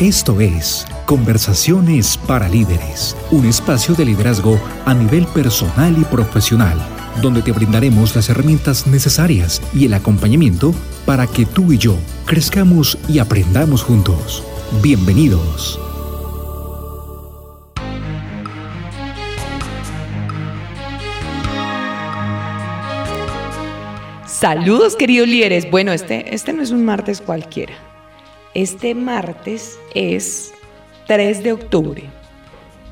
Esto 0.00 0.40
es 0.40 0.88
Conversaciones 1.06 2.18
para 2.18 2.48
Líderes, 2.48 3.16
un 3.30 3.46
espacio 3.46 3.94
de 3.94 4.04
liderazgo 4.04 4.58
a 4.84 4.92
nivel 4.92 5.24
personal 5.28 5.96
y 5.96 6.02
profesional, 6.02 6.76
donde 7.22 7.42
te 7.42 7.52
brindaremos 7.52 8.16
las 8.16 8.28
herramientas 8.28 8.88
necesarias 8.88 9.62
y 9.72 9.84
el 9.84 9.94
acompañamiento 9.94 10.74
para 11.06 11.28
que 11.28 11.46
tú 11.46 11.72
y 11.72 11.78
yo 11.78 11.96
crezcamos 12.26 12.98
y 13.08 13.20
aprendamos 13.20 13.84
juntos. 13.84 14.42
Bienvenidos. 14.82 15.78
Saludos 24.26 24.96
queridos 24.96 25.28
líderes. 25.28 25.70
Bueno, 25.70 25.92
este, 25.92 26.34
este 26.34 26.52
no 26.52 26.62
es 26.62 26.72
un 26.72 26.84
martes 26.84 27.20
cualquiera. 27.20 27.93
Este 28.54 28.94
martes 28.94 29.80
es 29.96 30.52
3 31.08 31.42
de 31.42 31.52
octubre. 31.52 32.04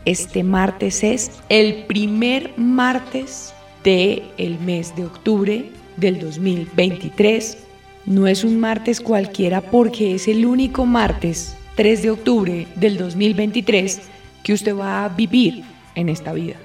Este 0.05 0.43
martes 0.43 1.05
es 1.05 1.31
el 1.49 1.85
primer 1.85 2.51
martes 2.57 3.55
del 3.85 4.25
el 4.39 4.59
mes 4.59 4.97
de 4.97 5.05
octubre 5.05 5.71
del 5.97 6.19
2023. 6.19 7.59
No 8.07 8.27
es 8.27 8.43
un 8.43 8.59
martes 8.59 9.01
cualquiera 9.01 9.61
porque 9.61 10.17
es 10.17 10.27
el 10.27 10.47
único 10.47 10.85
martes 10.85 11.57
3 11.77 12.03
de 12.03 12.11
octubre 12.11 12.67
del 12.75 12.99
2023 12.99 14.01
que 14.43 14.55
usted 14.55 14.77
va 14.77 15.05
a 15.05 15.11
vivir 15.11 15.63
en 15.95 16.09
esta 16.09 16.33
vida. 16.33 16.57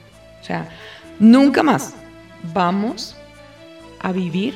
O 0.41 0.43
sea, 0.43 0.69
nunca 1.19 1.61
más 1.61 1.93
vamos 2.51 3.15
a 3.99 4.11
vivir 4.11 4.55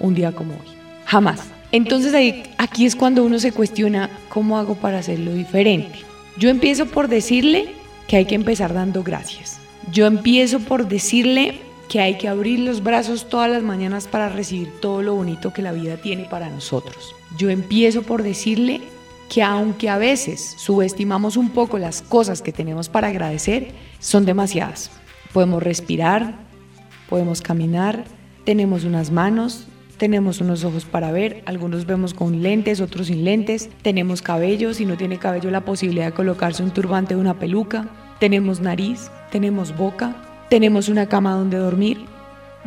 un 0.00 0.14
día 0.14 0.32
como 0.32 0.54
hoy. 0.54 0.68
Jamás. 1.04 1.53
Entonces 1.74 2.14
ahí, 2.14 2.44
aquí 2.56 2.86
es 2.86 2.94
cuando 2.94 3.24
uno 3.24 3.40
se 3.40 3.50
cuestiona 3.50 4.08
cómo 4.28 4.58
hago 4.58 4.76
para 4.76 5.00
hacerlo 5.00 5.32
diferente. 5.32 5.98
Yo 6.38 6.48
empiezo 6.48 6.86
por 6.86 7.08
decirle 7.08 7.74
que 8.06 8.16
hay 8.16 8.26
que 8.26 8.36
empezar 8.36 8.72
dando 8.72 9.02
gracias. 9.02 9.58
Yo 9.90 10.06
empiezo 10.06 10.60
por 10.60 10.86
decirle 10.86 11.58
que 11.88 12.00
hay 12.00 12.16
que 12.16 12.28
abrir 12.28 12.60
los 12.60 12.80
brazos 12.80 13.28
todas 13.28 13.50
las 13.50 13.64
mañanas 13.64 14.06
para 14.06 14.28
recibir 14.28 14.70
todo 14.80 15.02
lo 15.02 15.16
bonito 15.16 15.52
que 15.52 15.62
la 15.62 15.72
vida 15.72 15.96
tiene 15.96 16.26
para 16.26 16.48
nosotros. 16.48 17.12
Yo 17.38 17.50
empiezo 17.50 18.02
por 18.02 18.22
decirle 18.22 18.80
que 19.28 19.42
aunque 19.42 19.88
a 19.88 19.98
veces 19.98 20.54
subestimamos 20.56 21.36
un 21.36 21.50
poco 21.50 21.78
las 21.78 22.02
cosas 22.02 22.40
que 22.40 22.52
tenemos 22.52 22.88
para 22.88 23.08
agradecer, 23.08 23.72
son 23.98 24.24
demasiadas. 24.24 24.92
Podemos 25.32 25.60
respirar, 25.60 26.36
podemos 27.08 27.42
caminar, 27.42 28.04
tenemos 28.44 28.84
unas 28.84 29.10
manos, 29.10 29.66
tenemos 29.96 30.40
unos 30.40 30.64
ojos 30.64 30.84
para 30.84 31.12
ver, 31.12 31.42
algunos 31.46 31.86
vemos 31.86 32.14
con 32.14 32.42
lentes, 32.42 32.80
otros 32.80 33.08
sin 33.08 33.24
lentes, 33.24 33.70
tenemos 33.82 34.22
cabello, 34.22 34.74
si 34.74 34.86
no 34.86 34.96
tiene 34.96 35.18
cabello 35.18 35.50
la 35.50 35.64
posibilidad 35.64 36.06
de 36.06 36.12
colocarse 36.12 36.62
un 36.62 36.70
turbante 36.70 37.14
o 37.14 37.20
una 37.20 37.38
peluca, 37.38 37.88
tenemos 38.18 38.60
nariz, 38.60 39.10
tenemos 39.30 39.76
boca, 39.76 40.16
tenemos 40.48 40.88
una 40.88 41.06
cama 41.06 41.32
donde 41.32 41.58
dormir. 41.58 41.98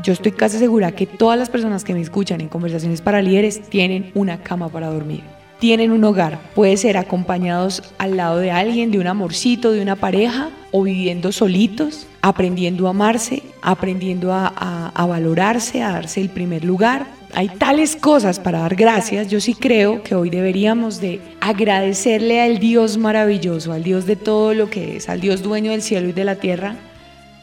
Yo 0.03 0.13
estoy 0.13 0.31
casi 0.31 0.59
segura 0.59 0.91
que 0.91 1.07
todas 1.07 1.39
las 1.39 1.49
personas 1.49 1.83
que 1.83 1.93
me 1.93 2.01
escuchan 2.01 2.41
en 2.41 2.49
conversaciones 2.49 3.01
para 3.01 3.21
líderes 3.21 3.61
tienen 3.61 4.11
una 4.13 4.43
cama 4.43 4.69
para 4.69 4.87
dormir. 4.87 5.23
Tienen 5.59 5.91
un 5.91 6.03
hogar, 6.03 6.39
puede 6.53 6.77
ser 6.77 6.97
acompañados 6.97 7.81
al 7.97 8.15
lado 8.15 8.37
de 8.37 8.51
alguien, 8.51 8.91
de 8.91 8.99
un 8.99 9.07
amorcito, 9.07 9.71
de 9.71 9.81
una 9.81 9.95
pareja, 9.95 10.51
o 10.71 10.83
viviendo 10.83 11.31
solitos, 11.31 12.05
aprendiendo 12.21 12.85
a 12.85 12.91
amarse, 12.91 13.41
aprendiendo 13.63 14.33
a, 14.33 14.47
a 14.93 15.05
valorarse, 15.07 15.81
a 15.81 15.93
darse 15.93 16.21
el 16.21 16.29
primer 16.29 16.63
lugar, 16.63 17.16
hay 17.37 17.49
tales 17.49 17.95
cosas 17.95 18.39
para 18.39 18.61
dar 18.61 18.75
gracias, 18.75 19.27
yo 19.27 19.39
sí 19.39 19.53
creo 19.53 20.01
que 20.01 20.15
hoy 20.15 20.31
deberíamos 20.31 20.99
de 20.99 21.21
agradecerle 21.39 22.41
al 22.41 22.57
Dios 22.57 22.97
maravilloso, 22.97 23.73
al 23.73 23.83
Dios 23.83 24.07
de 24.07 24.15
todo 24.15 24.55
lo 24.55 24.71
que 24.71 24.97
es, 24.97 25.07
al 25.07 25.21
Dios 25.21 25.43
dueño 25.43 25.69
del 25.69 25.83
cielo 25.83 26.09
y 26.09 26.13
de 26.13 26.23
la 26.23 26.37
tierra, 26.37 26.77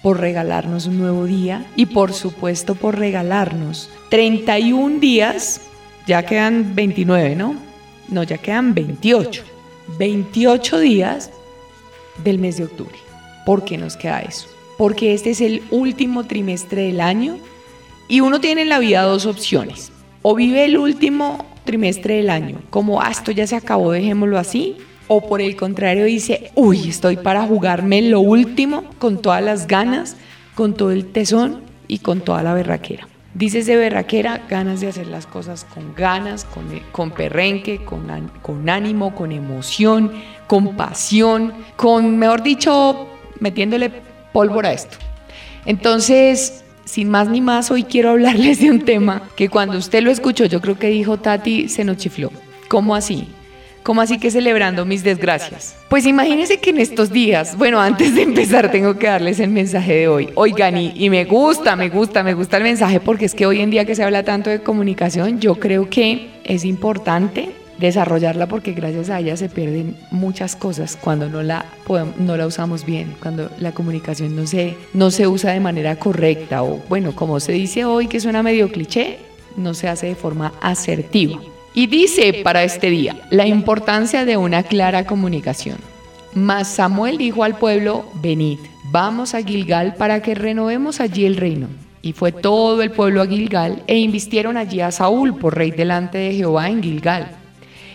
por 0.02 0.18
regalarnos 0.18 0.86
un 0.86 0.98
nuevo 0.98 1.26
día 1.26 1.64
y 1.76 1.86
por 1.86 2.12
supuesto 2.12 2.74
por 2.74 2.98
regalarnos 2.98 3.88
31 4.10 4.98
días, 4.98 5.60
ya 6.08 6.26
quedan 6.26 6.74
29, 6.74 7.36
¿no? 7.36 7.54
No, 8.08 8.24
ya 8.24 8.38
quedan 8.38 8.74
28. 8.74 9.44
28 9.96 10.80
días 10.80 11.30
del 12.24 12.40
mes 12.40 12.56
de 12.56 12.64
octubre. 12.64 12.96
¿Por 13.46 13.64
qué 13.64 13.78
nos 13.78 13.96
queda 13.96 14.22
eso? 14.22 14.48
Porque 14.76 15.14
este 15.14 15.30
es 15.30 15.40
el 15.40 15.62
último 15.70 16.24
trimestre 16.24 16.82
del 16.82 17.00
año 17.00 17.38
y 18.08 18.20
uno 18.20 18.40
tiene 18.40 18.62
en 18.62 18.68
la 18.68 18.78
vida 18.78 19.02
dos 19.02 19.26
opciones. 19.26 19.92
O 20.22 20.34
vive 20.34 20.64
el 20.64 20.78
último 20.78 21.44
trimestre 21.64 22.16
del 22.16 22.30
año, 22.30 22.60
como, 22.70 23.00
ah, 23.00 23.10
esto 23.10 23.30
ya 23.30 23.46
se 23.46 23.56
acabó, 23.56 23.92
dejémoslo 23.92 24.38
así. 24.38 24.76
O 25.06 25.28
por 25.28 25.42
el 25.42 25.54
contrario 25.56 26.06
dice, 26.06 26.50
uy, 26.54 26.88
estoy 26.88 27.16
para 27.16 27.42
jugarme 27.42 28.00
lo 28.02 28.20
último 28.20 28.84
con 28.98 29.20
todas 29.20 29.42
las 29.42 29.66
ganas, 29.66 30.16
con 30.54 30.74
todo 30.74 30.92
el 30.92 31.12
tesón 31.12 31.62
y 31.88 31.98
con 31.98 32.20
toda 32.20 32.42
la 32.42 32.54
berraquera. 32.54 33.06
Dices 33.34 33.66
de 33.66 33.76
berraquera, 33.76 34.42
ganas 34.48 34.80
de 34.80 34.88
hacer 34.88 35.08
las 35.08 35.26
cosas 35.26 35.66
con 35.74 35.94
ganas, 35.94 36.44
con, 36.44 36.64
con 36.92 37.10
perrenque, 37.10 37.84
con, 37.84 38.06
con 38.40 38.70
ánimo, 38.70 39.14
con 39.14 39.32
emoción, 39.32 40.12
con 40.46 40.76
pasión, 40.76 41.52
con, 41.76 42.16
mejor 42.16 42.42
dicho, 42.42 43.08
metiéndole 43.40 43.90
pólvora 44.32 44.70
a 44.70 44.72
esto. 44.72 44.96
Entonces, 45.66 46.63
sin 46.84 47.10
más 47.10 47.28
ni 47.28 47.40
más, 47.40 47.70
hoy 47.70 47.84
quiero 47.84 48.10
hablarles 48.10 48.60
de 48.60 48.70
un 48.70 48.80
tema 48.80 49.22
que 49.36 49.48
cuando 49.48 49.78
usted 49.78 50.02
lo 50.02 50.10
escuchó, 50.10 50.44
yo 50.44 50.60
creo 50.60 50.78
que 50.78 50.88
dijo 50.88 51.18
Tati, 51.18 51.68
se 51.68 51.84
nos 51.84 51.96
chifló. 51.96 52.30
¿Cómo 52.68 52.94
así? 52.94 53.28
¿Cómo 53.82 54.00
así 54.00 54.18
que 54.18 54.30
celebrando 54.30 54.86
mis 54.86 55.04
desgracias? 55.04 55.76
Pues 55.90 56.06
imagínense 56.06 56.58
que 56.58 56.70
en 56.70 56.78
estos 56.78 57.10
días, 57.10 57.58
bueno, 57.58 57.80
antes 57.80 58.14
de 58.14 58.22
empezar 58.22 58.70
tengo 58.70 58.98
que 58.98 59.08
darles 59.08 59.40
el 59.40 59.50
mensaje 59.50 59.94
de 59.94 60.08
hoy. 60.08 60.30
Oigan, 60.36 60.78
y, 60.78 60.92
y, 60.96 61.10
me 61.10 61.26
gusta, 61.26 61.76
me 61.76 61.90
gusta, 61.90 62.22
me 62.22 62.32
gusta 62.32 62.56
el 62.56 62.62
mensaje 62.62 63.00
porque 63.00 63.26
es 63.26 63.34
que 63.34 63.44
hoy 63.44 63.60
en 63.60 63.70
día 63.70 63.84
que 63.84 63.94
se 63.94 64.02
habla 64.02 64.22
tanto 64.22 64.48
de 64.48 64.62
comunicación, 64.62 65.38
yo 65.38 65.56
creo 65.56 65.90
que 65.90 66.30
es 66.44 66.64
importante 66.64 67.50
desarrollarla 67.78 68.46
porque 68.46 68.72
gracias 68.72 69.10
a 69.10 69.20
ella 69.20 69.36
se 69.36 69.48
pierden 69.48 69.96
muchas 70.10 70.56
cosas 70.56 70.96
cuando 71.00 71.28
no 71.28 71.42
la, 71.42 71.64
no 72.18 72.36
la 72.36 72.46
usamos 72.46 72.84
bien, 72.84 73.14
cuando 73.20 73.50
la 73.58 73.72
comunicación 73.72 74.36
no 74.36 74.46
se, 74.46 74.76
no 74.92 75.10
se 75.10 75.26
usa 75.26 75.52
de 75.52 75.60
manera 75.60 75.96
correcta 75.96 76.62
o 76.62 76.80
bueno, 76.88 77.14
como 77.14 77.40
se 77.40 77.52
dice 77.52 77.84
hoy 77.84 78.06
que 78.06 78.20
suena 78.20 78.42
medio 78.42 78.70
cliché, 78.70 79.18
no 79.56 79.74
se 79.74 79.88
hace 79.88 80.06
de 80.06 80.14
forma 80.14 80.52
asertiva. 80.60 81.40
Y 81.74 81.88
dice 81.88 82.40
para 82.44 82.62
este 82.62 82.90
día 82.90 83.16
la 83.30 83.46
importancia 83.46 84.24
de 84.24 84.36
una 84.36 84.62
clara 84.62 85.06
comunicación. 85.06 85.78
Mas 86.34 86.68
Samuel 86.68 87.18
dijo 87.18 87.44
al 87.44 87.58
pueblo, 87.58 88.06
venid, 88.14 88.58
vamos 88.90 89.34
a 89.34 89.42
Gilgal 89.42 89.94
para 89.94 90.20
que 90.20 90.34
renovemos 90.34 91.00
allí 91.00 91.26
el 91.26 91.36
reino. 91.36 91.68
Y 92.02 92.12
fue 92.12 92.32
todo 92.32 92.82
el 92.82 92.90
pueblo 92.90 93.22
a 93.22 93.26
Gilgal 93.26 93.82
e 93.86 93.98
invistieron 93.98 94.56
allí 94.56 94.80
a 94.80 94.90
Saúl 94.90 95.36
por 95.38 95.56
rey 95.56 95.70
delante 95.70 96.18
de 96.18 96.34
Jehová 96.34 96.68
en 96.68 96.82
Gilgal 96.82 97.43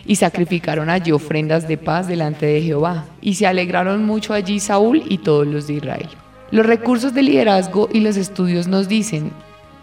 y 0.09 0.15
sacrificaron 0.15 0.89
allí 0.89 1.11
ofrendas 1.11 1.67
de 1.67 1.77
paz 1.77 2.07
delante 2.07 2.47
de 2.47 2.63
Jehová. 2.63 3.05
Y 3.21 3.35
se 3.35 3.45
alegraron 3.45 4.07
mucho 4.07 4.33
allí 4.33 4.59
Saúl 4.59 5.03
y 5.07 5.19
todos 5.19 5.45
los 5.45 5.67
de 5.67 5.73
Israel. 5.73 6.09
Los 6.49 6.65
recursos 6.65 7.13
de 7.13 7.21
liderazgo 7.21 7.87
y 7.93 7.99
los 7.99 8.17
estudios 8.17 8.67
nos 8.67 8.87
dicen 8.87 9.29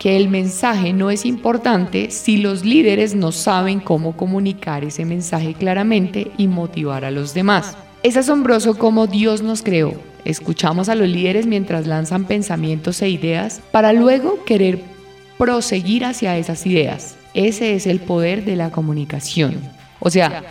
que 0.01 0.17
el 0.17 0.29
mensaje 0.29 0.93
no 0.93 1.13
es 1.13 1.25
importante 1.27 2.11
si 2.11 2.39
los 2.39 2.65
líderes 2.65 3.15
no 3.15 3.31
saben 3.31 3.79
cómo 3.79 4.17
comunicar 4.17 4.83
ese 4.83 5.05
mensaje 5.05 5.55
claramente 5.55 6.33
y 6.37 6.49
motivar 6.49 7.05
a 7.05 7.13
los 7.13 7.33
demás. 7.33 7.77
Es 8.03 8.17
asombroso 8.17 8.77
cómo 8.77 9.07
Dios 9.07 9.43
nos 9.43 9.63
creó. 9.63 9.95
Escuchamos 10.25 10.89
a 10.89 10.97
los 10.97 11.07
líderes 11.07 11.47
mientras 11.47 11.87
lanzan 11.87 12.25
pensamientos 12.25 13.01
e 13.01 13.11
ideas 13.11 13.61
para 13.71 13.93
luego 13.93 14.43
querer 14.45 14.81
proseguir 15.39 16.05
hacia 16.05 16.37
esas 16.37 16.67
ideas. 16.67 17.15
Ese 17.33 17.77
es 17.77 17.87
el 17.87 18.01
poder 18.01 18.45
de 18.45 18.57
la 18.57 18.73
comunicación. 18.73 19.76
O 20.01 20.11
sea, 20.11 20.43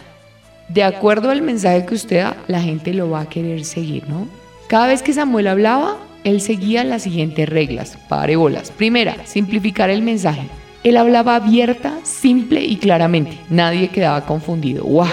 de 0.69 0.83
acuerdo 0.83 1.29
al 1.29 1.41
mensaje 1.41 1.85
que 1.85 1.95
usted 1.95 2.21
da, 2.21 2.37
la 2.47 2.61
gente 2.61 2.93
lo 2.93 3.09
va 3.09 3.21
a 3.21 3.29
querer 3.29 3.63
seguir, 3.65 4.07
¿no? 4.09 4.27
Cada 4.67 4.87
vez 4.87 5.03
que 5.03 5.13
Samuel 5.13 5.47
hablaba, 5.47 5.97
él 6.23 6.41
seguía 6.41 6.83
las 6.83 7.03
siguientes 7.03 7.47
reglas, 7.47 7.97
padre 8.09 8.35
bolas. 8.35 8.71
Primera, 8.71 9.15
simplificar 9.25 9.91
el 9.91 10.01
mensaje. 10.01 10.47
Él 10.83 10.97
hablaba 10.97 11.35
abierta, 11.35 11.99
simple 12.03 12.63
y 12.63 12.77
claramente. 12.77 13.37
Nadie 13.49 13.89
quedaba 13.89 14.25
confundido. 14.25 14.83
¡Wow! 14.83 15.07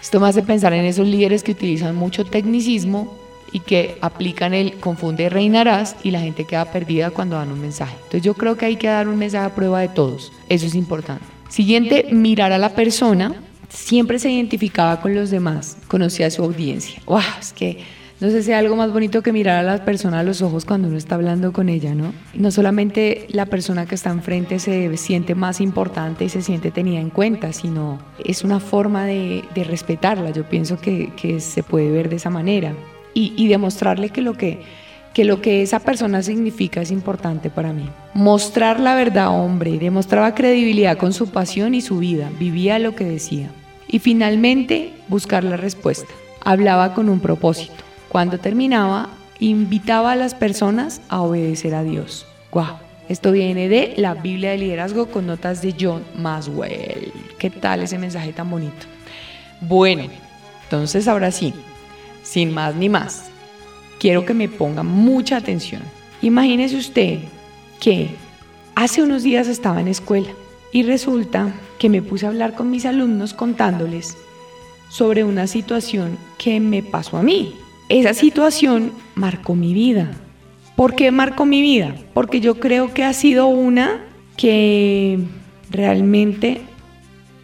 Esto 0.00 0.18
me 0.18 0.28
hace 0.28 0.42
pensar 0.42 0.72
en 0.72 0.84
esos 0.84 1.06
líderes 1.06 1.44
que 1.44 1.52
utilizan 1.52 1.94
mucho 1.94 2.24
tecnicismo 2.24 3.16
y 3.52 3.60
que 3.60 3.98
aplican 4.00 4.54
el 4.54 4.74
confunde 4.74 5.28
reinarás 5.28 5.94
y 6.02 6.10
la 6.10 6.20
gente 6.20 6.44
queda 6.44 6.64
perdida 6.64 7.10
cuando 7.10 7.36
dan 7.36 7.52
un 7.52 7.60
mensaje. 7.60 7.94
Entonces 7.96 8.22
yo 8.22 8.34
creo 8.34 8.56
que 8.56 8.66
hay 8.66 8.76
que 8.76 8.88
dar 8.88 9.06
un 9.06 9.18
mensaje 9.18 9.46
a 9.46 9.54
prueba 9.54 9.80
de 9.80 9.88
todos. 9.88 10.32
Eso 10.48 10.66
es 10.66 10.74
importante. 10.74 11.24
Siguiente, 11.48 12.08
mirar 12.10 12.52
a 12.52 12.58
la 12.58 12.70
persona 12.70 13.34
siempre 13.72 14.18
se 14.18 14.30
identificaba 14.30 15.00
con 15.00 15.14
los 15.14 15.30
demás, 15.30 15.76
conocía 15.88 16.30
su 16.30 16.42
audiencia. 16.42 17.00
¡Wow! 17.06 17.20
Es 17.40 17.52
que 17.52 17.78
No 18.20 18.30
sé 18.30 18.44
si 18.44 18.52
hay 18.52 18.60
algo 18.60 18.76
más 18.76 18.92
bonito 18.92 19.20
que 19.20 19.32
mirar 19.32 19.58
a 19.58 19.62
la 19.64 19.84
persona 19.84 20.20
a 20.20 20.22
los 20.22 20.42
ojos 20.42 20.64
cuando 20.64 20.86
uno 20.86 20.96
está 20.96 21.16
hablando 21.16 21.52
con 21.52 21.68
ella, 21.68 21.92
¿no? 21.92 22.12
No 22.34 22.52
solamente 22.52 23.26
la 23.30 23.46
persona 23.46 23.86
que 23.86 23.96
está 23.96 24.10
enfrente 24.10 24.60
se 24.60 24.96
siente 24.96 25.34
más 25.34 25.60
importante 25.60 26.26
y 26.26 26.28
se 26.28 26.40
siente 26.40 26.70
tenida 26.70 27.00
en 27.00 27.10
cuenta, 27.10 27.52
sino 27.52 27.98
es 28.24 28.44
una 28.44 28.60
forma 28.60 29.06
de, 29.06 29.42
respetarla. 29.66 30.30
Yo 30.30 30.48
pienso 30.48 30.78
que, 30.78 31.40
se 31.40 31.62
puede 31.64 31.90
ver 31.90 32.10
de 32.10 32.16
esa 32.16 32.30
manera 32.30 32.74
y, 33.12 33.32
y 33.36 33.48
demostrarle 33.48 34.10
que 34.10 34.20
lo 34.20 34.34
que, 34.34 34.60
que 35.12 35.24
lo 35.24 35.40
que 35.40 35.62
esa 35.62 35.80
persona 35.80 36.22
significa 36.22 36.80
es 36.80 36.92
importante 36.92 37.50
para 37.50 37.72
mí. 37.72 37.88
Mostrar 38.14 38.78
la 38.78 38.94
verdad, 38.94 39.30
hombre, 39.30 39.78
demostraba 39.78 40.34
credibilidad 40.34 40.96
con 40.96 41.12
su 41.12 41.30
pasión 41.30 41.74
y 41.74 41.80
su 41.80 41.98
vida, 41.98 42.30
vivía 42.38 42.78
lo 42.78 42.94
que 42.94 43.04
decía. 43.04 43.50
Y 43.92 44.00
finalmente, 44.00 44.92
buscar 45.06 45.44
la 45.44 45.56
respuesta. 45.56 46.12
Hablaba 46.40 46.94
con 46.94 47.08
un 47.08 47.20
propósito 47.20 47.74
cuando 48.08 48.38
terminaba, 48.38 49.10
invitaba 49.38 50.12
a 50.12 50.16
las 50.16 50.34
personas 50.34 51.00
a 51.08 51.20
obedecer 51.20 51.74
a 51.74 51.84
Dios. 51.84 52.26
¡Guau! 52.50 52.76
Esto 53.08 53.32
viene 53.32 53.68
de 53.68 53.94
la 53.98 54.14
Biblia 54.14 54.52
de 54.52 54.58
Liderazgo 54.58 55.06
con 55.06 55.26
notas 55.26 55.60
de 55.60 55.74
John 55.78 56.02
Maswell. 56.16 57.12
¿Qué 57.38 57.50
tal 57.50 57.82
ese 57.82 57.98
mensaje 57.98 58.32
tan 58.32 58.50
bonito? 58.50 58.86
Bueno, 59.60 60.04
entonces 60.64 61.06
ahora 61.06 61.30
sí, 61.30 61.52
sin 62.22 62.52
más 62.52 62.74
ni 62.74 62.88
más, 62.88 63.30
quiero 64.00 64.24
que 64.24 64.32
me 64.32 64.48
ponga 64.48 64.82
mucha 64.82 65.36
atención. 65.36 65.82
Imagínese 66.22 66.76
usted 66.76 67.18
que 67.78 68.10
hace 68.74 69.02
unos 69.02 69.22
días 69.22 69.48
estaba 69.48 69.80
en 69.80 69.88
escuela 69.88 70.30
y 70.72 70.82
resulta 70.82 71.54
que 71.78 71.88
me 71.88 72.02
puse 72.02 72.26
a 72.26 72.30
hablar 72.30 72.54
con 72.54 72.70
mis 72.70 72.86
alumnos 72.86 73.34
contándoles 73.34 74.16
sobre 74.88 75.24
una 75.24 75.46
situación 75.46 76.18
que 76.38 76.60
me 76.60 76.82
pasó 76.82 77.18
a 77.18 77.22
mí 77.22 77.54
esa 77.92 78.14
situación 78.14 78.92
marcó 79.14 79.54
mi 79.54 79.74
vida. 79.74 80.12
¿Por 80.76 80.94
qué 80.94 81.10
marcó 81.10 81.44
mi 81.44 81.60
vida? 81.60 81.94
Porque 82.14 82.40
yo 82.40 82.58
creo 82.58 82.94
que 82.94 83.04
ha 83.04 83.12
sido 83.12 83.48
una 83.48 84.00
que 84.36 85.18
realmente 85.70 86.62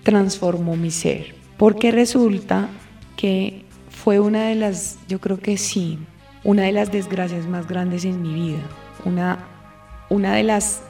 transformó 0.04 0.74
mi 0.76 0.90
ser. 0.90 1.34
Porque 1.58 1.90
resulta 1.90 2.70
que 3.16 3.64
fue 3.90 4.20
una 4.20 4.48
de 4.48 4.54
las, 4.54 4.98
yo 5.06 5.20
creo 5.20 5.38
que 5.38 5.58
sí, 5.58 5.98
una 6.44 6.62
de 6.62 6.72
las 6.72 6.90
desgracias 6.90 7.46
más 7.46 7.68
grandes 7.68 8.06
en 8.06 8.22
mi 8.22 8.32
vida. 8.32 8.62
Una, 9.04 9.46
una 10.08 10.34
de 10.34 10.44
las, 10.44 10.80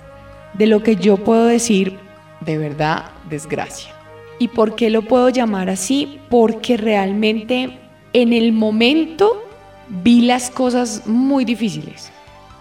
de 0.55 0.69
lo 0.69 0.85
que 0.85 0.95
yo 0.95 1.17
puedo 1.17 1.47
decir, 1.47 1.99
de 2.41 2.59
verdad, 2.59 3.07
desgracia. 3.29 3.93
¿Y 4.39 4.49
por 4.49 4.77
qué 4.77 4.91
lo 4.91 5.03
puedo 5.03 5.29
llamar 5.29 5.69
así? 5.69 6.21
Porque 6.29 6.77
realmente 6.77 7.79
en 8.13 8.33
el 8.33 8.53
momento 8.53 9.43
vi 9.89 10.21
las 10.21 10.51
cosas 10.51 11.07
muy 11.07 11.45
difíciles, 11.45 12.11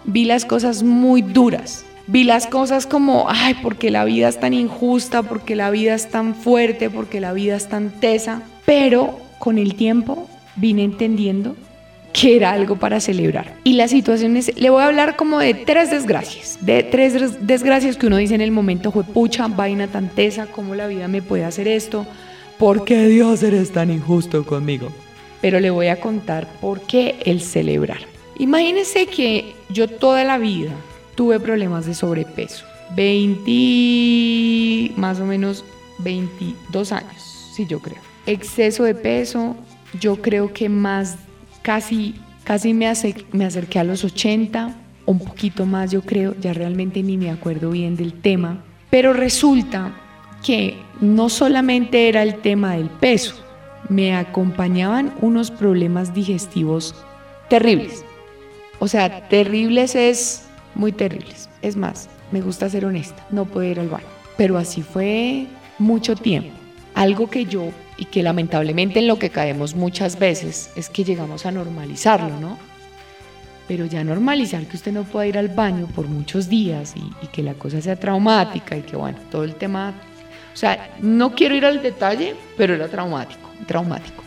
vi 0.04 0.24
las 0.24 0.44
cosas 0.44 0.82
muy 0.82 1.22
duras, 1.22 1.84
vi 2.06 2.24
las 2.24 2.46
cosas 2.46 2.86
como, 2.86 3.26
ay, 3.28 3.54
porque 3.62 3.90
la 3.90 4.04
vida 4.04 4.28
es 4.28 4.40
tan 4.40 4.54
injusta, 4.54 5.22
porque 5.22 5.54
la 5.54 5.70
vida 5.70 5.94
es 5.94 6.08
tan 6.08 6.34
fuerte, 6.34 6.90
porque 6.90 7.20
la 7.20 7.32
vida 7.32 7.56
es 7.56 7.68
tan 7.68 7.90
tesa, 8.00 8.42
pero 8.64 9.18
con 9.38 9.58
el 9.58 9.74
tiempo 9.74 10.28
vine 10.56 10.82
entendiendo 10.82 11.54
que 12.12 12.36
era 12.36 12.52
algo 12.52 12.76
para 12.76 13.00
celebrar. 13.00 13.54
Y 13.64 13.74
las 13.74 13.90
situaciones, 13.90 14.52
le 14.56 14.70
voy 14.70 14.82
a 14.82 14.86
hablar 14.86 15.16
como 15.16 15.38
de 15.38 15.54
tres 15.54 15.90
desgracias, 15.90 16.58
de 16.60 16.82
tres 16.82 17.46
desgracias 17.46 17.96
que 17.96 18.06
uno 18.06 18.16
dice 18.16 18.34
en 18.34 18.40
el 18.40 18.50
momento, 18.50 18.92
fue 18.92 19.04
pucha, 19.04 19.46
vaina 19.48 19.86
tan 19.86 20.08
tesa, 20.08 20.46
cómo 20.46 20.74
la 20.74 20.86
vida 20.86 21.08
me 21.08 21.22
puede 21.22 21.44
hacer 21.44 21.68
esto, 21.68 22.06
¿por 22.58 22.84
qué 22.84 23.06
Dios 23.08 23.42
eres 23.42 23.72
tan 23.72 23.90
injusto 23.90 24.44
conmigo? 24.44 24.90
pero 25.40 25.60
le 25.60 25.70
voy 25.70 25.86
a 25.88 26.00
contar 26.00 26.46
por 26.60 26.80
qué 26.82 27.16
el 27.24 27.40
celebrar. 27.40 28.00
Imagínense 28.38 29.06
que 29.06 29.54
yo 29.68 29.88
toda 29.88 30.24
la 30.24 30.38
vida 30.38 30.72
tuve 31.14 31.40
problemas 31.40 31.86
de 31.86 31.94
sobrepeso. 31.94 32.64
20, 32.94 34.92
más 34.96 35.20
o 35.20 35.26
menos 35.26 35.64
22 35.98 36.92
años, 36.92 37.50
sí 37.54 37.66
yo 37.66 37.80
creo. 37.80 37.98
Exceso 38.26 38.84
de 38.84 38.94
peso, 38.94 39.56
yo 40.00 40.16
creo 40.16 40.52
que 40.52 40.68
más, 40.68 41.16
casi, 41.68 42.14
casi 42.44 42.72
me, 42.72 42.90
me 43.32 43.44
acerqué 43.44 43.78
a 43.78 43.84
los 43.84 44.02
80, 44.02 44.74
un 45.04 45.18
poquito 45.18 45.66
más 45.66 45.90
yo 45.90 46.00
creo, 46.00 46.34
ya 46.40 46.54
realmente 46.54 47.02
ni 47.02 47.18
me 47.18 47.30
acuerdo 47.30 47.72
bien 47.72 47.94
del 47.94 48.14
tema. 48.14 48.64
Pero 48.88 49.12
resulta 49.12 49.94
que 50.42 50.78
no 51.02 51.28
solamente 51.28 52.08
era 52.08 52.22
el 52.22 52.36
tema 52.36 52.72
del 52.72 52.88
peso, 52.88 53.34
me 53.90 54.16
acompañaban 54.16 55.12
unos 55.20 55.50
problemas 55.50 56.14
digestivos 56.14 56.94
terribles. 57.50 58.02
O 58.78 58.88
sea, 58.88 59.28
terribles 59.28 59.94
es 59.94 60.46
muy 60.74 60.92
terribles. 60.92 61.50
Es 61.60 61.76
más, 61.76 62.08
me 62.32 62.40
gusta 62.40 62.70
ser 62.70 62.86
honesta, 62.86 63.26
no 63.28 63.44
puedo 63.44 63.68
ir 63.68 63.78
al 63.78 63.90
baño. 63.90 64.06
Pero 64.38 64.56
así 64.56 64.80
fue 64.80 65.46
mucho 65.78 66.16
tiempo. 66.16 66.48
Algo 66.94 67.28
que 67.28 67.44
yo, 67.44 67.72
y 67.98 68.06
que 68.06 68.22
lamentablemente 68.22 69.00
en 69.00 69.08
lo 69.08 69.18
que 69.18 69.30
caemos 69.30 69.74
muchas 69.74 70.18
veces, 70.18 70.70
es 70.76 70.88
que 70.88 71.04
llegamos 71.04 71.44
a 71.44 71.50
normalizarlo, 71.50 72.40
¿no? 72.40 72.58
Pero 73.66 73.84
ya 73.84 74.02
normalizar 74.02 74.64
que 74.64 74.76
usted 74.76 74.92
no 74.92 75.04
pueda 75.04 75.26
ir 75.26 75.36
al 75.36 75.48
baño 75.48 75.86
por 75.94 76.08
muchos 76.08 76.48
días 76.48 76.94
y, 76.96 77.26
que 77.26 77.42
la 77.42 77.54
cosa 77.54 77.80
sea 77.82 77.96
traumática 77.96 78.76
y 78.76 78.82
que, 78.82 78.96
bueno, 78.96 79.18
todo 79.30 79.44
el 79.44 79.56
tema... 79.56 79.92
O 80.54 80.56
sea, 80.56 80.90
no 81.00 81.34
quiero 81.34 81.54
ir 81.54 81.66
al 81.66 81.82
detalle, 81.82 82.34
pero 82.56 82.74
era 82.74 82.88
traumático 82.88 83.48
traumático. 83.66 84.24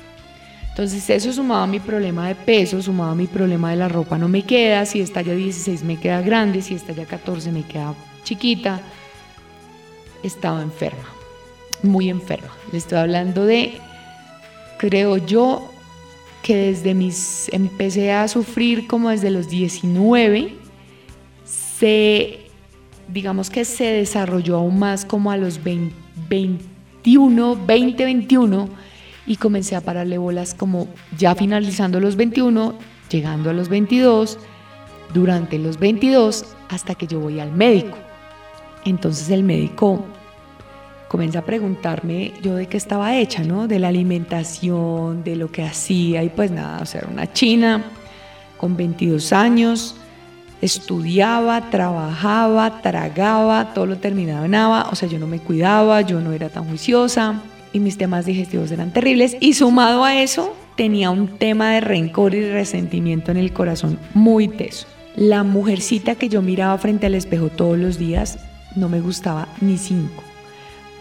Entonces 0.69 1.09
eso 1.09 1.33
sumaba 1.33 1.67
mi 1.67 1.79
problema 1.79 2.27
de 2.27 2.35
peso, 2.35 2.81
sumaba 2.81 3.13
mi 3.13 3.27
problema 3.27 3.71
de 3.71 3.75
la 3.75 3.89
ropa 3.89 4.17
no 4.17 4.29
me 4.29 4.43
queda, 4.43 4.85
si 4.85 5.01
está 5.01 5.21
ya 5.21 5.33
16 5.33 5.83
me 5.83 5.99
queda 5.99 6.21
grande, 6.21 6.61
si 6.61 6.75
está 6.75 6.93
ya 6.93 7.05
14 7.05 7.51
me 7.51 7.63
queda 7.63 7.93
chiquita. 8.23 8.79
Estaba 10.23 10.61
enferma, 10.61 11.03
muy 11.83 12.09
enferma. 12.09 12.49
Le 12.71 12.77
estoy 12.77 12.99
hablando 12.99 13.45
de, 13.45 13.73
creo 14.77 15.17
yo, 15.17 15.71
que 16.43 16.55
desde 16.55 16.93
mis, 16.93 17.49
empecé 17.53 18.11
a 18.11 18.27
sufrir 18.27 18.87
como 18.87 19.09
desde 19.09 19.29
los 19.29 19.49
19, 19.49 20.55
se, 21.45 22.39
digamos 23.07 23.49
que 23.49 23.65
se 23.65 23.85
desarrolló 23.85 24.57
aún 24.57 24.79
más 24.79 25.05
como 25.05 25.31
a 25.31 25.37
los 25.37 25.63
20, 25.63 25.93
21, 26.29 27.65
20, 27.65 28.05
21 28.05 28.69
y 29.27 29.35
comencé 29.35 29.75
a 29.75 29.81
pararle 29.81 30.17
bolas 30.17 30.53
como 30.53 30.87
ya 31.17 31.35
finalizando 31.35 31.99
los 31.99 32.15
21, 32.15 32.75
llegando 33.09 33.49
a 33.49 33.53
los 33.53 33.69
22, 33.69 34.39
durante 35.13 35.59
los 35.59 35.77
22 35.77 36.45
hasta 36.69 36.95
que 36.95 37.07
yo 37.07 37.19
voy 37.19 37.39
al 37.39 37.51
médico. 37.51 37.97
Entonces 38.85 39.29
el 39.29 39.43
médico 39.43 40.05
comienza 41.11 41.39
a 41.39 41.41
preguntarme 41.41 42.31
yo 42.41 42.55
de 42.55 42.67
qué 42.67 42.77
estaba 42.77 43.17
hecha, 43.17 43.43
¿no? 43.43 43.67
De 43.67 43.79
la 43.79 43.89
alimentación, 43.89 45.25
de 45.25 45.35
lo 45.35 45.51
que 45.51 45.61
hacía 45.61 46.23
y 46.23 46.29
pues 46.29 46.51
nada, 46.51 46.79
o 46.81 46.85
sea, 46.85 47.01
era 47.01 47.09
una 47.09 47.33
china 47.33 47.83
con 48.55 48.77
22 48.77 49.33
años, 49.33 49.97
estudiaba, 50.61 51.69
trabajaba, 51.69 52.81
tragaba, 52.81 53.73
todo 53.73 53.87
lo 53.87 53.97
terminaba 53.97 54.45
en 54.45 54.55
agua, 54.55 54.87
o 54.89 54.95
sea, 54.95 55.09
yo 55.09 55.19
no 55.19 55.27
me 55.27 55.39
cuidaba, 55.39 55.99
yo 55.99 56.21
no 56.21 56.31
era 56.31 56.47
tan 56.47 56.63
juiciosa 56.69 57.41
y 57.73 57.81
mis 57.81 57.97
temas 57.97 58.25
digestivos 58.25 58.71
eran 58.71 58.93
terribles 58.93 59.35
y 59.41 59.53
sumado 59.53 60.05
a 60.05 60.15
eso 60.15 60.55
tenía 60.77 61.09
un 61.09 61.27
tema 61.27 61.71
de 61.71 61.81
rencor 61.81 62.35
y 62.35 62.49
resentimiento 62.49 63.31
en 63.31 63.37
el 63.37 63.51
corazón 63.51 63.99
muy 64.13 64.47
teso. 64.47 64.87
La 65.17 65.43
mujercita 65.43 66.15
que 66.15 66.29
yo 66.29 66.41
miraba 66.41 66.77
frente 66.77 67.07
al 67.07 67.15
espejo 67.15 67.49
todos 67.49 67.77
los 67.77 67.97
días 67.97 68.39
no 68.77 68.87
me 68.87 69.01
gustaba 69.01 69.49
ni 69.59 69.77
cinco. 69.77 70.30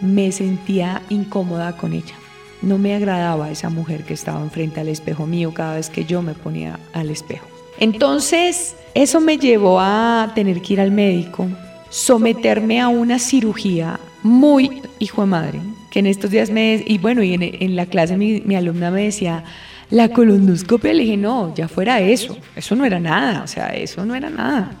Me 0.01 0.31
sentía 0.31 1.01
incómoda 1.09 1.77
con 1.77 1.93
ella. 1.93 2.15
No 2.61 2.77
me 2.77 2.93
agradaba 2.93 3.49
esa 3.49 3.69
mujer 3.69 4.03
que 4.03 4.13
estaba 4.13 4.41
enfrente 4.41 4.79
al 4.79 4.87
espejo 4.87 5.25
mío 5.25 5.53
cada 5.53 5.75
vez 5.75 5.89
que 5.89 6.05
yo 6.05 6.21
me 6.21 6.33
ponía 6.33 6.79
al 6.93 7.09
espejo. 7.09 7.47
Entonces, 7.79 8.75
eso 8.93 9.19
me 9.19 9.37
llevó 9.37 9.79
a 9.79 10.31
tener 10.35 10.61
que 10.61 10.73
ir 10.73 10.81
al 10.81 10.91
médico, 10.91 11.47
someterme 11.89 12.79
a 12.79 12.87
una 12.87 13.17
cirugía 13.17 13.99
muy 14.21 14.81
hijo 14.99 15.21
de 15.21 15.27
madre, 15.27 15.59
que 15.89 15.99
en 15.99 16.05
estos 16.05 16.29
días 16.29 16.51
me, 16.51 16.83
y 16.85 16.97
bueno, 16.99 17.23
y 17.23 17.33
en, 17.33 17.75
la 17.75 17.85
clase 17.87 18.17
mi, 18.17 18.55
alumna 18.55 18.91
me 18.91 19.03
decía, 19.05 19.43
la 19.89 20.09
colonoscopia, 20.09 20.93
le 20.93 21.03
dije, 21.03 21.17
no, 21.17 21.53
ya 21.55 21.67
fuera 21.67 21.99
eso, 21.99 22.37
eso 22.55 22.75
no 22.75 22.85
era 22.85 22.99
nada, 22.99 23.43
o 23.43 23.47
sea, 23.47 23.69
eso 23.69 24.05
no 24.05 24.13
era 24.13 24.29
nada. 24.29 24.73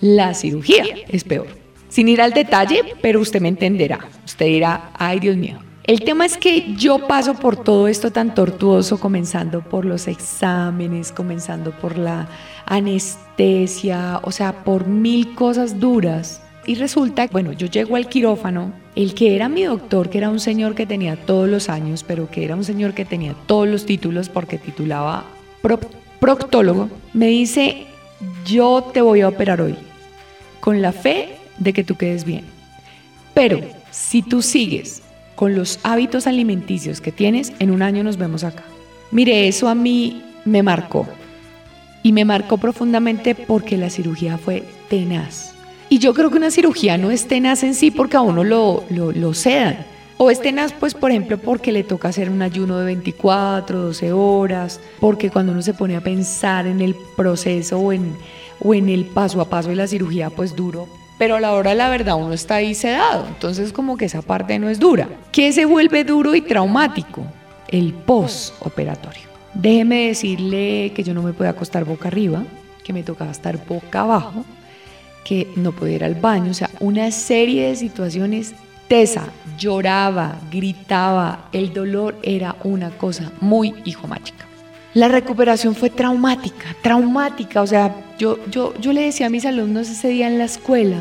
La 0.00 0.34
cirugía 0.34 0.84
es 1.08 1.24
peor. 1.24 1.61
Sin 1.92 2.08
ir 2.08 2.22
al 2.22 2.32
detalle, 2.32 2.94
pero 3.02 3.20
usted 3.20 3.42
me 3.42 3.48
entenderá, 3.48 3.98
usted 4.24 4.46
dirá, 4.46 4.92
ay 4.94 5.20
Dios 5.20 5.36
mío. 5.36 5.58
El 5.84 6.00
tema 6.00 6.24
es 6.24 6.38
que 6.38 6.74
yo 6.74 7.06
paso 7.06 7.34
por 7.34 7.62
todo 7.62 7.86
esto 7.86 8.10
tan 8.10 8.34
tortuoso, 8.34 8.98
comenzando 8.98 9.60
por 9.60 9.84
los 9.84 10.08
exámenes, 10.08 11.12
comenzando 11.12 11.70
por 11.70 11.98
la 11.98 12.30
anestesia, 12.64 14.20
o 14.22 14.30
sea, 14.32 14.64
por 14.64 14.86
mil 14.86 15.34
cosas 15.34 15.80
duras. 15.80 16.40
Y 16.64 16.76
resulta, 16.76 17.26
bueno, 17.30 17.52
yo 17.52 17.66
llego 17.66 17.96
al 17.96 18.08
quirófano, 18.08 18.72
el 18.96 19.12
que 19.12 19.36
era 19.36 19.50
mi 19.50 19.64
doctor, 19.64 20.08
que 20.08 20.16
era 20.16 20.30
un 20.30 20.40
señor 20.40 20.74
que 20.74 20.86
tenía 20.86 21.16
todos 21.16 21.46
los 21.46 21.68
años, 21.68 22.06
pero 22.08 22.30
que 22.30 22.42
era 22.42 22.56
un 22.56 22.64
señor 22.64 22.94
que 22.94 23.04
tenía 23.04 23.34
todos 23.44 23.68
los 23.68 23.84
títulos 23.84 24.30
porque 24.30 24.56
titulaba 24.56 25.26
proctólogo 26.20 26.88
me 27.12 27.26
dice, 27.26 27.84
yo 28.46 28.82
te 28.94 29.02
voy 29.02 29.20
a 29.20 29.28
operar 29.28 29.60
hoy, 29.60 29.76
con 30.60 30.80
la 30.80 30.92
fe 30.92 31.41
de 31.62 31.72
que 31.72 31.84
tú 31.84 31.96
quedes 31.96 32.24
bien. 32.24 32.44
Pero 33.34 33.60
si 33.90 34.22
tú 34.22 34.42
sigues 34.42 35.02
con 35.34 35.54
los 35.54 35.80
hábitos 35.82 36.26
alimenticios 36.26 37.00
que 37.00 37.12
tienes, 37.12 37.52
en 37.58 37.70
un 37.70 37.82
año 37.82 38.04
nos 38.04 38.16
vemos 38.16 38.44
acá. 38.44 38.64
Mire, 39.10 39.48
eso 39.48 39.68
a 39.68 39.74
mí 39.74 40.22
me 40.44 40.62
marcó. 40.62 41.06
Y 42.02 42.12
me 42.12 42.24
marcó 42.24 42.58
profundamente 42.58 43.34
porque 43.34 43.76
la 43.76 43.90
cirugía 43.90 44.38
fue 44.38 44.64
tenaz. 44.88 45.54
Y 45.88 45.98
yo 45.98 46.14
creo 46.14 46.30
que 46.30 46.38
una 46.38 46.50
cirugía 46.50 46.96
no 46.96 47.10
es 47.10 47.28
tenaz 47.28 47.62
en 47.62 47.74
sí 47.74 47.90
porque 47.90 48.16
a 48.16 48.22
uno 48.22 48.44
lo, 48.44 48.84
lo, 48.90 49.12
lo 49.12 49.34
sedan. 49.34 49.86
O 50.16 50.30
es 50.30 50.40
tenaz, 50.40 50.72
pues, 50.72 50.94
por 50.94 51.10
ejemplo, 51.10 51.36
porque 51.36 51.72
le 51.72 51.82
toca 51.82 52.08
hacer 52.08 52.30
un 52.30 52.42
ayuno 52.42 52.78
de 52.78 52.84
24, 52.84 53.78
12 53.78 54.12
horas, 54.12 54.80
porque 55.00 55.30
cuando 55.30 55.52
uno 55.52 55.62
se 55.62 55.74
pone 55.74 55.96
a 55.96 56.00
pensar 56.00 56.66
en 56.66 56.80
el 56.80 56.94
proceso 57.16 57.78
o 57.78 57.92
en, 57.92 58.14
o 58.60 58.72
en 58.72 58.88
el 58.88 59.04
paso 59.04 59.40
a 59.40 59.50
paso 59.50 59.70
de 59.70 59.76
la 59.76 59.86
cirugía, 59.86 60.30
pues 60.30 60.54
duro. 60.54 60.86
Pero 61.22 61.36
a 61.36 61.40
la 61.40 61.52
hora 61.52 61.70
de 61.70 61.76
la 61.76 61.88
verdad 61.88 62.16
uno 62.16 62.32
está 62.32 62.56
ahí 62.56 62.74
sedado, 62.74 63.28
entonces 63.28 63.72
como 63.72 63.96
que 63.96 64.06
esa 64.06 64.22
parte 64.22 64.58
no 64.58 64.68
es 64.68 64.80
dura. 64.80 65.08
¿Qué 65.30 65.52
se 65.52 65.66
vuelve 65.66 66.02
duro 66.02 66.34
y 66.34 66.40
traumático? 66.40 67.22
El 67.68 67.92
postoperatorio. 67.92 69.28
Déjeme 69.54 70.08
decirle 70.08 70.90
que 70.92 71.04
yo 71.04 71.14
no 71.14 71.22
me 71.22 71.32
podía 71.32 71.50
acostar 71.50 71.84
boca 71.84 72.08
arriba, 72.08 72.42
que 72.82 72.92
me 72.92 73.04
tocaba 73.04 73.30
estar 73.30 73.56
boca 73.64 74.00
abajo, 74.00 74.44
que 75.24 75.46
no 75.54 75.70
podía 75.70 75.94
ir 75.94 76.04
al 76.04 76.16
baño, 76.16 76.50
o 76.50 76.54
sea, 76.54 76.70
una 76.80 77.08
serie 77.12 77.68
de 77.68 77.76
situaciones 77.76 78.54
tesa, 78.88 79.28
lloraba, 79.56 80.40
gritaba, 80.50 81.48
el 81.52 81.72
dolor 81.72 82.18
era 82.24 82.56
una 82.64 82.90
cosa 82.90 83.30
muy 83.40 83.76
hijo 83.84 84.08
mágica. 84.08 84.44
La 84.94 85.08
recuperación 85.08 85.74
fue 85.74 85.88
traumática, 85.88 86.76
traumática, 86.82 87.62
o 87.62 87.66
sea, 87.66 87.94
yo, 88.18 88.38
yo, 88.50 88.74
yo 88.78 88.92
le 88.92 89.02
decía 89.02 89.28
a 89.28 89.30
mis 89.30 89.46
alumnos 89.46 89.88
ese 89.88 90.08
día 90.08 90.26
en 90.26 90.36
la 90.36 90.44
escuela, 90.44 90.98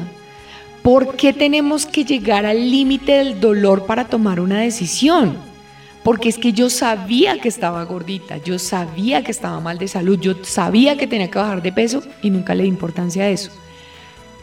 ¿por 0.81 1.17
qué 1.17 1.33
tenemos 1.33 1.85
que 1.85 2.05
llegar 2.05 2.45
al 2.45 2.71
límite 2.71 3.11
del 3.11 3.41
dolor 3.41 3.85
para 3.85 4.05
tomar 4.05 4.39
una 4.39 4.59
decisión? 4.59 5.35
Porque 6.03 6.29
es 6.29 6.37
que 6.37 6.53
yo 6.53 6.69
sabía 6.69 7.39
que 7.39 7.49
estaba 7.49 7.83
gordita, 7.83 8.37
yo 8.37 8.57
sabía 8.59 9.23
que 9.23 9.31
estaba 9.31 9.59
mal 9.59 9.77
de 9.77 9.89
salud, 9.89 10.17
yo 10.21 10.35
sabía 10.43 10.95
que 10.95 11.05
tenía 11.05 11.29
que 11.29 11.37
bajar 11.37 11.61
de 11.61 11.73
peso 11.73 12.01
y 12.21 12.29
nunca 12.29 12.55
le 12.55 12.63
di 12.63 12.69
importancia 12.69 13.25
a 13.25 13.29
eso. 13.29 13.51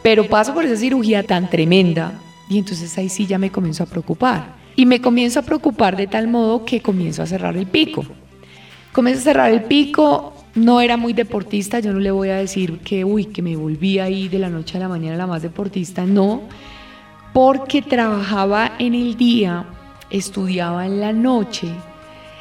Pero 0.03 0.27
paso 0.27 0.53
por 0.53 0.63
esa 0.63 0.77
cirugía 0.77 1.23
tan 1.23 1.49
tremenda 1.49 2.13
y 2.47 2.59
entonces 2.59 2.95
ahí 2.99 3.09
sí 3.09 3.25
ya 3.25 3.39
me 3.39 3.51
comienzo 3.51 3.81
a 3.81 3.87
preocupar. 3.87 4.59
Y 4.75 4.85
me 4.85 5.01
comienzo 5.01 5.39
a 5.39 5.43
preocupar 5.43 5.97
de 5.97 6.05
tal 6.05 6.27
modo 6.27 6.63
que 6.63 6.81
comienzo 6.81 7.23
a 7.23 7.25
cerrar 7.25 7.57
el 7.57 7.65
pico. 7.65 8.05
Comienzo 8.91 9.21
a 9.21 9.23
cerrar 9.23 9.51
el 9.51 9.63
pico, 9.63 10.33
no 10.55 10.81
era 10.81 10.97
muy 10.97 11.13
deportista, 11.13 11.79
yo 11.79 11.93
no 11.93 11.99
le 11.99 12.11
voy 12.11 12.29
a 12.29 12.37
decir 12.37 12.79
que, 12.79 13.05
uy, 13.05 13.25
que 13.25 13.41
me 13.41 13.55
volví 13.55 13.99
ahí 13.99 14.27
de 14.27 14.39
la 14.39 14.49
noche 14.49 14.77
a 14.77 14.81
la 14.81 14.89
mañana 14.89 15.15
la 15.15 15.27
más 15.27 15.41
deportista, 15.41 16.05
no, 16.05 16.41
porque 17.33 17.81
trabajaba 17.81 18.73
en 18.79 18.95
el 18.95 19.15
día, 19.15 19.65
estudiaba 20.09 20.85
en 20.85 20.99
la 20.99 21.13
noche, 21.13 21.67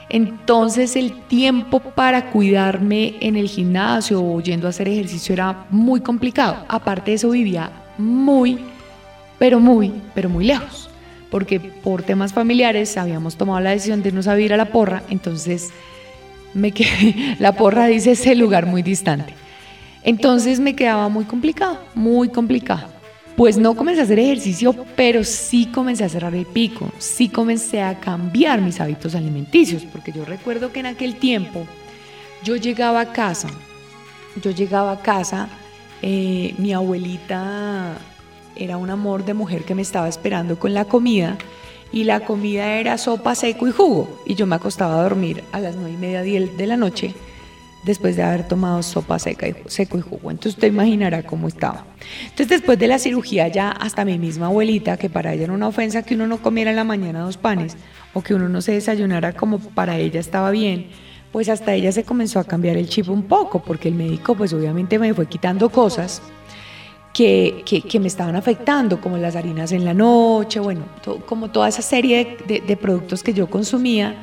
entonces 0.09 0.97
el 0.97 1.13
tiempo 1.27 1.81
para 1.81 2.31
cuidarme 2.31 3.17
en 3.21 3.37
el 3.37 3.49
gimnasio 3.49 4.23
o 4.23 4.41
yendo 4.41 4.67
a 4.67 4.71
hacer 4.71 4.89
ejercicio 4.89 5.35
era 5.35 5.67
muy 5.71 6.01
complicado. 6.01 6.65
Aparte 6.69 7.11
de 7.11 7.17
eso 7.17 7.31
vivía 7.31 7.71
muy, 7.99 8.59
pero 9.39 9.61
muy, 9.61 9.93
pero 10.15 10.31
muy 10.31 10.47
lejos. 10.47 10.89
Porque 11.31 11.61
por 11.61 12.03
temas 12.03 12.33
familiares 12.33 12.97
habíamos 12.97 13.37
tomado 13.37 13.61
la 13.61 13.71
decisión 13.71 14.03
de 14.03 14.09
irnos 14.09 14.29
a 14.29 14.35
vivir 14.35 14.55
a 14.55 14.57
la 14.57 14.73
porra, 14.73 15.03
entonces 15.11 15.73
me 16.55 16.73
quedé, 16.73 17.37
la 17.39 17.53
porra 17.53 17.87
dice 17.87 18.13
ese 18.13 18.35
lugar 18.35 18.67
muy 18.67 18.83
distante. 18.83 19.35
Entonces 20.03 20.61
me 20.61 20.75
quedaba 20.75 21.09
muy 21.09 21.25
complicado, 21.25 21.79
muy 21.95 22.29
complicado. 22.29 22.89
Pues 23.37 23.57
no 23.57 23.77
comencé 23.77 24.01
a 24.01 24.05
hacer 24.05 24.19
ejercicio, 24.19 24.75
pero 24.97 25.23
sí 25.23 25.67
comencé 25.67 26.03
a 26.03 26.09
cerrar 26.09 26.35
el 26.35 26.47
pico, 26.47 26.91
sí 26.99 27.29
comencé 27.29 27.83
a 27.83 28.01
cambiar 28.01 28.61
mis 28.61 28.81
hábitos 28.81 29.15
alimenticios, 29.15 29.85
porque 29.85 30.11
yo 30.11 30.25
recuerdo 30.25 30.73
que 30.73 30.81
en 30.81 30.87
aquel 30.87 31.17
tiempo 31.17 31.65
yo 32.43 32.57
llegaba 32.57 33.01
a 33.01 33.13
casa, 33.13 33.49
yo 34.43 34.51
llegaba 34.51 34.93
a 34.93 35.03
casa, 35.03 35.49
eh, 36.03 36.55
mi 36.59 36.73
abuelita 36.73 37.97
era 38.57 38.77
un 38.77 38.91
amor 38.91 39.25
de 39.25 39.35
mujer 39.35 39.63
que 39.63 39.75
me 39.75 39.83
estaba 39.83 40.09
esperando 40.09 40.59
con 40.59 40.75
la 40.75 40.85
comida 40.85 41.37
y 41.93 42.05
la 42.05 42.21
comida 42.21 42.75
era 42.77 42.99
sopa, 42.99 43.35
seco 43.35 43.67
y 43.67 43.73
jugo 43.73 44.23
y 44.27 44.35
yo 44.35 44.47
me 44.47 44.57
acostaba 44.57 44.99
a 44.99 45.03
dormir 45.03 45.45
a 45.53 45.61
las 45.61 45.77
nueve 45.77 45.93
y 45.93 45.97
media 45.97 46.23
de 46.23 46.67
la 46.67 46.77
noche 46.77 47.15
después 47.85 48.17
de 48.17 48.23
haber 48.23 48.47
tomado 48.47 48.83
sopa 48.83 49.19
seca 49.19 49.49
y, 49.49 49.55
seco 49.67 49.99
y 49.99 50.03
jugo. 50.03 50.31
Entonces 50.31 50.55
usted 50.55 50.69
imaginará 50.69 51.23
cómo 51.23 51.49
estaba. 51.49 51.87
Entonces 52.25 52.49
después 52.49 52.79
de 52.79 52.89
la 52.89 52.99
cirugía 52.99 53.49
ya 53.49 53.71
hasta 53.71 54.05
mi 54.05 54.19
misma 54.19 54.47
abuelita, 54.47 54.97
que 54.97 55.09
para 55.09 55.33
ella 55.33 55.45
era 55.45 55.53
una 55.53 55.69
ofensa 55.69 56.03
que 56.03 56.15
uno 56.15 56.27
no 56.27 56.43
comiera 56.43 56.71
en 56.71 56.77
la 56.77 56.85
mañana 56.85 57.21
dos 57.21 57.37
panes 57.37 57.77
o 58.15 58.23
que 58.23 58.35
uno 58.35 58.49
no 58.49 58.61
se 58.61 58.73
desayunara 58.73 59.33
como 59.33 59.59
para 59.59 59.97
ella 59.97 60.21
estaba 60.21 60.51
bien, 60.51 60.89
pues 61.33 61.49
hasta 61.49 61.75
ella 61.75 61.93
se 61.93 62.05
comenzó 62.05 62.41
a 62.41 62.45
cambiar 62.45 62.77
el 62.77 62.89
chip 62.89 63.09
un 63.09 63.23
poco, 63.23 63.63
porque 63.63 63.89
el 63.89 63.95
médico 63.95 64.35
pues 64.35 64.53
obviamente 64.53 64.99
me 64.99 65.15
fue 65.15 65.27
quitando 65.27 65.71
cosas 65.71 66.23
que, 67.19 67.83
que, 67.89 67.99
me 67.99 68.07
estaban 68.07 68.37
afectando, 68.37 69.01
como 69.01 69.19
las 69.19 69.35
harinas 69.35 69.73
en 69.73 69.85
la 69.85 69.93
noche, 69.93 70.61
bueno, 70.61 70.83
como 71.27 71.51
toda 71.51 71.69
esa 71.69 71.83
serie 71.83 72.37
de, 72.47 72.61
de 72.61 72.77
productos 72.77 73.25
que 73.25 73.35
yo 73.35 73.51
consumía 73.51 74.15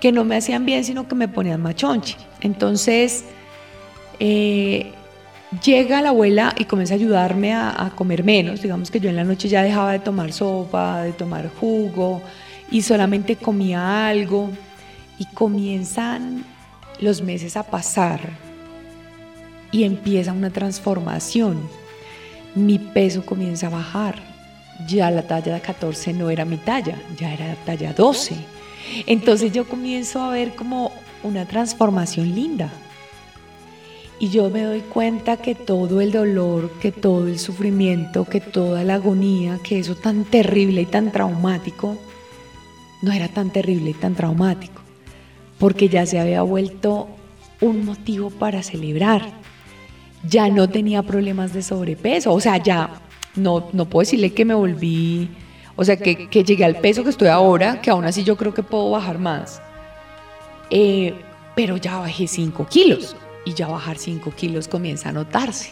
que 0.00 0.12
no 0.12 0.24
me 0.24 0.36
hacían 0.36 0.66
bien, 0.66 0.84
sino 0.84 1.08
que 1.08 1.14
me 1.14 1.28
ponían 1.28 1.62
machonchi. 1.62 2.16
Entonces, 2.42 3.24
eh, 4.20 4.92
llega 5.64 6.02
la 6.02 6.10
abuela 6.10 6.54
y 6.58 6.64
comienza 6.64 6.92
a 6.94 6.96
ayudarme 6.96 7.54
a, 7.54 7.90
comer 7.96 8.22
menos. 8.22 8.60
Digamos 8.60 8.90
que 8.90 9.00
yo 9.00 9.08
en 9.08 9.16
la 9.16 9.24
noche 9.24 9.48
ya 9.48 9.62
dejaba 9.62 9.92
de 9.92 10.00
tomar 10.00 10.32
sopa, 10.32 11.02
de 11.02 11.12
tomar 11.12 11.50
jugo 11.58 12.20
y 12.70 12.82
solamente 12.82 13.36
comía 13.36 14.08
algo. 14.08 14.50
Y 15.18 15.24
comienzan 15.32 16.44
los 17.00 17.22
meses 17.22 17.56
a 17.56 17.62
pasar 17.62 18.20
y 19.72 19.84
empieza 19.84 20.32
una 20.32 20.50
transformación. 20.50 21.85
Mi 22.56 22.80
peso 22.80 23.24
comienza 23.24 23.68
a 23.68 23.70
bajar. 23.70 24.16
Ya 24.88 25.12
la 25.12 25.22
talla 25.22 25.54
de 25.54 25.60
14 25.60 26.12
no 26.12 26.28
era 26.28 26.44
mi 26.44 26.56
talla, 26.56 27.00
ya 27.16 27.32
era 27.32 27.46
la 27.46 27.54
talla 27.54 27.92
12 27.92 28.56
entonces 29.06 29.52
yo 29.52 29.66
comienzo 29.66 30.22
a 30.22 30.30
ver 30.30 30.54
como 30.54 30.92
una 31.22 31.46
transformación 31.46 32.34
linda. 32.34 32.70
Y 34.18 34.30
yo 34.30 34.48
me 34.48 34.62
doy 34.62 34.80
cuenta 34.80 35.36
que 35.36 35.54
todo 35.54 36.00
el 36.00 36.10
dolor, 36.10 36.70
que 36.80 36.90
todo 36.90 37.26
el 37.26 37.38
sufrimiento, 37.38 38.24
que 38.24 38.40
toda 38.40 38.82
la 38.82 38.94
agonía, 38.94 39.58
que 39.62 39.78
eso 39.78 39.94
tan 39.94 40.24
terrible 40.24 40.82
y 40.82 40.86
tan 40.86 41.12
traumático, 41.12 41.98
no 43.02 43.12
era 43.12 43.28
tan 43.28 43.50
terrible 43.50 43.90
y 43.90 43.94
tan 43.94 44.14
traumático, 44.14 44.80
porque 45.58 45.90
ya 45.90 46.06
se 46.06 46.18
había 46.18 46.40
vuelto 46.40 47.08
un 47.60 47.84
motivo 47.84 48.30
para 48.30 48.62
celebrar. 48.62 49.45
Ya 50.28 50.48
no 50.48 50.68
tenía 50.68 51.02
problemas 51.02 51.52
de 51.52 51.62
sobrepeso, 51.62 52.32
o 52.32 52.40
sea, 52.40 52.56
ya 52.56 52.90
no, 53.34 53.68
no 53.72 53.84
puedo 53.86 54.02
decirle 54.02 54.32
que 54.32 54.44
me 54.44 54.54
volví 54.54 55.28
o 55.76 55.84
sea, 55.84 55.96
que, 55.96 56.28
llegué 56.42 56.64
al 56.64 56.76
peso 56.76 57.04
que 57.04 57.10
estoy 57.10 57.28
ahora, 57.28 57.82
que 57.82 57.90
aún 57.90 58.06
así 58.06 58.24
yo 58.24 58.36
creo 58.36 58.54
que 58.54 58.62
puedo 58.62 58.90
bajar 58.90 59.18
más. 59.18 59.60
Eh, 60.70 61.14
pero 61.54 61.76
ya 61.76 61.98
bajé 61.98 62.26
5 62.26 62.66
kilos 62.66 63.14
y 63.44 63.52
ya 63.52 63.68
bajar 63.68 63.98
5 63.98 64.32
kilos 64.34 64.68
comienza 64.68 65.10
a 65.10 65.12
notarse. 65.12 65.70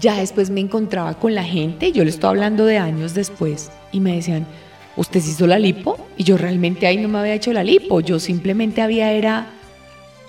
Ya 0.00 0.16
después 0.16 0.48
me 0.48 0.60
encontraba 0.60 1.14
con 1.14 1.34
la 1.34 1.44
gente, 1.44 1.92
yo 1.92 2.02
le 2.02 2.10
estoy 2.10 2.30
hablando 2.30 2.64
de 2.64 2.78
años 2.78 3.14
después, 3.14 3.70
y 3.92 4.00
me 4.00 4.16
decían, 4.16 4.46
¿usted 4.96 5.20
se 5.20 5.30
hizo 5.30 5.46
la 5.46 5.58
lipo? 5.58 5.98
Y 6.16 6.24
yo 6.24 6.38
realmente 6.38 6.86
ahí 6.86 6.96
no 6.96 7.08
me 7.08 7.18
había 7.18 7.34
hecho 7.34 7.52
la 7.52 7.62
lipo, 7.62 8.00
yo 8.00 8.18
simplemente 8.18 8.80
había 8.80 9.12
era 9.12 9.48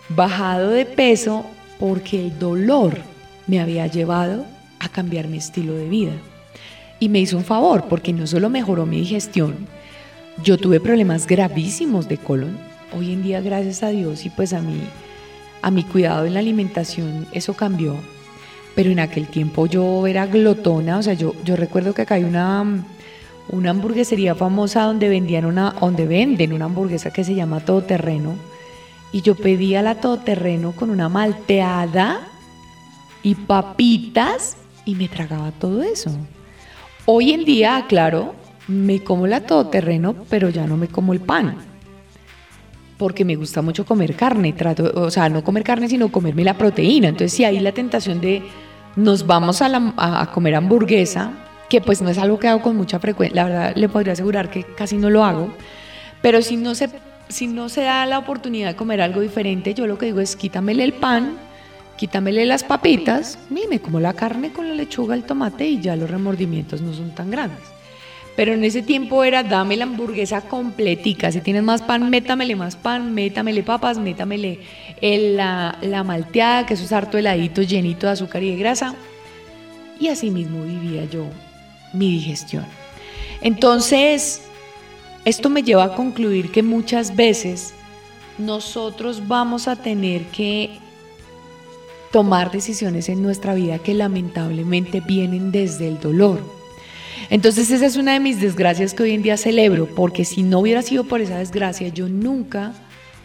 bajado 0.09 0.71
de 0.71 0.85
peso 0.85 1.45
porque 1.79 2.25
el 2.25 2.39
dolor 2.39 2.97
me 3.47 3.59
había 3.59 3.87
llevado 3.87 4.45
a 4.79 4.89
cambiar 4.89 5.27
mi 5.27 5.37
estilo 5.37 5.73
de 5.73 5.87
vida 5.87 6.11
y 6.99 7.09
me 7.09 7.19
hizo 7.19 7.37
un 7.37 7.43
favor 7.43 7.85
porque 7.89 8.13
no 8.13 8.27
solo 8.27 8.49
mejoró 8.49 8.85
mi 8.85 8.97
digestión, 8.97 9.67
yo 10.43 10.57
tuve 10.57 10.79
problemas 10.79 11.27
gravísimos 11.27 12.07
de 12.07 12.17
colon. 12.17 12.57
Hoy 12.95 13.13
en 13.13 13.23
día, 13.23 13.41
gracias 13.41 13.83
a 13.83 13.89
Dios 13.89 14.25
y 14.25 14.29
pues 14.29 14.53
a 14.53 14.61
mi, 14.61 14.79
a 15.61 15.71
mi 15.71 15.83
cuidado 15.83 16.25
en 16.25 16.33
la 16.33 16.39
alimentación, 16.39 17.27
eso 17.31 17.53
cambió. 17.53 17.95
Pero 18.75 18.91
en 18.91 18.99
aquel 18.99 19.27
tiempo 19.27 19.65
yo 19.65 20.05
era 20.05 20.27
glotona, 20.27 20.99
o 20.99 21.03
sea, 21.03 21.13
yo, 21.13 21.33
yo 21.43 21.55
recuerdo 21.55 21.93
que 21.93 22.03
acá 22.03 22.15
hay 22.15 22.23
una, 22.23 22.63
una 23.49 23.69
hamburguesería 23.71 24.35
famosa 24.35 24.83
donde 24.83 25.09
vendían 25.09 25.45
una, 25.45 25.71
donde 25.81 26.05
venden 26.05 26.53
una 26.53 26.65
hamburguesa 26.65 27.11
que 27.11 27.23
se 27.23 27.33
llama 27.33 27.59
Todoterreno. 27.59 28.35
Y 29.11 29.21
yo 29.21 29.35
pedía 29.35 29.81
la 29.81 29.95
Todoterreno 29.95 30.73
con 30.73 30.91
una 30.91 31.09
malteada 31.09 32.27
y 33.27 33.35
papitas 33.35 34.55
y 34.85 34.95
me 34.95 35.09
tragaba 35.09 35.51
todo 35.51 35.83
eso. 35.83 36.11
Hoy 37.05 37.33
en 37.33 37.43
día, 37.43 37.83
claro, 37.89 38.35
me 38.69 39.03
como 39.03 39.27
la 39.27 39.41
todoterreno, 39.41 40.15
pero 40.29 40.47
ya 40.47 40.65
no 40.65 40.77
me 40.77 40.87
como 40.87 41.11
el 41.11 41.19
pan. 41.19 41.57
porque 42.97 43.25
me 43.25 43.35
gusta 43.35 43.61
mucho 43.61 43.85
comer 43.85 44.15
carne, 44.15 44.53
trato, 44.53 44.91
o 44.95 45.11
sea, 45.11 45.29
no 45.29 45.43
comer 45.43 45.63
carne, 45.63 45.89
sino 45.89 46.09
comerme 46.09 46.43
la 46.45 46.57
proteína. 46.57 47.09
Entonces, 47.09 47.33
si 47.33 47.43
hay 47.43 47.59
la 47.59 47.73
tentación 47.73 48.21
de 48.21 48.41
nos 48.95 49.27
vamos 49.27 49.61
a, 49.61 49.67
a, 49.97 50.31
comer 50.31 50.55
hamburguesa, 50.55 51.31
que 51.69 51.81
pues 51.81 52.01
no 52.01 52.09
es 52.09 52.17
algo 52.17 52.39
que 52.39 52.47
hago 52.47 52.61
con 52.61 52.77
mucha 52.77 52.97
frecuencia, 52.97 53.35
la 53.35 53.43
verdad 53.43 53.75
le 53.75 53.89
podría 53.89 54.13
asegurar 54.13 54.49
que 54.49 54.63
casi 54.63 54.97
no 54.97 55.09
lo 55.09 55.25
hago, 55.25 55.53
pero 56.21 56.41
si 56.41 56.55
no 56.55 56.73
se, 56.73 56.89
si 57.27 57.45
no 57.45 57.67
se 57.69 57.81
da 57.81 58.05
la 58.05 58.17
oportunidad 58.19 58.69
de 58.69 58.75
comer 58.77 59.01
algo 59.01 59.19
diferente, 59.19 59.73
yo 59.73 59.85
lo 59.85 59.97
que 59.97 60.07
digo 60.07 60.21
es 60.21 60.35
quítamele 60.35 60.83
el 60.83 60.93
pan, 60.93 61.37
quítamele 61.97 62.45
las 62.45 62.63
papitas, 62.63 63.39
y 63.49 63.67
me 63.67 63.79
como 63.79 63.99
la 63.99 64.13
carne 64.13 64.53
con 64.53 64.67
la 64.69 64.75
lechuga, 64.75 65.15
el 65.15 65.23
tomate 65.23 65.67
y 65.67 65.81
ya 65.81 65.95
los 65.95 66.09
remordimientos 66.09 66.81
no 66.81 66.93
son 66.93 67.13
tan 67.13 67.31
grandes. 67.31 67.63
Pero 68.37 68.53
en 68.53 68.63
ese 68.63 68.83
tiempo 68.83 69.23
era 69.23 69.41
dame 69.41 69.75
la 69.77 69.85
hamburguesa 69.85 70.41
completica. 70.41 71.31
Si 71.31 71.41
tienes 71.41 71.63
más 71.63 71.81
pan, 71.81 72.07
métamele 72.09 72.55
más 72.55 72.75
pan, 72.75 73.15
métamele 73.15 73.63
papas, 73.63 73.97
métamele 73.97 74.59
la, 75.01 75.75
la 75.81 76.03
malteada, 76.03 76.67
que 76.67 76.75
eso 76.75 76.83
es 76.83 76.91
harto 76.91 77.17
heladito, 77.17 77.63
llenito 77.63 78.05
de 78.05 78.13
azúcar 78.13 78.43
y 78.43 78.51
de 78.51 78.57
grasa. 78.57 78.93
Y 79.99 80.09
así 80.09 80.29
mismo 80.29 80.63
vivía 80.63 81.05
yo 81.05 81.25
mi 81.93 82.11
digestión. 82.11 82.63
Entonces, 83.41 84.43
esto 85.25 85.49
me 85.49 85.63
lleva 85.63 85.85
a 85.85 85.95
concluir 85.95 86.51
que 86.51 86.61
muchas 86.61 87.15
veces 87.15 87.73
nosotros 88.37 89.27
vamos 89.27 89.67
a 89.67 89.75
tener 89.75 90.25
que 90.27 90.77
tomar 92.11 92.51
decisiones 92.51 93.09
en 93.09 93.21
nuestra 93.21 93.53
vida 93.53 93.79
que 93.79 93.93
lamentablemente 93.93 95.01
vienen 95.01 95.51
desde 95.51 95.87
el 95.87 95.99
dolor 95.99 96.57
entonces 97.29 97.69
esa 97.71 97.85
es 97.85 97.97
una 97.97 98.13
de 98.13 98.19
mis 98.19 98.39
desgracias 98.39 98.93
que 98.93 99.03
hoy 99.03 99.11
en 99.11 99.21
día 99.21 99.37
celebro, 99.37 99.85
porque 99.85 100.23
si 100.23 100.43
no 100.43 100.59
hubiera 100.59 100.81
sido 100.81 101.03
por 101.03 101.19
esa 101.19 101.37
desgracia, 101.39 101.89
yo 101.89 102.07
nunca 102.07 102.73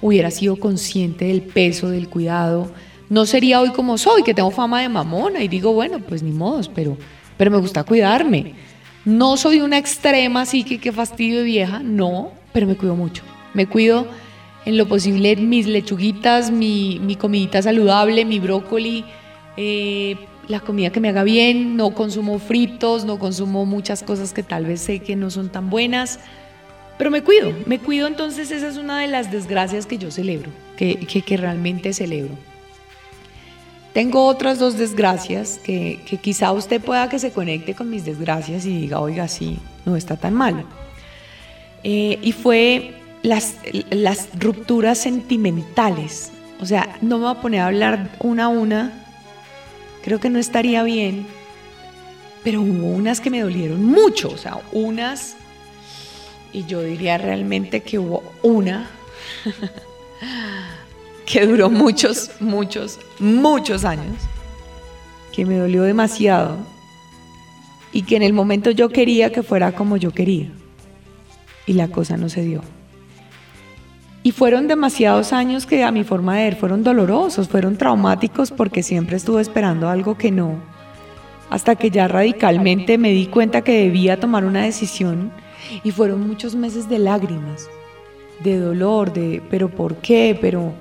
hubiera 0.00 0.30
sido 0.30 0.56
consciente 0.56 1.26
del 1.26 1.42
peso, 1.42 1.88
del 1.88 2.08
cuidado. 2.08 2.72
No 3.08 3.26
sería 3.26 3.60
hoy 3.60 3.70
como 3.70 3.98
soy, 3.98 4.24
que 4.24 4.34
tengo 4.34 4.50
fama 4.50 4.80
de 4.80 4.88
mamona 4.88 5.42
y 5.42 5.48
digo, 5.48 5.72
bueno, 5.72 6.00
pues 6.00 6.22
ni 6.22 6.32
modos, 6.32 6.68
pero, 6.68 6.96
pero 7.36 7.50
me 7.52 7.58
gusta 7.58 7.84
cuidarme. 7.84 8.54
No 9.04 9.36
soy 9.36 9.60
una 9.60 9.78
extrema, 9.78 10.42
así 10.42 10.64
que 10.64 10.78
qué 10.78 10.90
fastidio 10.90 11.38
de 11.38 11.44
vieja, 11.44 11.80
no, 11.80 12.32
pero 12.52 12.66
me 12.66 12.76
cuido 12.76 12.96
mucho. 12.96 13.22
Me 13.54 13.66
cuido 13.66 14.08
en 14.64 14.76
lo 14.76 14.86
posible 14.86 15.36
mis 15.36 15.66
lechuguitas, 15.66 16.50
mi, 16.50 16.98
mi 17.00 17.16
comidita 17.16 17.62
saludable, 17.62 18.24
mi 18.24 18.38
brócoli, 18.38 19.04
eh, 19.56 20.16
la 20.48 20.60
comida 20.60 20.90
que 20.90 21.00
me 21.00 21.08
haga 21.08 21.24
bien, 21.24 21.76
no 21.76 21.94
consumo 21.94 22.38
fritos, 22.38 23.04
no 23.04 23.18
consumo 23.18 23.64
muchas 23.64 24.02
cosas 24.02 24.32
que 24.32 24.42
tal 24.42 24.66
vez 24.66 24.80
sé 24.80 25.00
que 25.00 25.16
no 25.16 25.30
son 25.30 25.50
tan 25.50 25.70
buenas, 25.70 26.20
pero 26.98 27.10
me 27.10 27.22
cuido, 27.22 27.52
me 27.66 27.78
cuido, 27.78 28.06
entonces 28.06 28.50
esa 28.50 28.68
es 28.68 28.76
una 28.76 29.00
de 29.00 29.08
las 29.08 29.32
desgracias 29.32 29.86
que 29.86 29.98
yo 29.98 30.10
celebro, 30.10 30.50
que, 30.76 30.96
que, 30.96 31.36
realmente 31.36 31.92
celebro. 31.92 32.34
Tengo 33.92 34.26
otras 34.26 34.58
dos 34.58 34.78
desgracias 34.78 35.60
que, 35.62 36.00
que, 36.06 36.16
quizá 36.16 36.52
usted 36.52 36.80
pueda 36.80 37.08
que 37.08 37.18
se 37.18 37.30
conecte 37.30 37.74
con 37.74 37.90
mis 37.90 38.04
desgracias 38.04 38.64
y 38.64 38.80
diga, 38.80 39.00
oiga, 39.00 39.28
sí, 39.28 39.58
no 39.84 39.96
está 39.96 40.16
tan 40.16 40.34
mal. 40.34 40.64
Eh, 41.84 42.18
y 42.22 42.32
fue 42.32 43.01
las, 43.22 43.56
las 43.90 44.28
rupturas 44.38 44.98
sentimentales. 44.98 46.30
O 46.60 46.66
sea, 46.66 46.96
no 47.00 47.18
me 47.18 47.24
voy 47.24 47.36
a 47.36 47.40
poner 47.40 47.60
a 47.60 47.66
hablar 47.66 48.16
una 48.20 48.44
a 48.44 48.48
una 48.48 49.02
creo 50.02 50.20
que 50.20 50.28
no 50.28 50.38
estaría 50.38 50.82
bien, 50.82 51.26
pero 52.44 52.60
hubo 52.60 52.88
unas 52.88 53.20
que 53.20 53.30
me 53.30 53.40
dolieron 53.40 53.84
mucho, 53.84 54.30
o 54.30 54.36
sea, 54.36 54.58
unas, 54.72 55.36
y 56.52 56.66
yo 56.66 56.82
diría 56.82 57.16
realmente 57.18 57.82
que 57.82 57.98
hubo 57.98 58.22
una 58.42 58.90
que 61.26 61.46
duró 61.46 61.70
muchos, 61.70 62.30
muchos, 62.40 62.98
muchos 63.18 63.84
años, 63.84 64.16
que 65.32 65.46
me 65.46 65.56
dolió 65.56 65.84
demasiado 65.84 66.58
y 67.92 68.02
que 68.02 68.16
en 68.16 68.22
el 68.22 68.32
momento 68.32 68.70
yo 68.70 68.90
quería 68.90 69.32
que 69.32 69.42
fuera 69.42 69.72
como 69.72 69.96
yo 69.96 70.10
quería 70.10 70.50
y 71.66 71.74
la 71.74 71.88
cosa 71.88 72.16
no 72.16 72.28
se 72.28 72.42
dio. 72.42 72.62
Y 74.24 74.30
fueron 74.30 74.68
demasiados 74.68 75.32
años 75.32 75.66
que 75.66 75.82
a 75.82 75.90
mi 75.90 76.04
forma 76.04 76.36
de 76.36 76.44
ver 76.44 76.56
fueron 76.56 76.84
dolorosos, 76.84 77.48
fueron 77.48 77.76
traumáticos 77.76 78.52
porque 78.52 78.82
siempre 78.82 79.16
estuve 79.16 79.42
esperando 79.42 79.88
algo 79.88 80.16
que 80.16 80.30
no. 80.30 80.56
Hasta 81.50 81.74
que 81.74 81.90
ya 81.90 82.06
radicalmente 82.06 82.98
me 82.98 83.10
di 83.10 83.26
cuenta 83.26 83.62
que 83.62 83.82
debía 83.84 84.20
tomar 84.20 84.44
una 84.44 84.62
decisión 84.62 85.32
y 85.82 85.90
fueron 85.90 86.26
muchos 86.26 86.54
meses 86.54 86.88
de 86.88 87.00
lágrimas, 87.00 87.68
de 88.44 88.58
dolor, 88.58 89.12
de 89.12 89.42
pero 89.50 89.68
¿por 89.68 89.96
qué? 89.96 90.38
Pero, 90.40 90.72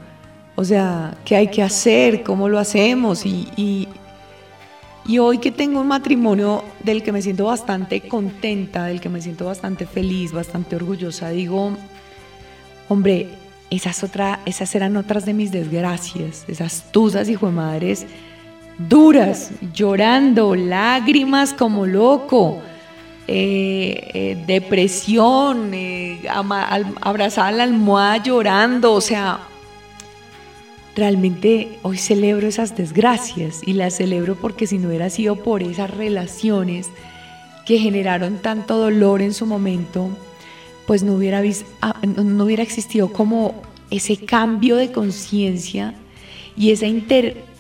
o 0.56 0.63
sea, 0.63 1.17
¿qué 1.25 1.36
hay 1.36 1.47
que 1.47 1.63
hacer? 1.63 2.21
¿Cómo 2.21 2.47
lo 2.47 2.60
hacemos? 2.60 3.25
Y, 3.25 3.47
y, 3.58 3.88
y 5.06 5.17
hoy 5.17 5.39
que 5.39 5.51
tengo 5.51 5.82
un 5.82 5.88
matrimonio 5.88 6.63
del 6.84 7.01
que 7.01 7.12
me 7.12 7.23
siento 7.23 7.45
bastante 7.45 8.01
contenta, 8.01 8.86
del 8.86 9.01
que 9.01 9.10
me 9.10 9.19
siento 9.19 9.45
bastante 9.45 9.88
feliz, 9.88 10.32
bastante 10.32 10.75
orgullosa, 10.75 11.30
digo, 11.30 11.75
Hombre, 12.88 13.30
esas, 13.70 14.04
otra, 14.04 14.41
esas 14.46 14.76
eran 14.76 14.98
otras 14.98 15.26
de 15.26 15.34
mis 15.34 15.52
desgracias, 15.52 16.44
esas 16.48 16.91
tusas, 16.91 17.30
hijo 17.30 17.48
de 17.48 17.54
madres, 17.54 18.06
duras, 18.78 19.52
llorando, 19.74 20.56
lágrimas 20.56 21.54
como 21.54 21.86
loco, 21.86 22.62
eh, 23.28 24.10
eh, 24.13 24.44
depresión, 24.46 25.72
eh, 25.74 26.22
abrazada 26.28 27.48
a 27.48 27.52
la 27.52 27.63
almohada 27.63 28.17
llorando, 28.17 28.94
o 28.94 29.02
sea, 29.02 29.39
realmente 30.96 31.80
hoy 31.84 31.98
celebro 31.98 32.48
esas 32.48 32.76
desgracias 32.76 33.62
y 33.65 33.74
las 33.74 33.96
celebro 33.96 34.36
porque 34.36 34.67
si 34.67 34.78
no 34.78 34.89
hubiera 34.89 35.10
sido 35.10 35.38
por 35.38 35.63
esas 35.63 35.89
relaciones 35.91 36.89
que 37.65 37.78
generaron 37.78 38.39
tanto 38.39 38.78
dolor 38.78 39.22
en 39.22 39.34
su 39.34 39.46
momento, 39.46 40.10
pues 40.88 41.04
no 41.04 41.15
hubiera, 41.15 41.41
ah, 41.82 41.96
no 42.04 42.46
hubiera 42.46 42.63
existido 42.63 43.12
como 43.12 43.62
ese 43.89 44.17
cambio 44.17 44.78
de 44.78 44.91
conciencia 44.91 45.94
y 46.56 46.72
esa, 46.72 46.86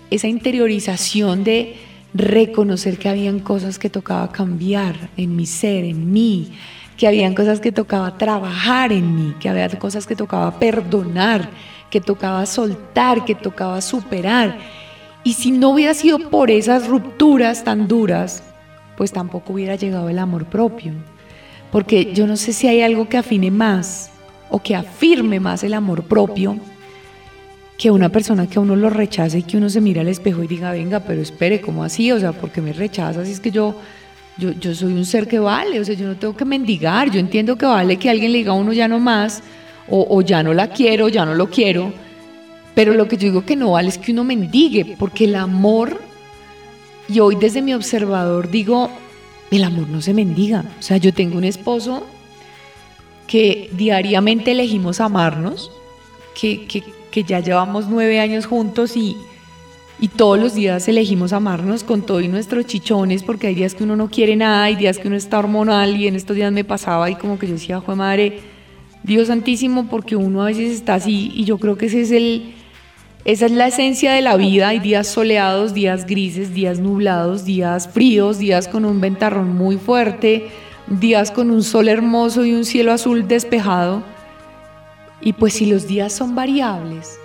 esa 0.09 0.27
interiorización 0.27 1.43
de 1.43 1.75
reconocer 2.13 2.97
que 2.97 3.09
habían 3.09 3.39
cosas 3.39 3.79
que 3.79 3.89
tocaba 3.89 4.31
cambiar 4.31 5.09
en 5.17 5.35
mi 5.35 5.45
ser, 5.45 5.85
en 5.85 6.11
mí, 6.11 6.51
que 6.97 7.07
habían 7.07 7.33
cosas 7.33 7.59
que 7.59 7.71
tocaba 7.71 8.17
trabajar 8.17 8.91
en 8.91 9.15
mí, 9.15 9.35
que 9.39 9.49
había 9.49 9.69
cosas 9.69 10.05
que 10.07 10.15
tocaba 10.15 10.59
perdonar, 10.59 11.49
que 11.89 12.01
tocaba 12.01 12.45
soltar, 12.45 13.25
que 13.25 13.35
tocaba 13.35 13.81
superar. 13.81 14.57
Y 15.23 15.33
si 15.33 15.51
no 15.51 15.69
hubiera 15.69 15.93
sido 15.93 16.29
por 16.29 16.51
esas 16.51 16.87
rupturas 16.87 17.63
tan 17.63 17.87
duras, 17.87 18.43
pues 18.97 19.11
tampoco 19.11 19.53
hubiera 19.53 19.75
llegado 19.75 20.09
el 20.09 20.19
amor 20.19 20.45
propio 20.45 20.93
porque 21.71 22.13
yo 22.13 22.27
no 22.27 22.35
sé 22.35 22.53
si 22.53 22.67
hay 22.67 22.81
algo 22.81 23.07
que 23.07 23.17
afine 23.17 23.51
más 23.51 24.11
o 24.49 24.61
que 24.61 24.75
afirme 24.75 25.39
más 25.39 25.63
el 25.63 25.73
amor 25.73 26.03
propio 26.03 26.57
que 27.77 27.89
una 27.89 28.09
persona 28.09 28.47
que 28.47 28.59
a 28.59 28.61
uno 28.61 28.75
lo 28.75 28.91
rechace 28.91 29.39
y 29.39 29.43
que 29.43 29.57
uno 29.57 29.67
se 29.67 29.81
mira 29.81 30.01
al 30.01 30.07
espejo 30.07 30.43
y 30.43 30.47
diga, 30.47 30.71
venga, 30.71 30.99
pero 30.99 31.19
espere, 31.19 31.61
¿cómo 31.61 31.83
así? 31.83 32.11
O 32.11 32.19
sea, 32.19 32.31
¿por 32.31 32.51
qué 32.51 32.61
me 32.61 32.73
rechazas? 32.73 33.25
Si 33.25 33.33
es 33.33 33.39
que 33.39 33.49
yo, 33.49 33.73
yo, 34.37 34.51
yo 34.51 34.75
soy 34.75 34.93
un 34.93 35.03
ser 35.03 35.27
que 35.27 35.39
vale, 35.39 35.79
o 35.79 35.83
sea, 35.83 35.95
yo 35.95 36.05
no 36.05 36.15
tengo 36.15 36.35
que 36.37 36.45
mendigar, 36.45 37.09
yo 37.09 37.19
entiendo 37.19 37.57
que 37.57 37.65
vale 37.65 37.97
que 37.97 38.07
alguien 38.07 38.33
le 38.33 38.39
diga 38.39 38.51
a 38.51 38.55
uno 38.55 38.71
ya 38.71 38.87
no 38.87 38.99
más, 38.99 39.41
o, 39.89 40.05
o 40.07 40.21
ya 40.21 40.43
no 40.43 40.53
la 40.53 40.67
quiero, 40.67 41.09
ya 41.09 41.25
no 41.25 41.33
lo 41.33 41.49
quiero, 41.49 41.91
pero 42.75 42.93
lo 42.93 43.07
que 43.07 43.17
yo 43.17 43.23
digo 43.23 43.45
que 43.45 43.55
no 43.55 43.71
vale 43.71 43.89
es 43.89 43.97
que 43.97 44.11
uno 44.11 44.23
mendigue, 44.23 44.95
porque 44.99 45.23
el 45.23 45.35
amor, 45.35 45.99
y 47.09 47.19
hoy 47.19 47.35
desde 47.35 47.63
mi 47.63 47.73
observador 47.73 48.51
digo, 48.51 48.91
el 49.51 49.63
amor 49.63 49.89
no 49.89 50.01
se 50.01 50.13
mendiga. 50.13 50.63
O 50.79 50.81
sea, 50.81 50.97
yo 50.97 51.13
tengo 51.13 51.37
un 51.37 51.43
esposo 51.43 52.07
que 53.27 53.69
diariamente 53.73 54.51
elegimos 54.51 54.99
amarnos, 54.99 55.71
que, 56.39 56.65
que, 56.65 57.23
ya 57.23 57.41
llevamos 57.41 57.87
nueve 57.89 58.19
años 58.19 58.45
juntos 58.45 58.95
y, 58.95 59.17
y 59.99 60.07
todos 60.07 60.39
los 60.39 60.55
días 60.55 60.87
elegimos 60.87 61.33
amarnos 61.33 61.83
con 61.83 62.01
todo 62.01 62.21
y 62.21 62.29
nuestros 62.29 62.65
chichones, 62.65 63.23
porque 63.23 63.47
hay 63.47 63.55
días 63.55 63.75
que 63.75 63.83
uno 63.83 63.95
no 63.95 64.09
quiere 64.09 64.35
nada, 64.35 64.63
hay 64.63 64.75
días 64.75 64.97
que 64.97 65.07
uno 65.07 65.17
está 65.17 65.39
hormonal 65.39 65.97
y 65.97 66.07
en 66.07 66.15
estos 66.15 66.35
días 66.35 66.51
me 66.51 66.63
pasaba 66.63 67.09
y 67.09 67.15
como 67.15 67.37
que 67.37 67.47
yo 67.47 67.53
decía, 67.53 67.81
fue 67.81 67.95
madre, 67.95 68.39
Dios 69.03 69.27
santísimo, 69.27 69.87
porque 69.87 70.15
uno 70.15 70.41
a 70.41 70.45
veces 70.45 70.71
está 70.71 70.95
así 70.95 71.31
y 71.33 71.43
yo 71.43 71.57
creo 71.57 71.77
que 71.77 71.87
ese 71.87 72.01
es 72.01 72.11
el, 72.11 72.53
esa 73.23 73.45
es 73.45 73.51
la 73.51 73.67
esencia 73.67 74.13
de 74.13 74.21
la 74.21 74.35
vida. 74.35 74.69
Hay 74.69 74.79
días 74.79 75.07
soleados, 75.07 75.73
días 75.73 76.05
grises, 76.07 76.53
días 76.53 76.79
nublados, 76.79 77.45
días 77.45 77.87
fríos, 77.87 78.39
días 78.39 78.67
con 78.67 78.83
un 78.83 78.99
ventarrón 78.99 79.55
muy 79.55 79.77
fuerte, 79.77 80.47
días 80.87 81.29
con 81.29 81.51
un 81.51 81.63
sol 81.63 81.87
hermoso 81.87 82.45
y 82.45 82.53
un 82.53 82.65
cielo 82.65 82.91
azul 82.91 83.27
despejado. 83.27 84.03
Y 85.21 85.33
pues 85.33 85.53
si 85.53 85.67
los 85.67 85.87
días 85.87 86.13
son 86.13 86.33
variables, 86.33 87.19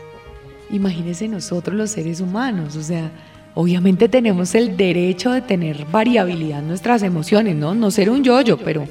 imagínense 0.71 1.29
nosotros 1.29 1.75
los 1.75 1.91
seres 1.91 2.21
humanos, 2.21 2.77
o 2.77 2.83
sea, 2.83 3.11
obviamente 3.55 4.07
tenemos 4.07 4.55
el 4.55 4.77
derecho 4.77 5.33
de 5.33 5.41
tener 5.41 5.87
variabilidad 5.87 6.59
en 6.59 6.69
nuestras 6.69 7.03
emociones, 7.03 7.57
¿no? 7.57 7.75
No 7.75 7.91
ser 7.91 8.11
un 8.11 8.23
yoyo, 8.23 8.59
pero, 8.59 8.87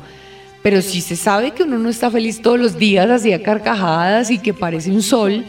pero 0.64 0.82
si 0.82 1.02
se 1.02 1.16
sabe 1.16 1.52
que 1.52 1.62
uno 1.62 1.78
no 1.78 1.90
está 1.90 2.10
feliz 2.10 2.42
todos 2.42 2.60
los 2.60 2.80
días, 2.80 3.08
así 3.12 3.32
a 3.32 3.44
carcajadas 3.44 4.32
y 4.32 4.40
que 4.40 4.56
parece 4.56 4.90
un 4.90 5.04
sol, 5.04 5.46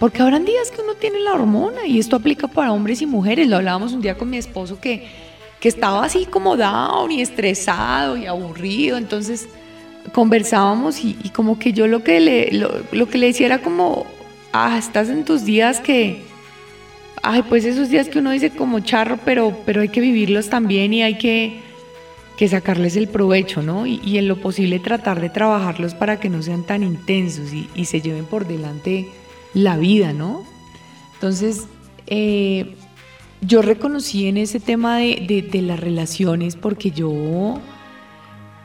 porque 0.00 0.22
habrán 0.22 0.46
días 0.46 0.70
que 0.70 0.80
uno 0.80 0.94
tiene 0.94 1.20
la 1.20 1.34
hormona 1.34 1.86
y 1.86 1.98
esto 1.98 2.16
aplica 2.16 2.48
para 2.48 2.72
hombres 2.72 3.02
y 3.02 3.06
mujeres. 3.06 3.46
Lo 3.46 3.56
hablábamos 3.56 3.92
un 3.92 4.00
día 4.00 4.16
con 4.16 4.30
mi 4.30 4.38
esposo 4.38 4.80
que, 4.80 5.06
que 5.60 5.68
estaba 5.68 6.02
así 6.02 6.24
como 6.24 6.56
down 6.56 7.12
y 7.12 7.20
estresado 7.20 8.16
y 8.16 8.24
aburrido, 8.24 8.96
entonces 8.96 9.50
conversábamos 10.12 11.04
y, 11.04 11.14
como 11.34 11.58
que 11.58 11.74
yo 11.74 11.86
lo 11.86 12.02
que 12.02 12.18
le, 12.18 12.50
lo, 12.50 13.08
que 13.08 13.18
le 13.18 13.26
decía 13.26 13.44
era 13.44 13.58
como, 13.58 14.06
ah, 14.54 14.78
estás 14.78 15.10
en 15.10 15.26
tus 15.26 15.44
días 15.44 15.80
que, 15.80 16.22
ay, 17.22 17.42
pues 17.42 17.66
esos 17.66 17.90
días 17.90 18.08
que 18.08 18.20
uno 18.20 18.30
dice 18.30 18.48
como 18.48 18.80
charro, 18.80 19.18
pero, 19.22 19.54
pero 19.66 19.82
hay 19.82 19.90
que 19.90 20.00
vivirlos 20.00 20.48
también 20.48 20.94
y 20.94 21.02
hay 21.02 21.18
que 21.18 21.60
que 22.38 22.48
sacarles 22.48 22.96
el 22.96 23.06
provecho, 23.06 23.60
¿no? 23.60 23.86
Y, 23.86 24.16
en 24.16 24.26
lo 24.26 24.40
posible 24.40 24.78
tratar 24.78 25.20
de 25.20 25.28
trabajarlos 25.28 25.92
para 25.92 26.18
que 26.18 26.30
no 26.30 26.40
sean 26.40 26.64
tan 26.64 26.82
intensos 26.82 27.52
y, 27.52 27.84
se 27.84 28.00
lleven 28.00 28.24
por 28.24 28.46
delante 28.46 29.10
la 29.54 29.76
vida, 29.76 30.12
¿no? 30.12 30.44
Entonces, 31.14 31.66
eh, 32.06 32.74
yo 33.40 33.62
reconocí 33.62 34.26
en 34.26 34.36
ese 34.36 34.60
tema 34.60 34.98
de, 34.98 35.48
de 35.50 35.62
las 35.62 35.80
relaciones 35.80 36.56
porque 36.56 36.90
yo 36.90 37.58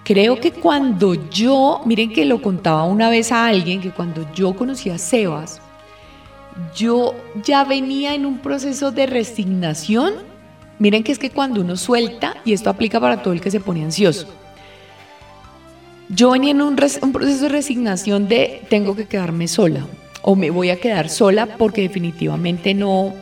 creo 0.04 0.39
que 0.39 0.52
cuando 0.52 1.30
yo, 1.30 1.82
miren 1.86 2.12
que 2.12 2.26
lo 2.26 2.41
contaba 2.41 2.84
una 2.84 3.10
vez 3.10 3.32
a 3.32 3.48
alguien, 3.48 3.82
que 3.82 3.91
cuando 3.91 4.32
yo 4.34 4.56
conocí 4.56 4.89
a 4.89 4.98
Sebas, 4.98 5.62
yo 6.76 7.15
ya 7.43 7.63
venía 7.63 8.13
en 8.15 8.26
un 8.26 8.39
proceso 8.39 8.91
de 8.91 9.08
resignación 9.08 10.13
Miren 10.78 11.04
que 11.04 11.12
es 11.12 11.19
que 11.19 11.30
cuando 11.30 11.62
uno 11.62 11.78
suelta, 11.78 12.36
y 12.43 12.54
esto 12.54 12.69
aplica 12.69 13.00
para 13.00 13.21
todo 13.21 13.34
el 13.34 13.41
que 13.41 13.52
se 13.52 13.60
pone 13.60 13.84
ansioso, 13.84 14.28
yo 16.10 16.32
venía 16.32 16.52
en 16.52 16.62
un, 16.62 16.76
proceso 16.76 17.43
de 17.43 17.50
resignación 17.50 18.28
de 18.28 18.62
tengo 18.69 18.95
que 18.95 19.08
quedarme 19.08 19.48
sola 19.48 19.86
o 20.27 20.35
me 20.35 20.49
voy 20.49 20.71
a 20.71 20.79
quedar 20.79 21.07
sola 21.09 21.45
porque 21.45 21.81
definitivamente 21.81 22.73
no, 22.73 23.13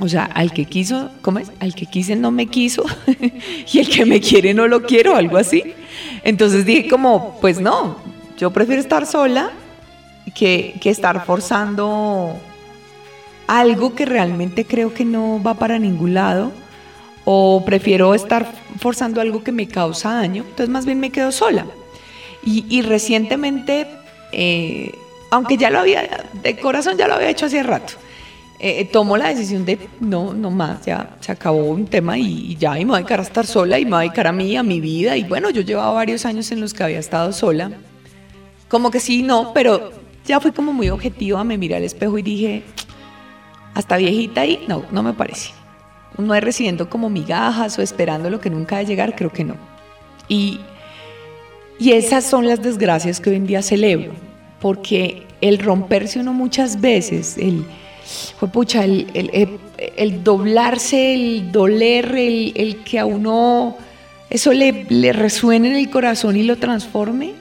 o 0.00 0.08
sea, 0.08 0.24
al 0.24 0.52
que 0.52 0.64
quiso, 0.64 1.08
¿cómo 1.22 1.38
es? 1.38 1.52
Al 1.60 1.72
que 1.72 1.86
quise 1.86 2.16
no 2.16 2.32
me 2.32 2.48
quiso 2.48 2.84
y 3.72 3.78
el 3.78 3.88
que 3.88 4.04
me 4.04 4.20
quiere 4.20 4.52
no 4.52 4.66
lo 4.66 4.82
quiero, 4.82 5.14
algo 5.14 5.36
así. 5.36 5.62
Entonces 6.24 6.66
dije 6.66 6.88
como, 6.88 7.38
pues 7.40 7.60
no, 7.60 7.98
yo 8.36 8.50
prefiero 8.50 8.80
estar 8.80 9.06
sola 9.06 9.52
que, 10.34 10.74
que 10.80 10.90
estar 10.90 11.24
forzando 11.24 12.36
algo 13.46 13.94
que 13.94 14.04
realmente 14.04 14.64
creo 14.64 14.92
que 14.92 15.04
no 15.04 15.40
va 15.40 15.54
para 15.54 15.78
ningún 15.78 16.14
lado 16.14 16.50
o 17.24 17.62
prefiero 17.64 18.16
estar 18.16 18.52
forzando 18.80 19.20
algo 19.20 19.44
que 19.44 19.52
me 19.52 19.68
causa 19.68 20.14
daño, 20.14 20.42
entonces 20.42 20.70
más 20.70 20.86
bien 20.86 20.98
me 20.98 21.10
quedo 21.10 21.30
sola. 21.30 21.66
Y, 22.44 22.82
recientemente, 22.82 23.88
eh, 24.30 24.92
aunque 25.30 25.56
ya 25.56 25.70
lo 25.70 25.80
había, 25.80 26.26
de 26.32 26.56
corazón 26.58 26.96
ya 26.96 27.08
lo 27.08 27.14
había 27.14 27.30
hecho 27.30 27.46
hace 27.46 27.62
rato, 27.62 27.94
eh, 28.58 28.84
tomo 28.86 29.16
la 29.16 29.28
decisión 29.28 29.64
de 29.64 29.78
no, 30.00 30.32
no 30.32 30.50
más, 30.50 30.84
ya 30.86 31.16
se 31.20 31.32
acabó 31.32 31.64
un 31.64 31.86
tema 31.86 32.16
y, 32.18 32.56
ya 32.56 32.78
y 32.78 32.84
me 32.84 32.90
voy 32.90 32.96
a 32.96 32.98
dedicar 33.00 33.20
a 33.20 33.22
estar 33.22 33.46
sola 33.46 33.78
y 33.78 33.84
me 33.84 33.90
voy 33.90 33.98
a 33.98 34.00
dedicar 34.02 34.26
a 34.26 34.32
mí, 34.32 34.56
a 34.56 34.62
mi 34.62 34.80
vida. 34.80 35.16
Y 35.16 35.24
bueno, 35.24 35.50
yo 35.50 35.60
llevaba 35.60 35.92
varios 35.92 36.24
años 36.24 36.50
en 36.52 36.60
los 36.60 36.72
que 36.72 36.82
había 36.82 36.98
estado 36.98 37.32
sola. 37.32 37.70
Como 38.68 38.90
que 38.90 39.00
sí, 39.00 39.22
no, 39.22 39.52
pero 39.52 39.92
ya 40.24 40.40
fui 40.40 40.52
como 40.52 40.72
muy 40.72 40.88
objetiva, 40.88 41.44
me 41.44 41.58
miré 41.58 41.76
al 41.76 41.84
espejo 41.84 42.18
y 42.18 42.22
dije, 42.22 42.62
hasta 43.74 43.98
viejita 43.98 44.46
y 44.46 44.64
no, 44.66 44.84
no 44.90 45.02
me 45.02 45.12
parece 45.12 45.50
no 46.18 46.34
es 46.34 46.42
recibiendo 46.42 46.88
como 46.88 47.10
migajas 47.10 47.78
o 47.78 47.82
esperando 47.82 48.30
lo 48.30 48.40
que 48.40 48.50
nunca 48.50 48.76
va 48.76 48.80
a 48.80 48.84
llegar, 48.84 49.14
creo 49.14 49.32
que 49.32 49.44
no. 49.44 49.56
Y, 50.28 50.60
y 51.78 51.92
esas 51.92 52.24
son 52.24 52.46
las 52.46 52.62
desgracias 52.62 53.20
que 53.20 53.30
hoy 53.30 53.36
en 53.36 53.46
día 53.46 53.62
celebro, 53.62 54.12
porque 54.66 55.22
el 55.42 55.58
romperse 55.58 56.18
uno 56.18 56.32
muchas 56.32 56.80
veces, 56.80 57.38
el, 57.38 57.64
pucha, 58.52 58.84
el, 58.84 59.06
el, 59.14 59.60
el, 59.96 60.24
doblarse, 60.24 61.14
el 61.14 61.52
doler, 61.52 62.16
el, 62.16 62.82
que 62.84 62.98
a 62.98 63.06
uno 63.06 63.76
eso 64.28 64.52
le, 64.52 64.84
le 64.88 65.12
resuene 65.12 65.68
en 65.68 65.76
el 65.76 65.88
corazón 65.88 66.36
y 66.36 66.42
lo 66.42 66.56
transforme, 66.56 67.34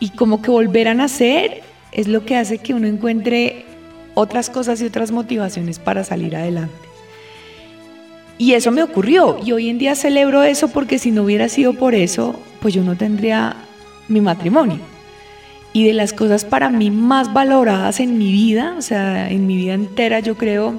y 0.00 0.10
como 0.10 0.42
que 0.42 0.50
volver 0.50 0.88
a 0.88 0.92
nacer 0.92 1.62
es 1.92 2.08
lo 2.08 2.26
que 2.26 2.36
hace 2.36 2.58
que 2.58 2.74
uno 2.74 2.86
encuentre 2.86 3.64
otras 4.12 4.50
cosas 4.50 4.82
y 4.82 4.84
otras 4.84 5.12
motivaciones 5.12 5.78
para 5.78 6.04
salir 6.04 6.36
adelante. 6.36 6.74
Y 8.36 8.52
eso 8.52 8.70
me 8.70 8.82
ocurrió 8.82 9.38
y 9.42 9.52
hoy 9.52 9.70
en 9.70 9.78
día 9.78 9.94
celebro 9.94 10.42
eso 10.42 10.68
porque 10.68 10.98
si 10.98 11.10
no 11.10 11.22
hubiera 11.22 11.48
sido 11.48 11.72
por 11.72 11.94
eso, 11.94 12.38
pues 12.60 12.74
yo 12.74 12.82
no 12.84 12.96
tendría 12.98 13.56
mi 14.08 14.20
matrimonio. 14.20 14.97
Y 15.78 15.84
de 15.84 15.92
las 15.92 16.12
cosas 16.12 16.44
para 16.44 16.70
mí 16.70 16.90
más 16.90 17.32
valoradas 17.32 18.00
en 18.00 18.18
mi 18.18 18.32
vida, 18.32 18.74
o 18.76 18.82
sea, 18.82 19.30
en 19.30 19.46
mi 19.46 19.56
vida 19.56 19.74
entera 19.74 20.18
yo 20.18 20.36
creo, 20.36 20.74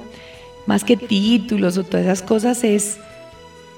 más 0.66 0.84
que 0.84 0.98
títulos 0.98 1.78
o 1.78 1.86
todas 1.86 2.06
esas 2.06 2.22
cosas, 2.22 2.66
es 2.66 2.98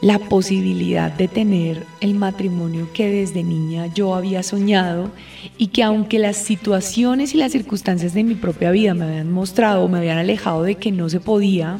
la 0.02 0.18
posibilidad 0.18 1.12
de 1.12 1.28
tener 1.28 1.86
el 2.00 2.16
matrimonio 2.16 2.90
que 2.92 3.08
desde 3.08 3.44
niña 3.44 3.86
yo 3.94 4.16
había 4.16 4.42
soñado 4.42 5.12
y 5.60 5.68
que 5.68 5.84
aunque 5.84 6.18
las 6.18 6.38
situaciones 6.38 7.36
y 7.36 7.38
las 7.38 7.52
circunstancias 7.52 8.16
de 8.16 8.24
mi 8.24 8.34
propia 8.34 8.72
vida 8.72 8.96
me 8.96 9.06
habían 9.06 9.32
mostrado, 9.32 9.88
me 9.90 10.00
habían 10.00 10.18
alejado 10.18 10.64
de 10.64 10.74
que 10.74 10.92
no 10.92 11.08
se 11.08 11.20
podía, 11.20 11.78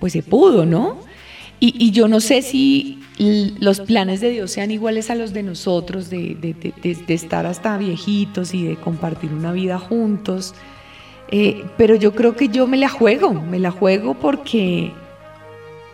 pues 0.00 0.12
se 0.12 0.22
pudo, 0.22 0.66
¿no? 0.66 0.98
Y, 1.60 1.92
yo 1.92 2.08
no 2.08 2.20
sé 2.20 2.42
si 2.42 2.98
los 3.20 3.80
planes 3.80 4.22
de 4.22 4.30
Dios 4.30 4.50
sean 4.50 4.70
iguales 4.70 5.10
a 5.10 5.14
los 5.14 5.34
de 5.34 5.42
nosotros, 5.42 6.08
de, 6.08 6.72
estar 7.08 7.44
hasta 7.44 7.76
viejitos 7.76 8.54
y 8.54 8.64
de 8.64 8.76
compartir 8.76 9.34
una 9.34 9.52
vida 9.52 9.78
juntos, 9.78 10.54
eh, 11.30 11.66
pero 11.76 11.96
yo 11.96 12.14
creo 12.14 12.34
que 12.34 12.48
yo 12.48 12.66
me 12.66 12.78
la 12.78 12.88
juego, 12.88 13.34
me 13.34 13.58
la 13.58 13.70
juego 13.72 14.14
porque 14.14 14.90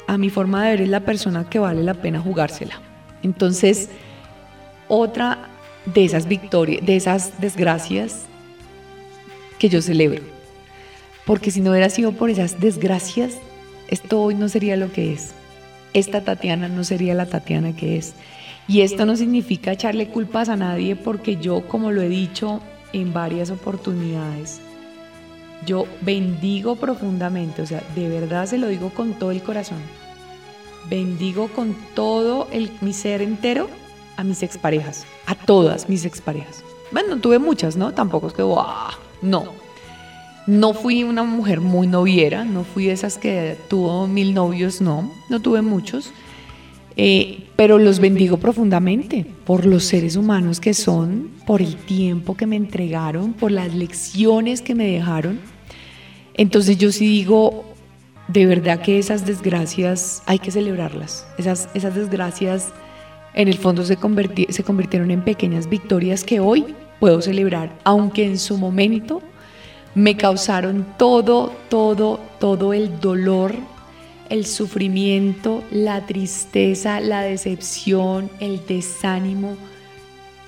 a 0.07 0.19
mi 0.19 0.31
forma 0.31 0.65
de 0.65 0.71
ver 0.71 0.81
es 0.83 0.89
la 0.89 1.01
persona 1.01 1.49
que 1.51 1.59
vale 1.59 1.83
la 1.83 1.95
pena 1.95 2.21
jugársela. 2.21 2.81
Entonces, 3.25 3.91
otra 4.87 5.49
de 5.85 6.05
esas 6.05 6.29
victorias, 6.29 6.87
de 6.87 6.95
esas 6.95 7.41
desgracias 7.41 8.27
que 9.59 9.69
yo 9.69 9.83
celebro, 9.83 10.23
porque 11.25 11.51
si 11.51 11.61
no 11.61 11.73
hubiera 11.73 11.91
sido 11.91 12.13
por 12.13 12.31
esas 12.31 12.61
desgracias, 12.61 13.35
esto 13.89 14.23
hoy 14.23 14.37
no 14.37 14.49
sería 14.49 14.77
lo 14.77 14.93
que 14.93 15.13
es 15.13 15.35
esta 15.99 16.21
Tatiana 16.21 16.69
no 16.69 16.85
sería 16.85 17.15
la 17.15 17.25
Tatiana 17.25 17.75
que 17.75 17.97
es. 17.97 18.15
Y 18.69 18.83
esto 18.83 19.07
no 19.07 19.17
significa 19.17 19.73
echarle 19.73 20.09
culpas 20.09 20.51
a 20.51 20.57
nadie 20.57 20.95
porque 20.95 21.37
yo, 21.37 21.67
como 21.67 21.91
lo 21.91 22.03
he 22.03 22.09
dicho 22.09 22.61
en 22.93 23.15
varias 23.15 23.51
oportunidades, 23.51 24.61
yo 25.65 25.87
bendigo 26.03 26.77
profundamente, 26.77 27.63
o 27.63 27.67
sea, 27.67 27.83
de 27.95 28.09
verdad 28.11 28.47
se 28.47 28.59
lo 28.59 28.69
digo 28.69 28.91
con 28.91 29.15
todo 29.15 29.31
el 29.31 29.43
corazón. 29.43 29.79
Bendigo 30.91 31.49
con 31.49 31.75
todo 31.95 32.47
el, 32.53 32.71
mi 32.83 32.93
ser 32.93 33.23
entero 33.23 33.69
a 34.17 34.25
mis 34.25 34.43
exparejas, 34.43 35.07
a 35.27 35.35
todas 35.35 35.89
mis 35.89 36.05
exparejas. 36.05 36.63
Bueno, 36.93 37.17
tuve 37.19 37.39
muchas, 37.39 37.77
¿no? 37.77 37.95
Tampoco 37.95 38.29
es 38.29 38.35
que, 38.35 38.43
¡wow! 38.43 38.67
No, 39.23 39.47
no 40.47 40.75
fui 40.75 41.03
una 41.03 41.25
mujer 41.25 41.61
muy 41.61 41.87
noviera, 41.87 42.45
no 42.45 42.65
fui 42.65 42.89
esas 42.89 43.19
que 43.19 43.57
tuvo 43.69 44.07
mil 44.07 44.33
novios, 44.33 44.81
no, 44.81 45.13
no 45.29 45.41
tuve 45.41 45.63
muchos, 45.63 46.13
eh, 46.97 47.45
pero 47.57 47.79
los 47.79 47.99
bendigo 47.99 48.39
profundamente 48.39 49.27
por 49.45 49.67
los 49.67 49.85
seres 49.85 50.17
humanos 50.17 50.61
que 50.61 50.73
son, 50.73 51.31
por 51.47 51.61
el 51.61 51.77
tiempo 51.77 52.37
que 52.37 52.47
me 52.47 52.57
entregaron, 52.57 53.33
por 53.33 53.51
las 53.51 53.75
lecciones 53.75 54.63
que 54.63 54.75
me 54.75 54.87
dejaron. 54.87 55.41
Entonces 56.35 56.79
yo 56.79 56.93
sí 56.93 57.07
digo, 57.07 57.65
de 58.29 58.47
verdad 58.47 58.81
que 58.81 58.99
esas 58.99 59.27
desgracias 59.27 60.23
hay 60.27 60.39
que 60.39 60.51
celebrarlas, 60.51 61.27
esas, 61.39 61.69
esas 61.75 61.95
desgracias 61.95 62.73
en 63.35 63.49
el 63.49 63.59
fondo 63.59 63.85
se, 63.85 63.99
se 64.49 64.65
convirtieron 64.65 65.11
en 65.11 65.23
pequeñas 65.23 65.69
victorias 65.69 66.25
que 66.25 66.41
hoy 66.41 66.75
puedo 67.01 67.21
celebrar, 67.21 67.77
aunque 67.85 68.25
en 68.25 68.39
su 68.39 68.57
momento 68.57 69.21
me 69.97 70.15
causaron 70.15 70.87
todo, 70.99 71.51
todo, 71.71 72.21
todo 72.39 72.75
el 72.75 73.01
dolor, 73.01 73.55
el 74.29 74.45
sufrimiento, 74.45 75.65
la 75.71 76.05
tristeza, 76.05 77.01
la 77.01 77.23
decepción, 77.23 78.31
el 78.39 78.61
desánimo. 78.67 79.57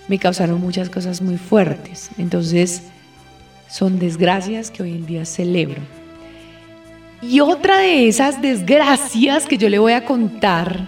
Me 0.06 0.18
causaron 0.18 0.60
muchas 0.60 0.90
cosas 0.90 1.22
muy 1.22 1.38
fuertes. 1.38 2.10
Entonces, 2.18 2.82
son 3.70 3.98
desgracias 3.98 4.70
que 4.70 4.82
hoy 4.82 4.90
en 4.92 5.06
día 5.06 5.24
celebro. 5.24 5.80
Y 7.22 7.40
otra 7.40 7.78
de 7.78 8.06
esas 8.06 8.42
desgracias 8.42 9.46
que 9.46 9.56
yo 9.56 9.70
le 9.70 9.78
voy 9.78 9.92
a 9.92 10.04
contar, 10.04 10.86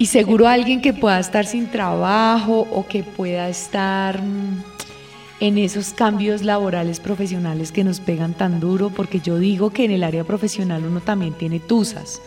y 0.00 0.06
seguro 0.06 0.48
alguien 0.48 0.82
que 0.82 0.92
pueda 0.92 1.20
estar 1.20 1.46
sin 1.46 1.68
trabajo 1.68 2.66
o 2.72 2.84
que 2.84 3.04
pueda 3.04 3.48
estar 3.48 4.20
mm, 4.20 4.71
en 5.42 5.58
esos 5.58 5.92
cambios 5.92 6.42
laborales 6.42 7.00
profesionales 7.00 7.72
que 7.72 7.82
nos 7.82 7.98
pegan 7.98 8.32
tan 8.32 8.60
duro, 8.60 8.90
porque 8.90 9.18
yo 9.18 9.40
digo 9.40 9.70
que 9.70 9.84
en 9.84 9.90
el 9.90 10.04
área 10.04 10.22
profesional 10.22 10.84
uno 10.84 11.00
también 11.00 11.32
tiene 11.32 11.58
tusas. 11.58 12.22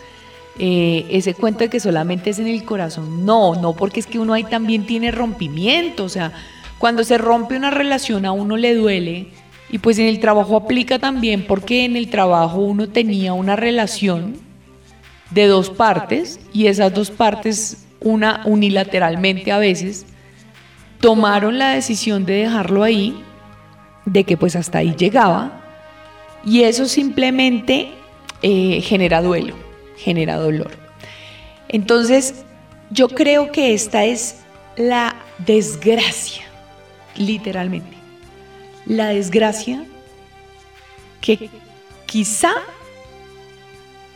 eh, 0.60 1.06
ese 1.10 1.34
cuento 1.34 1.60
de 1.60 1.70
que 1.70 1.80
solamente 1.80 2.30
es 2.30 2.40
en 2.40 2.48
el 2.48 2.66
corazón. 2.66 3.26
No, 3.26 3.56
no, 3.56 3.74
porque 3.74 4.02
es 4.02 4.06
que 4.06 4.20
uno 4.20 4.34
ahí 4.34 4.44
también 4.44 4.86
tiene 4.86 5.12
rompimiento. 5.12 6.04
O 6.04 6.10
sea, 6.10 6.34
cuando 6.78 7.06
se 7.06 7.18
rompe 7.18 7.56
una 7.56 7.72
relación 7.72 8.26
a 8.26 8.34
uno 8.34 8.58
le 8.58 8.76
duele. 8.76 9.28
Y 9.70 9.80
pues 9.80 9.98
en 9.98 10.08
el 10.08 10.20
trabajo 10.20 10.58
aplica 10.58 11.00
también 11.00 11.46
porque 11.48 11.86
en 11.86 11.96
el 11.96 12.10
trabajo 12.10 12.60
uno 12.60 12.88
tenía 12.90 13.34
una 13.34 13.56
relación 13.56 14.36
de 15.32 15.48
dos 15.48 15.70
partes 15.70 16.40
y 16.54 16.68
esas 16.68 16.94
dos 16.94 17.12
partes, 17.12 17.86
una 18.02 18.42
unilateralmente 18.46 19.52
a 19.52 19.58
veces, 19.58 20.06
tomaron 21.00 21.60
la 21.60 21.72
decisión 21.72 22.26
de 22.26 22.34
dejarlo 22.34 22.84
ahí, 22.84 23.24
de 24.06 24.24
que 24.24 24.38
pues 24.38 24.56
hasta 24.56 24.80
ahí 24.80 24.96
llegaba 24.96 25.62
y 26.46 26.64
eso 26.64 26.86
simplemente 26.86 27.92
eh, 28.42 28.82
genera 28.82 29.22
duelo, 29.22 29.56
genera 29.98 30.38
dolor. 30.38 30.72
Entonces, 31.68 32.46
yo 32.92 33.10
creo 33.10 33.52
que 33.52 33.74
esta 33.74 34.06
es 34.06 34.42
la 34.78 35.16
desgracia, 35.40 36.44
literalmente. 37.16 37.98
La 38.86 39.08
desgracia 39.08 39.84
que 41.20 41.50
quizá 42.06 42.54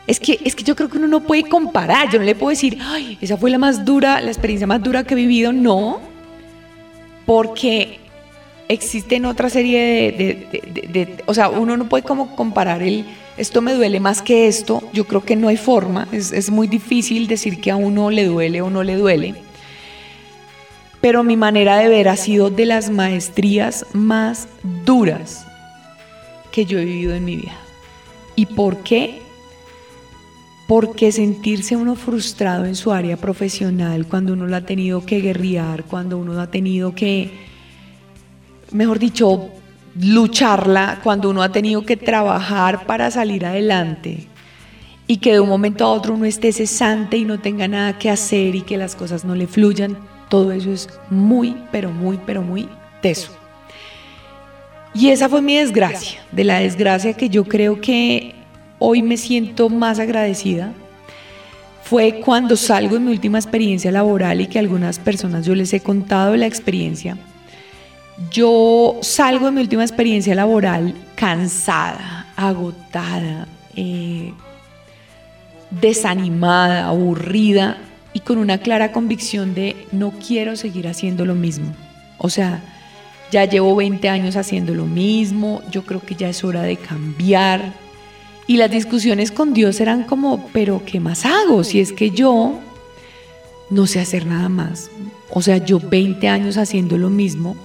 es 0.06 0.20
que, 0.20 0.40
es 0.44 0.56
que 0.56 0.64
yo 0.64 0.76
creo 0.76 0.90
que 0.90 0.98
uno 0.98 1.08
no 1.08 1.22
puede 1.22 1.44
comparar, 1.44 2.12
yo 2.12 2.20
no 2.20 2.26
le 2.26 2.36
puedo 2.36 2.52
decir, 2.52 2.78
ay, 2.82 3.18
esa 3.22 3.38
fue 3.38 3.50
la 3.50 3.58
más 3.58 3.86
dura, 3.86 4.22
la 4.22 4.30
experiencia 4.30 4.68
más 4.68 4.82
dura 4.82 5.04
que 5.04 5.14
he 5.16 5.18
vivido, 5.18 5.52
no, 5.52 6.00
porque 7.30 8.00
existen 8.70 9.26
otra 9.26 9.52
serie 9.52 10.12
de, 10.12 11.18
o 11.28 11.34
sea, 11.36 11.50
uno 11.50 11.78
no 11.78 11.88
puede 11.88 12.02
como 12.02 12.36
comparar 12.36 12.82
el, 12.82 13.06
esto 13.38 13.62
me 13.62 13.76
duele 13.76 14.00
más 14.00 14.24
que 14.24 14.48
esto, 14.48 14.82
yo 14.94 15.06
creo 15.06 15.24
que 15.24 15.36
no 15.36 15.48
hay 15.48 15.56
forma, 15.56 16.08
es, 16.12 16.32
es 16.32 16.50
muy 16.50 16.68
difícil 16.68 17.28
decir 17.28 17.62
que 17.62 17.70
a 17.70 17.76
uno 17.76 18.10
le 18.10 18.26
duele 18.26 18.64
o 18.64 18.72
no 18.72 18.82
le 18.82 18.96
duele, 18.96 19.36
pero 21.02 21.24
mi 21.24 21.38
manera 21.38 21.78
de 21.78 21.88
ver 21.88 22.10
ha 22.10 22.16
sido 22.16 22.50
de 22.50 22.66
las 22.66 22.90
maestrías 22.90 23.86
más 23.94 24.48
duras 24.84 25.46
que 26.52 26.66
yo 26.66 26.80
he 26.80 26.86
vivido 26.86 27.14
en 27.14 27.26
mi 27.26 27.36
vida. 27.36 27.56
¿Y 28.36 28.48
por 28.48 28.78
qué? 28.78 29.22
Porque 30.70 31.12
sentirse 31.12 31.76
uno 31.76 31.96
frustrado 31.96 32.64
en 32.64 32.76
su 32.76 32.94
área 32.94 33.18
profesional, 33.18 34.06
cuando 34.06 34.32
uno 34.32 34.48
lo 34.48 34.56
ha 34.56 34.62
tenido 34.62 35.06
que 35.06 35.20
guerrear, 35.20 35.84
cuando 35.84 36.18
uno 36.18 36.40
ha 36.40 36.48
tenido 36.48 36.96
que 36.96 37.50
mejor 38.72 39.00
dicho, 39.00 39.50
lucharla 40.00 41.00
cuando 41.04 41.30
uno 41.30 41.42
ha 41.42 41.52
tenido 41.52 41.86
que 41.86 41.98
trabajar 41.98 42.86
para 42.86 43.12
salir 43.12 43.46
adelante 43.46 44.28
y 45.08 45.18
que 45.18 45.34
de 45.34 45.40
un 45.40 45.50
momento 45.50 45.86
a 45.86 45.92
otro 45.92 46.14
uno 46.14 46.26
esté 46.26 46.54
cesante 46.54 47.18
y 47.18 47.26
no 47.26 47.40
tenga 47.40 47.68
nada 47.68 47.98
que 47.98 48.10
hacer 48.10 48.56
y 48.56 48.62
que 48.62 48.78
las 48.78 48.96
cosas 48.96 49.26
no 49.26 49.34
le 49.34 49.48
fluyan, 49.48 49.98
todo 50.30 50.52
eso 50.52 50.72
es 50.72 50.88
muy, 51.10 51.56
pero 51.72 51.92
muy, 51.92 52.20
pero 52.26 52.44
muy 52.44 52.70
teso. 53.02 53.32
Y 54.94 55.10
esa 55.10 55.28
fue 55.30 55.42
mi 55.42 55.56
desgracia, 55.56 56.22
de 56.32 56.44
la 56.44 56.60
desgracia 56.60 57.14
que 57.14 57.30
yo 57.30 57.46
creo 57.46 57.82
que 57.82 58.36
hoy 58.80 59.02
me 59.02 59.18
siento 59.18 59.70
más 59.70 60.00
agradecida. 60.00 60.74
Fue 61.84 62.22
cuando 62.24 62.56
salgo 62.56 62.96
de 62.96 63.00
mi 63.00 63.12
última 63.12 63.38
experiencia 63.38 63.92
laboral 63.92 64.42
y 64.42 64.48
que 64.48 64.60
algunas 64.60 65.00
personas 65.00 65.46
yo 65.46 65.56
les 65.56 65.74
he 65.74 65.80
contado 65.80 66.36
la 66.36 66.46
experiencia 66.46 67.18
yo 68.32 69.00
salgo 69.02 69.46
de 69.46 69.52
mi 69.52 69.62
última 69.62 69.84
experiencia 69.84 70.36
laboral 70.36 70.94
cansada, 71.16 72.28
agotada, 72.36 73.48
eh, 73.76 74.34
desanimada, 75.72 76.88
aburrida 76.88 77.78
y 78.14 78.20
con 78.20 78.38
una 78.38 78.58
clara 78.58 78.92
convicción 78.92 79.54
de 79.54 79.88
no 79.92 80.12
quiero 80.12 80.56
seguir 80.56 80.88
haciendo 80.88 81.26
lo 81.26 81.36
mismo. 81.36 81.74
O 82.18 82.30
sea, 82.30 82.62
ya 83.32 83.46
llevo 83.46 83.76
20 83.76 84.10
años 84.10 84.36
haciendo 84.36 84.74
lo 84.74 84.86
mismo, 84.86 85.62
yo 85.72 85.84
creo 85.86 86.02
que 86.02 86.16
ya 86.16 86.30
es 86.30 86.44
hora 86.44 86.64
de 86.64 86.76
cambiar. 86.76 87.74
Y 88.50 88.58
las 88.58 88.72
discusiones 88.72 89.32
con 89.32 89.54
Dios 89.54 89.80
eran 89.80 90.06
como, 90.06 90.50
pero 90.52 90.82
¿qué 90.84 91.00
más 91.00 91.24
hago? 91.24 91.64
Si 91.64 91.80
es 91.80 91.94
que 91.94 92.10
yo 92.10 92.60
no 93.70 93.86
sé 93.86 94.00
hacer 94.00 94.26
nada 94.26 94.50
más. 94.50 94.90
O 95.30 95.44
sea, 95.44 95.58
yo 95.58 95.80
20 95.80 96.28
años 96.28 96.58
haciendo 96.58 96.98
lo 96.98 97.12
mismo, 97.12 97.56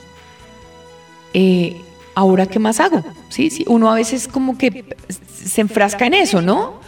eh, 1.32 1.80
ahora 2.14 2.44
qué 2.44 2.58
más 2.58 2.80
hago, 2.80 3.02
¿Sí? 3.30 3.48
¿Sí? 3.48 3.64
Uno 3.66 3.90
a 3.90 3.94
veces 3.94 4.28
como 4.28 4.58
que 4.58 4.84
se 5.32 5.62
enfrasca 5.62 6.04
en 6.04 6.12
eso, 6.12 6.42
¿no? 6.42 6.80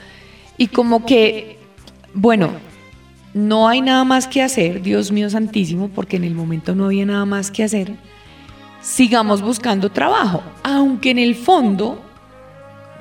Y 0.59 0.67
como 0.67 1.07
que, 1.07 1.59
bueno, 2.13 2.51
no 3.33 3.67
hay 3.67 3.81
nada 3.81 4.05
más 4.05 4.29
que 4.29 4.43
hacer, 4.43 4.83
Dios 4.83 5.11
mío 5.11 5.31
santísimo, 5.31 5.89
porque 5.89 6.19
en 6.19 6.25
el 6.25 6.35
momento 6.35 6.75
no 6.75 6.85
había 6.85 7.07
nada 7.07 7.25
más 7.25 7.51
que 7.51 7.65
hacer, 7.65 7.95
sigamos 8.83 9.41
buscando 9.41 9.91
trabajo, 9.91 10.43
aunque 10.65 11.13
en 11.13 11.19
el 11.19 11.35
fondo 11.35 12.06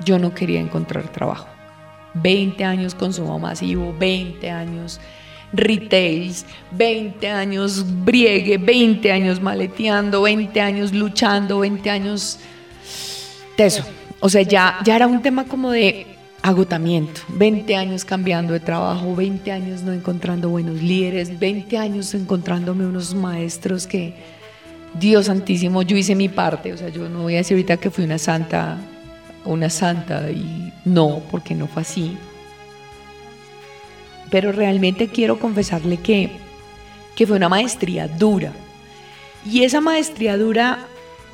yo 0.04 0.18
no 0.18 0.34
quería 0.34 0.60
encontrar 0.60 1.08
trabajo. 1.08 1.48
20 2.14 2.64
años 2.64 2.94
consumo 2.94 3.38
masivo, 3.38 3.94
20 3.98 4.50
años 4.50 5.00
retails, 5.52 6.46
20 6.72 7.28
años 7.28 7.84
briegue, 8.04 8.58
20 8.58 9.12
años 9.12 9.40
maleteando, 9.40 10.22
20 10.22 10.60
años 10.60 10.92
luchando, 10.92 11.60
20 11.60 11.90
años 11.90 12.38
teso. 13.56 13.84
O 14.20 14.28
sea, 14.28 14.42
ya, 14.42 14.78
ya 14.84 14.96
era 14.96 15.06
un 15.06 15.22
tema 15.22 15.44
como 15.44 15.70
de 15.70 16.06
agotamiento, 16.42 17.20
20 17.28 17.76
años 17.76 18.04
cambiando 18.04 18.52
de 18.52 18.60
trabajo, 18.60 19.14
20 19.14 19.52
años 19.52 19.82
no 19.82 19.92
encontrando 19.92 20.48
buenos 20.48 20.80
líderes, 20.80 21.38
20 21.38 21.76
años 21.76 22.14
encontrándome 22.14 22.86
unos 22.86 23.14
maestros 23.14 23.86
que, 23.86 24.14
Dios 24.98 25.26
santísimo, 25.26 25.82
yo 25.82 25.96
hice 25.96 26.14
mi 26.14 26.28
parte, 26.28 26.72
o 26.72 26.76
sea, 26.76 26.88
yo 26.88 27.08
no 27.08 27.22
voy 27.22 27.34
a 27.34 27.38
decir 27.38 27.54
ahorita 27.54 27.76
que 27.76 27.90
fui 27.90 28.04
una 28.04 28.18
santa, 28.18 28.78
una 29.46 29.70
santa 29.70 30.30
y 30.30 30.72
no, 30.84 31.22
porque 31.30 31.54
no 31.54 31.66
fue 31.66 31.82
así, 31.82 32.16
pero 34.30 34.52
realmente 34.52 35.08
quiero 35.08 35.38
confesarle 35.38 35.98
que, 35.98 36.30
que 37.14 37.26
fue 37.26 37.36
una 37.36 37.48
maestría 37.48 38.08
dura. 38.08 38.52
Y 39.44 39.62
esa 39.62 39.80
maestría 39.80 40.36
dura 40.36 40.86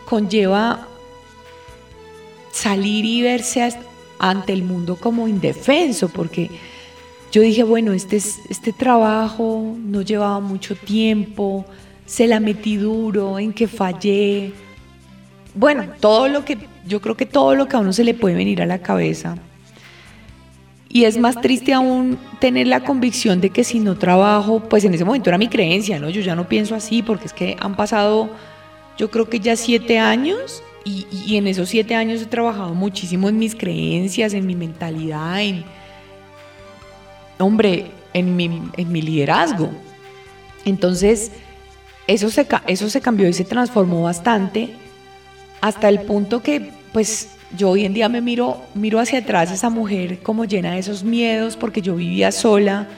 conlleva 0.05 0.87
salir 2.53 3.05
y 3.05 3.23
verse 3.23 3.75
ante 4.19 4.53
el 4.53 4.63
mundo 4.63 4.97
como 4.97 5.27
indefenso, 5.27 6.09
porque 6.09 6.51
yo 7.33 7.41
dije, 7.41 7.63
bueno, 7.63 7.93
este, 7.93 8.17
este 8.17 8.73
trabajo 8.73 9.75
no 9.79 10.03
llevaba 10.03 10.39
mucho 10.41 10.77
tiempo, 10.77 11.65
se 12.05 12.27
la 12.27 12.41
metí 12.41 12.77
duro, 12.77 13.39
en 13.39 13.55
que 13.55 13.67
fallé. 13.67 14.53
Bueno, 15.55 15.87
todo 15.99 16.29
lo 16.29 16.45
que, 16.45 16.59
yo 16.87 17.01
creo 17.01 17.17
que 17.17 17.27
todo 17.27 17.55
lo 17.55 17.69
que 17.69 17.77
a 17.77 17.81
uno 17.81 17.93
se 17.93 18.05
le 18.05 18.15
puede 18.15 18.35
venir 18.35 18.63
a 18.63 18.67
la 18.67 18.79
cabeza. 18.79 19.37
Y 20.89 21.05
es 21.05 21.17
más 21.17 21.41
triste 21.41 21.73
aún 21.73 22.19
tener 22.39 22.67
la 22.67 22.85
convicción 22.85 23.41
de 23.41 23.49
que 23.49 23.65
si 23.65 23.81
no 23.81 23.97
trabajo, 23.97 24.61
pues 24.69 24.85
en 24.85 24.93
ese 24.93 25.05
momento 25.05 25.31
era 25.31 25.39
mi 25.39 25.49
creencia, 25.49 25.99
¿no? 25.99 26.11
Yo 26.11 26.21
ya 26.21 26.35
no 26.35 26.49
pienso 26.49 26.75
así 26.75 27.03
porque 27.03 27.27
es 27.27 27.33
que 27.33 27.57
han 27.61 27.77
pasado, 27.77 28.29
yo 28.99 29.11
creo 29.11 29.29
que 29.29 29.41
ya 29.41 29.57
siete 29.57 29.99
años 29.99 30.63
y, 30.85 31.37
en 31.37 31.47
esos 31.47 31.71
siete 31.71 31.95
años 31.95 32.21
he 32.21 32.27
trabajado 32.27 32.75
muchísimo 32.75 33.31
en 33.31 33.39
mis 33.39 33.55
creencias, 33.55 34.35
en 34.35 34.47
mi 34.47 34.55
mentalidad, 34.55 35.41
en, 35.41 35.65
hombre, 37.39 37.87
en 38.13 38.37
mi, 38.37 38.63
en 38.77 38.93
mi 38.93 39.01
liderazgo. 39.01 39.71
Entonces, 40.67 41.33
eso 42.07 42.29
se, 42.29 42.47
eso 42.67 42.91
se 42.91 43.01
cambió 43.01 43.29
y 43.29 43.33
se 43.33 43.45
transformó 43.45 44.03
bastante 44.03 44.71
hasta 45.63 45.89
el 45.89 46.01
punto 46.01 46.43
que, 46.43 46.71
pues, 46.93 47.31
yo 47.57 47.71
hoy 47.71 47.85
en 47.85 47.95
día 47.95 48.09
me 48.09 48.21
miro, 48.21 48.61
miro 48.75 48.99
hacia 48.99 49.21
atrás 49.21 49.51
esa 49.51 49.71
mujer 49.71 50.19
como 50.19 50.45
llena 50.45 50.73
de 50.73 50.81
esos 50.81 51.05
miedos 51.05 51.57
porque 51.57 51.81
yo 51.81 51.95
vivía 51.95 52.33
sola, 52.33 52.89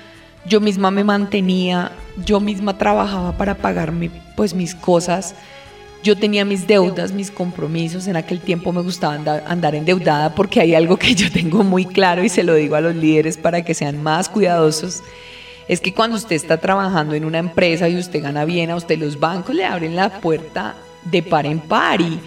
yo 0.47 0.61
misma 0.61 0.91
me 0.91 1.05
mantenía, 1.05 1.93
yo 2.25 2.41
misma 2.41 2.79
trabajaba 2.79 3.37
para 3.37 3.57
pagarme 3.57 4.11
pues 4.37 4.55
mis 4.55 4.75
cosas, 4.75 5.35
yo 6.03 6.17
tenía 6.17 6.45
mis 6.45 6.67
deudas, 6.67 7.13
mis 7.13 7.31
compromisos, 7.31 8.07
en 8.07 8.17
aquel 8.17 8.41
tiempo 8.41 8.73
me 8.73 8.81
gustaba 8.83 9.15
andar, 9.15 9.45
andar 9.47 9.75
endeudada 9.75 10.35
porque 10.35 10.61
hay 10.61 10.75
algo 10.75 10.97
que 10.97 11.15
yo 11.15 11.31
tengo 11.31 11.65
muy 11.65 11.85
claro 11.85 12.25
y 12.25 12.29
se 12.29 12.45
lo 12.45 12.55
digo 12.55 12.77
a 12.77 12.81
los 12.81 12.95
líderes 12.95 13.37
para 13.37 13.63
que 13.63 13.75
sean 13.75 14.03
más 14.03 14.29
cuidadosos, 14.29 15.03
es 15.69 15.81
que 15.81 15.93
cuando 15.93 16.17
usted 16.17 16.37
está 16.37 16.59
trabajando 16.59 17.15
en 17.15 17.25
una 17.25 17.39
empresa 17.39 17.89
y 17.89 17.99
usted 17.99 18.23
gana 18.23 18.45
bien, 18.45 18.71
a 18.71 18.77
usted 18.77 18.99
los 18.99 19.19
bancos 19.21 19.55
le 19.55 19.65
abren 19.65 19.97
la 19.97 20.21
puerta 20.21 20.77
de 21.05 21.23
par 21.23 21.45
en 21.45 21.59
par 21.59 22.01
y 22.01 22.21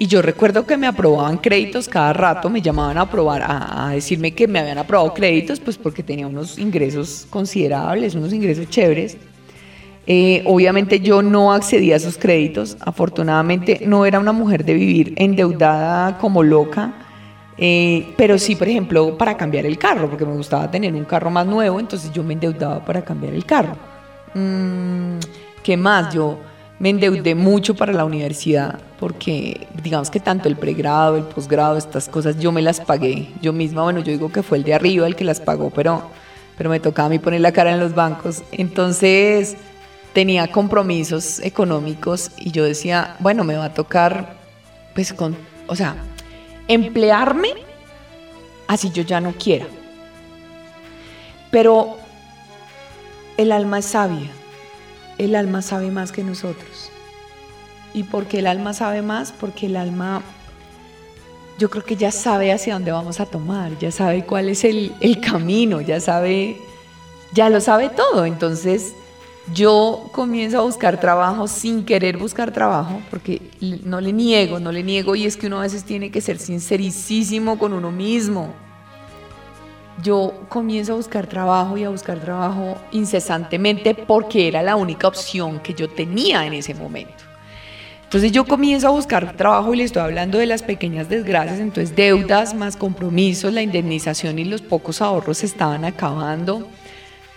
y 0.00 0.06
yo 0.06 0.22
recuerdo 0.22 0.64
que 0.64 0.78
me 0.78 0.86
aprobaban 0.86 1.36
créditos 1.36 1.86
cada 1.86 2.14
rato, 2.14 2.48
me 2.48 2.62
llamaban 2.62 2.96
a 2.96 3.02
aprobar, 3.02 3.42
a, 3.46 3.90
decirme 3.90 4.32
que 4.32 4.48
me 4.48 4.58
habían 4.58 4.78
aprobado 4.78 5.12
créditos, 5.12 5.60
pues 5.60 5.76
porque 5.76 6.02
tenía 6.02 6.26
unos 6.26 6.58
ingresos 6.58 7.26
considerables, 7.28 8.14
unos 8.14 8.32
ingresos 8.32 8.66
chéveres. 8.70 9.18
Eh, 10.06 10.42
obviamente 10.46 11.00
yo 11.00 11.20
no 11.20 11.52
accedía 11.52 11.92
a 11.92 11.96
esos 11.98 12.16
créditos, 12.16 12.78
afortunadamente 12.80 13.82
no 13.84 14.06
era 14.06 14.18
una 14.18 14.32
mujer 14.32 14.64
de 14.64 14.72
vivir 14.72 15.12
endeudada 15.18 16.16
como 16.16 16.42
loca. 16.42 16.94
Eh, 17.58 18.14
pero 18.16 18.38
sí, 18.38 18.56
por 18.56 18.68
ejemplo, 18.68 19.18
para 19.18 19.36
cambiar 19.36 19.66
el 19.66 19.76
carro, 19.76 20.08
porque 20.08 20.24
me 20.24 20.32
gustaba 20.32 20.70
tener 20.70 20.94
un 20.94 21.04
carro 21.04 21.30
más 21.30 21.44
nuevo, 21.46 21.78
entonces 21.78 22.10
yo 22.10 22.24
me 22.24 22.32
endeudaba 22.32 22.82
para 22.82 23.02
cambiar 23.02 23.34
el 23.34 23.44
carro. 23.44 23.76
Mm, 24.32 25.18
¿Qué 25.62 25.76
más? 25.76 26.14
Yo 26.14 26.38
me 26.78 26.88
endeudé 26.88 27.34
mucho 27.34 27.74
para 27.74 27.92
la 27.92 28.06
universidad, 28.06 28.80
porque 29.00 29.66
digamos 29.82 30.10
que 30.10 30.20
tanto 30.20 30.46
el 30.46 30.56
pregrado, 30.56 31.16
el 31.16 31.24
posgrado, 31.24 31.78
estas 31.78 32.06
cosas, 32.06 32.38
yo 32.38 32.52
me 32.52 32.60
las 32.60 32.80
pagué. 32.80 33.30
Yo 33.40 33.54
misma, 33.54 33.82
bueno, 33.82 34.00
yo 34.00 34.12
digo 34.12 34.30
que 34.30 34.42
fue 34.42 34.58
el 34.58 34.64
de 34.64 34.74
arriba 34.74 35.06
el 35.06 35.16
que 35.16 35.24
las 35.24 35.40
pagó, 35.40 35.70
pero, 35.70 36.02
pero 36.58 36.68
me 36.68 36.80
tocaba 36.80 37.06
a 37.06 37.08
mí 37.08 37.18
poner 37.18 37.40
la 37.40 37.50
cara 37.50 37.72
en 37.72 37.80
los 37.80 37.94
bancos. 37.94 38.42
Entonces 38.52 39.56
tenía 40.12 40.52
compromisos 40.52 41.40
económicos 41.40 42.30
y 42.36 42.50
yo 42.50 42.62
decía, 42.62 43.16
bueno, 43.20 43.42
me 43.42 43.56
va 43.56 43.64
a 43.66 43.74
tocar, 43.74 44.36
pues 44.94 45.14
con, 45.14 45.34
o 45.66 45.74
sea, 45.74 45.96
emplearme 46.68 47.54
así 48.68 48.90
yo 48.90 49.02
ya 49.02 49.20
no 49.22 49.32
quiera. 49.32 49.66
Pero 51.50 51.96
el 53.38 53.50
alma 53.50 53.78
es 53.78 53.86
sabia, 53.86 54.30
el 55.16 55.34
alma 55.34 55.62
sabe 55.62 55.90
más 55.90 56.12
que 56.12 56.22
nosotros. 56.22 56.69
¿Y 57.94 58.04
por 58.04 58.26
qué 58.26 58.38
el 58.38 58.46
alma 58.46 58.74
sabe 58.74 59.02
más? 59.02 59.32
Porque 59.32 59.66
el 59.66 59.76
alma, 59.76 60.22
yo 61.58 61.70
creo 61.70 61.84
que 61.84 61.96
ya 61.96 62.12
sabe 62.12 62.52
hacia 62.52 62.74
dónde 62.74 62.92
vamos 62.92 63.20
a 63.20 63.26
tomar, 63.26 63.78
ya 63.78 63.90
sabe 63.90 64.24
cuál 64.24 64.48
es 64.48 64.64
el, 64.64 64.92
el 65.00 65.20
camino, 65.20 65.80
ya 65.80 66.00
sabe, 66.00 66.56
ya 67.32 67.50
lo 67.50 67.60
sabe 67.60 67.88
todo. 67.88 68.26
Entonces, 68.26 68.94
yo 69.52 70.08
comienzo 70.12 70.58
a 70.58 70.62
buscar 70.62 71.00
trabajo 71.00 71.48
sin 71.48 71.84
querer 71.84 72.16
buscar 72.16 72.52
trabajo, 72.52 73.00
porque 73.10 73.42
no 73.84 74.00
le 74.00 74.12
niego, 74.12 74.60
no 74.60 74.70
le 74.70 74.82
niego, 74.82 75.16
y 75.16 75.26
es 75.26 75.36
que 75.36 75.48
uno 75.48 75.58
a 75.58 75.62
veces 75.62 75.84
tiene 75.84 76.10
que 76.10 76.20
ser 76.20 76.38
sincericísimo 76.38 77.58
con 77.58 77.72
uno 77.72 77.90
mismo. 77.90 78.52
Yo 80.02 80.32
comienzo 80.48 80.92
a 80.92 80.96
buscar 80.96 81.26
trabajo 81.26 81.76
y 81.76 81.84
a 81.84 81.90
buscar 81.90 82.20
trabajo 82.20 82.76
incesantemente 82.92 83.94
porque 83.94 84.48
era 84.48 84.62
la 84.62 84.76
única 84.76 85.08
opción 85.08 85.58
que 85.60 85.74
yo 85.74 85.90
tenía 85.90 86.46
en 86.46 86.54
ese 86.54 86.74
momento. 86.74 87.29
Entonces 88.10 88.32
yo 88.32 88.44
comienzo 88.44 88.88
a 88.88 88.90
buscar 88.90 89.36
trabajo 89.36 89.72
y 89.72 89.78
le 89.78 89.84
estoy 89.84 90.02
hablando 90.02 90.38
de 90.38 90.46
las 90.46 90.62
pequeñas 90.62 91.08
desgracias, 91.08 91.60
entonces 91.60 91.94
deudas 91.94 92.54
más 92.54 92.76
compromisos, 92.76 93.52
la 93.52 93.62
indemnización 93.62 94.40
y 94.40 94.44
los 94.44 94.62
pocos 94.62 95.00
ahorros 95.00 95.38
se 95.38 95.46
estaban 95.46 95.84
acabando 95.84 96.66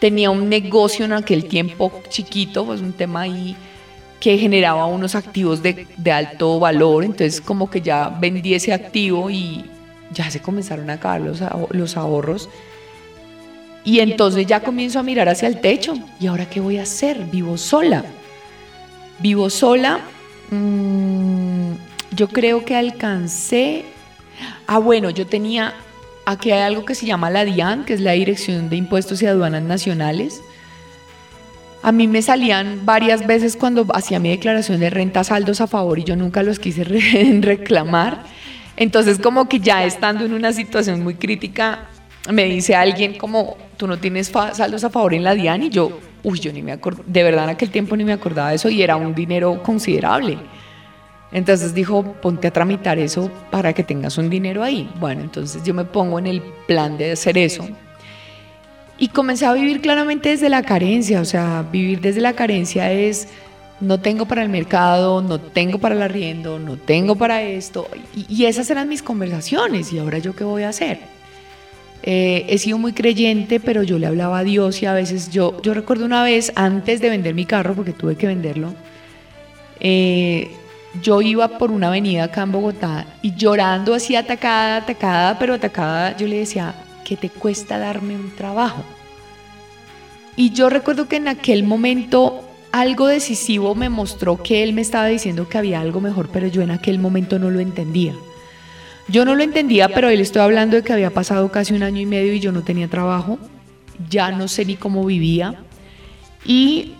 tenía 0.03 0.31
un 0.31 0.49
negocio 0.49 1.05
en 1.05 1.13
aquel 1.13 1.45
tiempo 1.45 1.89
chiquito, 2.09 2.65
pues 2.65 2.81
un 2.81 2.91
tema 2.91 3.21
ahí 3.21 3.55
que 4.19 4.38
generaba 4.38 4.86
unos 4.86 5.15
activos 5.15 5.63
de, 5.63 5.88
alto 6.12 6.59
valor, 6.59 7.05
entonces 7.05 7.39
como 7.39 7.69
que 7.69 7.79
ya 7.79 8.09
vendí 8.09 8.53
ese 8.53 8.73
activo 8.73 9.29
y 9.29 9.63
ya 10.12 10.29
se 10.29 10.41
comenzaron 10.41 10.89
a 10.89 10.95
acabar 10.95 11.21
los, 11.21 11.41
los 11.69 11.95
ahorros. 11.95 12.49
Y 13.86 14.01
entonces 14.01 14.45
ya 14.45 14.59
comienzo 14.59 14.99
a 14.99 15.03
mirar 15.03 15.29
hacia 15.29 15.47
el 15.47 15.62
techo. 15.62 15.93
¿Y 16.19 16.27
ahora 16.27 16.49
qué 16.49 16.59
voy 16.59 16.79
a 16.79 16.83
hacer? 16.83 17.23
Vivo 17.31 17.57
sola. 17.57 18.03
Vivo 19.19 19.49
sola. 19.49 20.01
Mm, 20.54 21.74
yo 22.16 22.28
creo 22.28 22.63
que 22.66 22.76
alcancé. 22.76 23.86
Ah, 24.68 24.78
bueno, 24.78 25.10
yo 25.10 25.26
tenía 25.28 25.74
Aquí 26.26 26.52
hay 26.52 26.62
algo 26.62 26.86
que 26.86 26.96
se 26.96 27.06
llama 27.06 27.30
la 27.30 27.44
DIAN, 27.44 27.84
que 27.84 27.94
es 27.94 28.00
la 28.00 28.13
Dirección 28.13 28.70
de 28.70 28.78
Impuestos 28.78 29.22
y 29.22 29.26
Aduanas 29.26 29.63
Nacionales. 29.63 30.42
A 31.82 31.92
mí 31.92 32.08
me 32.08 32.22
salían 32.22 32.86
varias 32.86 33.28
veces 33.28 33.58
cuando 33.58 33.86
hacía 33.94 34.20
mi 34.20 34.30
declaración 34.30 34.80
de 34.80 34.89
renta 34.89 35.26
saldos 35.26 35.60
a 35.60 35.68
favor 35.68 36.00
y 36.00 36.06
yo 36.06 36.16
nunca 36.16 36.42
los 36.42 36.60
quise 36.60 36.84
reclamar. 37.42 38.24
Entonces 38.78 39.20
como 39.20 39.50
que 39.50 39.60
ya 39.60 39.84
estando 39.84 40.24
en 40.24 40.34
una 40.34 40.54
situación 40.54 41.04
muy 41.04 41.16
crítica, 41.16 41.89
me 42.32 42.46
dice 42.46 42.74
alguien 42.74 43.18
como, 43.18 43.58
tú 43.76 43.86
no 43.86 43.98
tienes 43.98 44.32
saldos 44.54 44.86
a 44.86 44.89
favor 44.89 45.13
en 45.13 45.26
la 45.26 45.36
DIAN 45.36 45.63
y 45.63 45.70
yo, 45.72 46.00
uy, 46.23 46.39
yo 46.39 46.51
ni 46.53 46.62
me 46.62 46.71
acuerdo, 46.71 47.03
de 47.05 47.23
verdad 47.23 47.45
en 47.45 47.49
aquel 47.51 47.69
tiempo 47.69 47.95
ni 47.95 48.03
me 48.03 48.13
acordaba 48.13 48.49
de 48.49 48.55
eso 48.55 48.69
y 48.69 48.81
era 48.81 48.95
un 48.95 49.13
dinero 49.13 49.62
considerable. 49.62 50.38
Entonces 51.31 51.73
dijo, 51.73 52.03
ponte 52.21 52.47
a 52.47 52.51
tramitar 52.51 52.99
eso 52.99 53.29
para 53.49 53.73
que 53.73 53.83
tengas 53.83 54.17
un 54.17 54.29
dinero 54.29 54.63
ahí. 54.63 54.89
Bueno, 54.99 55.21
entonces 55.21 55.63
yo 55.63 55.73
me 55.73 55.83
pongo 55.83 56.19
en 56.19 56.27
el 56.27 56.41
plan 56.67 56.97
de 56.97 57.12
hacer 57.12 57.38
eso. 57.39 57.67
Y 58.99 59.07
comencé 59.07 59.47
a 59.47 59.53
vivir 59.53 59.81
claramente 59.81 60.29
desde 60.29 60.49
la 60.49 60.62
carencia, 60.62 61.19
o 61.19 61.25
sea, 61.25 61.65
vivir 61.71 61.99
desde 61.99 62.21
la 62.21 62.33
carencia 62.33 62.91
es, 62.91 63.27
no 63.79 63.99
tengo 63.99 64.27
para 64.27 64.43
el 64.43 64.49
mercado, 64.49 65.23
no 65.23 65.39
tengo 65.39 65.79
para 65.79 65.95
el 65.95 66.03
arriendo, 66.03 66.59
no 66.59 66.77
tengo 66.77 67.15
para 67.15 67.41
esto. 67.41 67.88
Y, 68.15 68.45
esas 68.45 68.69
eran 68.69 68.88
mis 68.88 69.01
conversaciones, 69.01 69.91
y 69.91 69.97
ahora 69.97 70.19
yo 70.19 70.36
qué 70.36 70.43
voy 70.43 70.63
a 70.63 70.69
hacer. 70.69 70.99
Eh, 72.06 72.46
he 72.50 72.58
sido 72.58 72.78
muy 72.78 72.92
creyente, 72.92 73.62
pero 73.62 73.82
yo 73.82 73.98
le 73.98 74.08
hablaba 74.08 74.39
a 74.39 74.44
Dios 74.44 74.82
y 74.82 74.86
a 74.86 74.94
veces 74.94 75.32
yo, 75.32 75.62
yo 75.62 75.74
recuerdo 75.74 76.04
una 76.04 76.22
vez 76.22 76.52
antes 76.56 77.00
de 77.00 77.10
vender 77.10 77.34
mi 77.34 77.46
carro, 77.46 77.74
porque 77.76 77.94
tuve 77.94 78.18
que 78.18 78.28
venderlo, 78.28 78.74
eh, 79.80 80.52
yo 81.02 81.22
iba 81.22 81.58
por 81.58 81.72
una 81.72 81.88
avenida 81.88 82.26
acá 82.26 82.44
en 82.44 82.52
Bogotá 82.52 83.06
y 83.22 83.34
llorando 83.36 83.94
así 83.94 84.18
atacada, 84.18 84.78
atacada, 84.78 85.39
pero 85.39 85.54
atacada, 85.54 86.16
yo 86.18 86.28
le 86.28 86.39
decía, 86.39 86.76
¿qué 87.06 87.16
te 87.16 87.30
cuesta 87.30 87.80
darme 87.80 88.16
un 88.16 88.36
trabajo? 88.36 88.84
Y 90.36 90.52
yo 90.52 90.70
recuerdo 90.70 91.08
que 91.08 91.16
en 91.16 91.30
aquel 91.30 91.63
momento 91.63 92.44
algo 92.74 93.08
decisivo 93.08 93.76
me 93.76 93.88
mostró 93.88 94.42
que 94.44 94.63
él 94.63 94.74
me 94.74 94.82
estaba 94.82 95.08
diciendo 95.08 95.48
que 95.48 95.58
había 95.58 95.80
algo 95.80 96.02
mejor, 96.02 96.30
pero 96.30 96.48
yo 96.48 96.62
en 96.63 96.72
aquel 96.72 97.00
momento 97.00 97.39
no 97.39 97.50
lo 97.50 97.60
entendía. 97.60 98.13
Yo 99.08 99.26
no 99.26 99.36
lo 99.36 99.44
entendía, 99.44 99.89
pero 99.89 100.10
él 100.10 100.22
estoy 100.22 100.42
hablando 100.42 100.78
de 100.78 100.84
que 100.84 100.94
había 100.94 101.10
pasado 101.10 101.52
casi 101.52 101.74
un 101.74 101.84
año 101.84 102.00
y 102.00 102.06
medio 102.06 102.34
y 102.34 102.39
yo 102.39 102.52
no 102.52 102.63
tenía 102.63 102.88
trabajo, 102.88 103.38
ya 104.10 104.32
no 104.32 104.48
sé 104.48 104.66
ni 104.66 104.76
cómo 104.76 105.06
vivía. 105.06 105.56
Y 106.46 106.94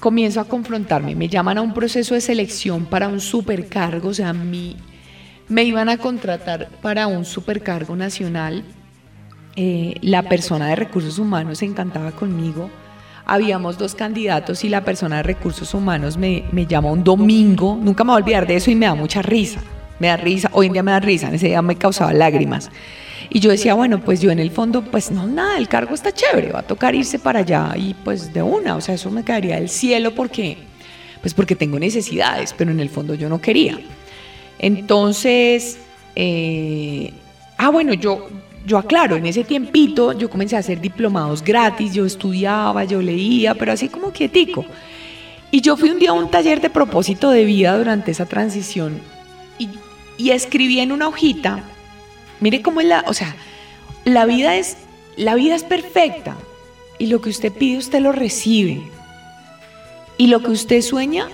comienzo 0.00 0.40
a 0.40 0.44
confrontarme. 0.44 1.14
Me 1.14 1.28
llaman 1.28 1.58
a 1.58 1.62
un 1.62 1.72
proceso 1.72 2.14
de 2.14 2.20
selección 2.20 2.86
para 2.86 3.08
un 3.08 3.20
supercargo, 3.20 4.08
o 4.08 4.14
sea, 4.14 4.32
mí 4.32 4.76
me 5.48 5.64
iban 5.64 5.88
a 5.88 5.98
contratar 5.98 6.68
para 6.82 7.06
un 7.06 7.24
supercargo 7.24 7.96
nacional. 7.96 8.64
Eh, 9.56 9.94
la 10.00 10.22
persona 10.22 10.68
de 10.68 10.76
recursos 10.76 11.18
humanos 11.18 11.58
se 11.58 11.66
encantaba 11.66 12.12
conmigo. 12.12 12.70
Habíamos 13.26 13.78
dos 13.78 13.94
candidatos 13.94 14.64
y 14.64 14.68
la 14.68 14.84
persona 14.84 15.18
de 15.18 15.22
recursos 15.22 15.72
humanos 15.72 16.16
me, 16.16 16.44
me 16.52 16.66
llama 16.66 16.90
un 16.90 17.04
domingo. 17.04 17.78
Nunca 17.80 18.04
me 18.04 18.12
voy 18.12 18.20
a 18.20 18.24
olvidar 18.24 18.46
de 18.46 18.56
eso 18.56 18.70
y 18.70 18.74
me 18.74 18.86
da 18.86 18.94
mucha 18.94 19.22
risa. 19.22 19.60
Me 19.98 20.08
da 20.08 20.16
risa, 20.16 20.50
hoy 20.52 20.66
en 20.66 20.72
día 20.72 20.82
me 20.82 20.90
da 20.90 21.00
risa, 21.00 21.28
en 21.28 21.34
ese 21.34 21.46
día 21.46 21.62
me 21.62 21.76
causaba 21.76 22.12
lágrimas. 22.12 22.70
Y 23.30 23.40
yo 23.40 23.50
decía, 23.50 23.74
bueno, 23.74 24.00
pues 24.00 24.20
yo 24.20 24.30
en 24.30 24.38
el 24.38 24.50
fondo, 24.50 24.82
pues 24.82 25.10
no, 25.10 25.26
nada, 25.26 25.58
el 25.58 25.68
cargo 25.68 25.94
está 25.94 26.12
chévere, 26.12 26.52
va 26.52 26.60
a 26.60 26.62
tocar 26.62 26.94
irse 26.94 27.18
para 27.18 27.40
allá 27.40 27.72
y 27.76 27.94
pues 27.94 28.32
de 28.32 28.42
una, 28.42 28.76
o 28.76 28.80
sea, 28.80 28.94
eso 28.94 29.10
me 29.10 29.24
caería 29.24 29.56
del 29.56 29.68
cielo 29.68 30.14
porque, 30.14 30.58
pues 31.20 31.34
porque 31.34 31.56
tengo 31.56 31.78
necesidades, 31.78 32.54
pero 32.56 32.70
en 32.70 32.80
el 32.80 32.90
fondo 32.90 33.14
yo 33.14 33.28
no 33.28 33.40
quería. 33.40 33.78
Entonces, 34.58 35.78
eh, 36.14 37.12
ah, 37.56 37.70
bueno, 37.70 37.94
yo, 37.94 38.28
yo 38.66 38.78
aclaro, 38.78 39.16
en 39.16 39.26
ese 39.26 39.44
tiempito 39.44 40.12
yo 40.12 40.30
comencé 40.30 40.56
a 40.56 40.60
hacer 40.60 40.80
diplomados 40.80 41.42
gratis, 41.42 41.92
yo 41.92 42.04
estudiaba, 42.06 42.84
yo 42.84 43.00
leía, 43.02 43.54
pero 43.54 43.72
así 43.72 43.88
como 43.88 44.12
quietico. 44.12 44.64
Y 45.50 45.60
yo 45.60 45.76
fui 45.76 45.90
un 45.90 45.98
día 45.98 46.10
a 46.10 46.14
un 46.14 46.30
taller 46.30 46.60
de 46.60 46.70
propósito 46.70 47.30
de 47.30 47.44
vida 47.44 47.76
durante 47.76 48.10
esa 48.10 48.26
transición 48.26 49.00
y, 49.58 49.68
y 50.16 50.30
escribí 50.30 50.80
en 50.80 50.92
una 50.92 51.08
hojita 51.08 51.64
Mire 52.40 52.60
cómo 52.60 52.80
es 52.82 52.86
la, 52.86 53.04
o 53.06 53.14
sea, 53.14 53.34
la 54.04 54.26
vida 54.26 54.56
es, 54.56 54.76
la 55.16 55.34
vida 55.34 55.54
es 55.54 55.64
perfecta 55.64 56.36
y 56.98 57.06
lo 57.06 57.20
que 57.20 57.30
usted 57.30 57.52
pide 57.52 57.78
usted 57.78 58.00
lo 58.00 58.12
recibe. 58.12 58.82
Y 60.18 60.26
lo 60.26 60.42
que 60.42 60.50
usted 60.50 60.82
sueña 60.82 61.28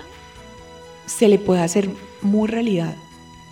se 1.05 1.27
le 1.27 1.37
puede 1.37 1.61
hacer 1.61 1.89
muy 2.21 2.47
realidad. 2.47 2.95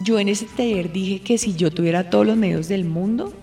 Yo 0.01 0.19
en 0.19 0.29
ese 0.29 0.45
taller 0.45 0.93
dije 0.93 1.19
que 1.19 1.37
si 1.37 1.53
yo 1.53 1.69
tuviera 1.69 2.09
todos 2.09 2.25
los 2.25 2.37
medios 2.37 2.67
del 2.67 2.85
mundo, 2.85 3.33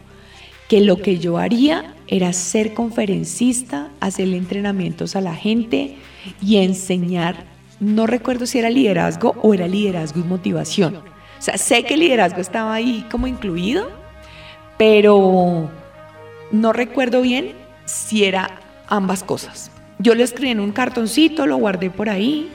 que 0.68 0.80
lo 0.80 0.96
que 0.96 1.18
yo 1.18 1.36
haría 1.36 1.94
era 2.08 2.32
ser 2.32 2.74
conferencista, 2.74 3.90
hacerle 4.00 4.38
entrenamientos 4.38 5.14
a 5.14 5.20
la 5.20 5.34
gente 5.34 5.96
y 6.42 6.56
enseñar, 6.56 7.44
no 7.78 8.06
recuerdo 8.06 8.46
si 8.46 8.58
era 8.58 8.70
liderazgo 8.70 9.34
o 9.42 9.52
era 9.52 9.68
liderazgo 9.68 10.20
y 10.20 10.24
motivación. 10.24 11.15
O 11.38 11.42
sea, 11.42 11.58
sé 11.58 11.84
que 11.84 11.94
el 11.94 12.00
liderazgo 12.00 12.40
estaba 12.40 12.74
ahí 12.74 13.06
como 13.10 13.26
incluido, 13.26 13.90
pero 14.78 15.70
no 16.50 16.72
recuerdo 16.72 17.22
bien 17.22 17.52
si 17.84 18.24
era 18.24 18.60
ambas 18.88 19.22
cosas. 19.22 19.70
Yo 19.98 20.14
lo 20.14 20.22
escribí 20.22 20.50
en 20.50 20.60
un 20.60 20.72
cartoncito, 20.72 21.46
lo 21.46 21.56
guardé 21.56 21.90
por 21.90 22.08
ahí. 22.08 22.50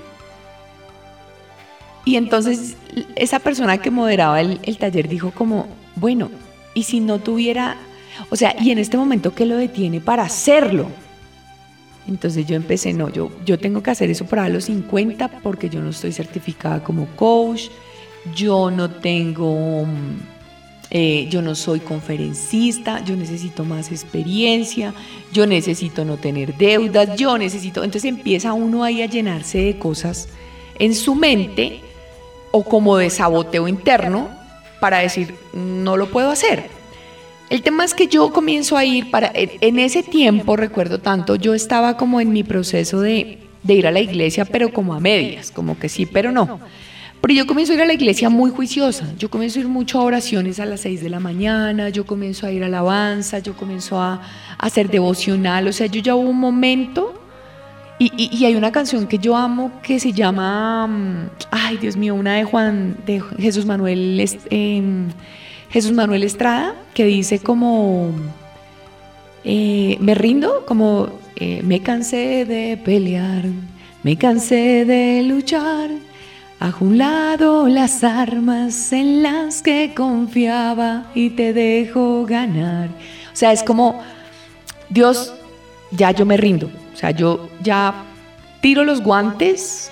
Y 2.06 2.16
entonces 2.16 2.76
esa 3.16 3.40
persona 3.40 3.78
que 3.78 3.92
moderaba 3.92 4.42
el, 4.42 4.78
taller 4.78 5.08
dijo 5.08 5.32
como, 5.32 5.68
bueno, 5.96 6.30
¿y 6.74 6.84
si 6.84 7.00
no 7.00 7.20
tuviera, 7.20 7.78
o 8.30 8.36
sea, 8.36 8.56
y 8.60 8.72
en 8.72 8.80
este 8.80 8.98
momento 8.98 9.36
qué 9.36 9.46
lo 9.46 9.58
detiene 9.58 10.02
para 10.02 10.24
hacerlo? 10.24 10.88
Entonces 12.08 12.48
yo 12.48 12.56
empecé, 12.56 12.94
no, 12.94 13.10
yo, 13.10 13.32
yo 13.46 13.60
tengo 13.60 13.84
que 13.84 13.92
hacer 13.92 14.10
eso 14.10 14.26
para 14.26 14.50
los 14.50 14.66
50 14.66 15.28
porque 15.44 15.70
yo 15.70 15.82
no 15.82 15.92
estoy 15.92 16.12
certificada 16.12 16.84
como 16.84 17.06
coach, 17.16 17.70
yo 18.36 18.72
no 18.72 18.90
tengo 18.90 19.86
eh, 20.94 21.28
yo 21.30 21.42
no 21.42 21.56
soy 21.56 21.80
conferencista, 21.80 23.02
yo 23.06 23.16
necesito 23.16 23.64
más 23.64 23.94
experiencia, 23.94 24.94
yo 25.32 25.48
necesito 25.48 26.04
no 26.04 26.18
tener 26.18 26.58
deudas, 26.58 27.16
yo 27.16 27.38
necesito... 27.38 27.86
Entonces 27.86 28.10
empieza 28.10 28.52
uno 28.52 28.84
ahí 28.84 29.02
a 29.02 29.06
llenarse 29.06 29.60
de 29.60 29.80
cosas 29.80 30.28
en 30.80 30.94
su 30.94 31.16
mente 31.16 31.80
o 32.52 32.66
como 32.66 32.98
de 32.98 33.10
saboteo 33.10 33.70
interno 33.70 34.30
para 34.82 35.00
decir, 35.00 35.34
no 35.54 35.96
lo 35.96 36.10
puedo 36.10 36.30
hacer. 36.30 36.70
El 37.50 37.62
tema 37.62 37.86
es 37.86 37.94
que 37.94 38.08
yo 38.08 38.34
comienzo 38.34 38.76
a 38.76 38.84
ir 38.84 39.12
para, 39.12 39.32
en 39.34 39.80
ese 39.80 40.04
tiempo, 40.04 40.58
recuerdo 40.58 41.00
tanto, 41.00 41.38
yo 41.38 41.54
estaba 41.54 41.96
como 41.96 42.20
en 42.20 42.34
mi 42.34 42.44
proceso 42.44 43.00
de 43.00 43.40
ir 43.66 43.88
a 43.88 43.92
la 43.92 44.02
iglesia, 44.02 44.44
pero 44.44 44.74
como 44.74 44.94
a 44.94 45.00
medias, 45.00 45.52
como 45.52 45.80
que 45.80 45.88
sí, 45.88 46.06
pero 46.06 46.34
no. 46.34 46.60
Pero 47.22 47.36
yo 47.36 47.46
comienzo 47.46 47.74
a 47.74 47.76
ir 47.76 47.82
a 47.84 47.86
la 47.86 47.94
iglesia 47.94 48.30
muy 48.30 48.50
juiciosa. 48.50 49.08
Yo 49.18 49.30
comienzo 49.30 49.60
a 49.60 49.62
ir 49.62 49.68
mucho 49.68 50.00
a 50.00 50.04
oraciones 50.04 50.60
a 50.60 50.66
las 50.66 50.82
6 50.82 51.04
de 51.04 51.10
la 51.10 51.20
mañana, 51.20 51.90
yo 51.90 52.06
comienzo 52.06 52.48
a 52.48 52.52
ir 52.52 52.64
a 52.64 52.66
alabanza, 52.66 53.38
yo 53.40 53.56
comienzo 53.56 54.02
a, 54.02 54.22
hacer 54.58 54.90
devocional. 54.90 55.68
O 55.68 55.74
sea, 55.74 55.86
yo 55.86 56.02
ya 56.02 56.16
hubo 56.16 56.30
un 56.30 56.40
momento 56.40 57.14
y, 58.00 58.44
hay 58.44 58.56
una 58.56 58.72
canción 58.72 59.06
que 59.06 59.20
yo 59.20 59.36
amo 59.36 59.72
que 59.84 60.00
se 60.00 60.12
llama, 60.12 60.88
mm, 60.88 61.30
ay 61.52 61.78
Dios 61.78 61.96
mío, 61.96 62.16
una 62.16 62.34
de 62.34 62.44
Juan, 62.44 62.98
de 63.06 63.22
Jesús 63.38 63.66
Manuel, 63.68 64.24
em, 64.50 65.10
Jesús 65.70 65.92
Manuel 65.92 66.24
Estrada, 66.24 66.76
que 66.96 67.06
dice 67.06 67.38
como, 67.38 68.10
eh, 69.44 69.98
me 70.00 70.16
rindo, 70.16 70.66
como, 70.66 71.10
eh, 71.36 71.62
me 71.64 71.82
cansé 71.82 72.46
de 72.46 72.78
pelear, 72.84 73.44
me 74.04 74.18
cansé 74.18 74.86
de 74.86 75.22
luchar 75.24 75.92
a 76.62 76.72
un 76.80 77.00
lado 77.00 77.68
las 77.68 78.04
armas 78.04 78.94
en 78.94 79.24
las 79.24 79.64
que 79.64 79.96
confiaba 79.96 81.08
y 81.16 81.32
te 81.32 81.54
dejo 81.54 82.24
ganar. 82.28 82.90
O 83.34 83.36
sea, 83.36 83.52
es 83.52 83.64
como, 83.64 84.00
Dios, 84.88 85.34
ya 85.90 86.12
yo 86.12 86.24
me 86.24 86.38
rindo. 86.38 86.70
O 86.94 86.96
sea, 86.96 87.10
yo 87.10 87.50
ya 87.64 88.04
tiro 88.62 88.84
los 88.84 89.02
guantes, 89.02 89.92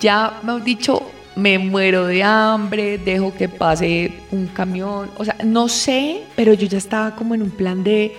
ya, 0.00 0.38
me 0.42 0.58
he 0.58 0.60
dicho, 0.60 1.00
me 1.34 1.58
muero 1.58 2.06
de 2.06 2.22
hambre, 2.24 2.98
dejo 2.98 3.32
que 3.32 3.48
pase 3.48 4.12
un 4.32 4.48
camión. 4.48 5.10
O 5.16 5.24
sea, 5.24 5.36
no 5.44 5.66
sé, 5.68 6.24
pero 6.36 6.52
yo 6.52 6.66
ya 6.66 6.76
estaba 6.76 7.16
como 7.16 7.34
en 7.34 7.40
un 7.40 7.50
plan 7.50 7.82
de, 7.82 8.14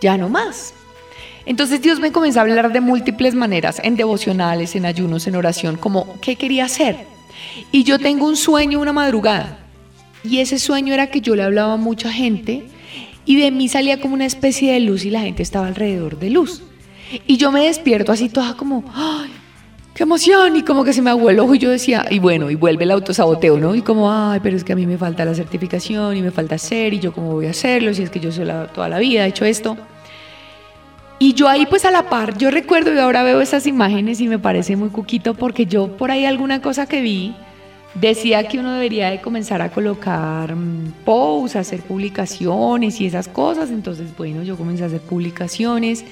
ya 0.00 0.16
no 0.16 0.28
más. 0.28 0.74
Entonces 1.48 1.80
Dios 1.80 1.98
me 1.98 2.12
comenzó 2.12 2.40
a 2.40 2.42
hablar 2.42 2.70
de 2.74 2.82
múltiples 2.82 3.34
maneras, 3.34 3.80
en 3.82 3.96
devocionales, 3.96 4.76
en 4.76 4.84
ayunos, 4.84 5.26
en 5.26 5.34
oración, 5.34 5.76
como 5.78 6.20
qué 6.20 6.36
quería 6.36 6.66
hacer. 6.66 7.06
Y 7.72 7.84
yo 7.84 7.98
tengo 7.98 8.26
un 8.26 8.36
sueño 8.36 8.78
una 8.78 8.92
madrugada. 8.92 9.58
Y 10.22 10.40
ese 10.40 10.58
sueño 10.58 10.92
era 10.92 11.06
que 11.06 11.22
yo 11.22 11.34
le 11.34 11.42
hablaba 11.42 11.72
a 11.72 11.76
mucha 11.78 12.12
gente 12.12 12.64
y 13.24 13.40
de 13.40 13.50
mí 13.50 13.66
salía 13.66 13.98
como 13.98 14.12
una 14.12 14.26
especie 14.26 14.74
de 14.74 14.80
luz 14.80 15.06
y 15.06 15.10
la 15.10 15.20
gente 15.20 15.42
estaba 15.42 15.66
alrededor 15.66 16.18
de 16.18 16.28
luz. 16.28 16.62
Y 17.26 17.38
yo 17.38 17.50
me 17.50 17.64
despierto 17.64 18.12
así 18.12 18.28
toda 18.28 18.54
como, 18.54 18.84
¡ay! 18.94 19.30
¡Qué 19.94 20.02
emoción! 20.02 20.54
Y 20.54 20.64
como 20.64 20.84
que 20.84 20.92
se 20.92 21.00
me 21.00 21.08
aguó 21.08 21.30
el 21.30 21.40
ojo 21.40 21.54
y 21.54 21.58
yo 21.58 21.70
decía, 21.70 22.04
y 22.10 22.18
bueno, 22.18 22.50
y 22.50 22.56
vuelve 22.56 22.84
el 22.84 22.90
autosaboteo, 22.90 23.58
¿no? 23.58 23.74
Y 23.74 23.80
como, 23.80 24.12
ay, 24.12 24.40
pero 24.42 24.54
es 24.54 24.64
que 24.64 24.74
a 24.74 24.76
mí 24.76 24.86
me 24.86 24.98
falta 24.98 25.24
la 25.24 25.34
certificación 25.34 26.14
y 26.14 26.20
me 26.20 26.30
falta 26.30 26.56
hacer 26.56 26.92
y 26.92 26.98
yo 26.98 27.14
cómo 27.14 27.32
voy 27.32 27.46
a 27.46 27.50
hacerlo 27.52 27.94
si 27.94 28.02
es 28.02 28.10
que 28.10 28.20
yo 28.20 28.30
soy 28.32 28.46
toda 28.74 28.90
la 28.90 28.98
vida 28.98 29.24
he 29.24 29.28
hecho 29.28 29.46
esto. 29.46 29.78
Y 31.20 31.34
yo 31.34 31.48
ahí 31.48 31.66
pues 31.66 31.84
a 31.84 31.90
la 31.90 32.08
par, 32.08 32.38
yo 32.38 32.50
recuerdo 32.50 32.94
y 32.94 32.98
ahora 32.98 33.24
veo 33.24 33.40
esas 33.40 33.66
imágenes 33.66 34.20
y 34.20 34.28
me 34.28 34.38
parece 34.38 34.76
muy 34.76 34.90
cuquito 34.90 35.34
porque 35.34 35.66
yo 35.66 35.96
por 35.96 36.12
ahí 36.12 36.24
alguna 36.24 36.62
cosa 36.62 36.86
que 36.86 37.00
vi 37.00 37.34
decía 37.94 38.46
que 38.46 38.60
uno 38.60 38.74
debería 38.74 39.10
de 39.10 39.20
comenzar 39.20 39.60
a 39.60 39.70
colocar 39.70 40.54
mm, 40.54 40.92
posts, 41.04 41.56
hacer 41.56 41.80
publicaciones 41.80 43.00
y 43.00 43.06
esas 43.06 43.26
cosas. 43.26 43.70
Entonces, 43.70 44.16
bueno, 44.16 44.44
yo 44.44 44.56
comencé 44.56 44.84
a 44.84 44.86
hacer 44.86 45.00
publicaciones, 45.00 46.04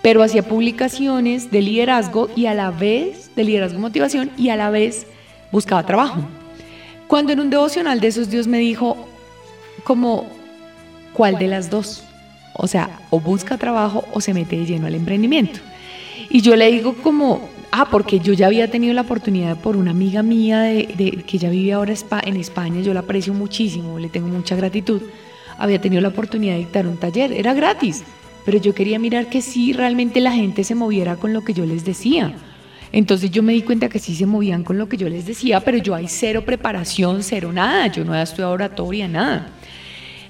pero 0.00 0.22
hacía 0.22 0.42
publicaciones 0.42 1.50
de 1.50 1.60
liderazgo 1.60 2.30
y 2.34 2.46
a 2.46 2.54
la 2.54 2.70
vez, 2.70 3.30
de 3.36 3.44
liderazgo 3.44 3.78
motivación 3.78 4.30
y 4.38 4.48
a 4.48 4.56
la 4.56 4.70
vez 4.70 5.06
buscaba 5.52 5.84
trabajo. 5.84 6.20
Cuando 7.08 7.32
en 7.32 7.40
un 7.40 7.50
devocional 7.50 8.00
de 8.00 8.08
esos 8.08 8.30
Dios 8.30 8.46
me 8.46 8.58
dijo 8.58 8.96
como, 9.84 10.26
¿cuál 11.12 11.38
de 11.38 11.48
las 11.48 11.68
dos? 11.68 12.05
O 12.58 12.66
sea, 12.66 13.00
o 13.10 13.20
busca 13.20 13.58
trabajo 13.58 14.04
o 14.12 14.20
se 14.20 14.34
mete 14.34 14.56
de 14.56 14.66
lleno 14.66 14.86
al 14.86 14.94
emprendimiento. 14.94 15.60
Y 16.30 16.40
yo 16.40 16.56
le 16.56 16.70
digo 16.70 16.94
como, 16.94 17.48
ah, 17.70 17.88
porque 17.90 18.18
yo 18.18 18.32
ya 18.32 18.46
había 18.46 18.70
tenido 18.70 18.94
la 18.94 19.02
oportunidad 19.02 19.56
por 19.58 19.76
una 19.76 19.90
amiga 19.90 20.22
mía 20.22 20.60
de, 20.60 21.22
que 21.26 21.38
ya 21.38 21.50
vive 21.50 21.72
ahora 21.72 21.94
en 22.24 22.36
España, 22.36 22.80
yo 22.80 22.94
la 22.94 23.00
aprecio 23.00 23.34
muchísimo, 23.34 23.98
le 23.98 24.08
tengo 24.08 24.28
mucha 24.28 24.56
gratitud, 24.56 25.02
había 25.58 25.80
tenido 25.80 26.00
la 26.00 26.08
oportunidad 26.08 26.54
de 26.54 26.60
dictar 26.60 26.86
un 26.86 26.96
taller, 26.96 27.32
era 27.32 27.54
gratis, 27.54 28.02
pero 28.44 28.58
yo 28.58 28.74
quería 28.74 28.98
mirar 28.98 29.28
que 29.28 29.42
sí 29.42 29.72
realmente 29.72 30.20
la 30.20 30.32
gente 30.32 30.64
se 30.64 30.74
moviera 30.74 31.16
con 31.16 31.32
lo 31.32 31.44
que 31.44 31.52
yo 31.52 31.66
les 31.66 31.84
decía. 31.84 32.34
Entonces 32.92 33.30
yo 33.30 33.42
me 33.42 33.52
di 33.52 33.62
cuenta 33.62 33.88
que 33.88 33.98
sí 33.98 34.14
se 34.14 34.26
movían 34.26 34.62
con 34.62 34.78
lo 34.78 34.88
que 34.88 34.96
yo 34.96 35.08
les 35.08 35.26
decía, 35.26 35.60
pero 35.60 35.76
yo 35.76 35.94
hay 35.94 36.06
cero 36.08 36.44
preparación, 36.46 37.22
cero 37.22 37.52
nada, 37.52 37.88
yo 37.88 38.04
no 38.04 38.14
he 38.14 38.22
estudiado 38.22 38.52
oratoria, 38.52 39.08
nada. 39.08 39.50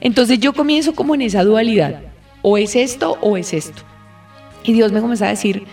Entonces 0.00 0.40
yo 0.40 0.52
comienzo 0.52 0.94
como 0.94 1.14
en 1.14 1.22
esa 1.22 1.44
dualidad 1.44 2.00
o 2.48 2.56
es 2.56 2.76
esto 2.76 3.18
o 3.22 3.36
es 3.36 3.52
esto. 3.52 3.82
Y 4.62 4.72
Dios 4.72 4.92
me 4.92 5.00
comenzó 5.00 5.24
a 5.24 5.30
decir, 5.30 5.66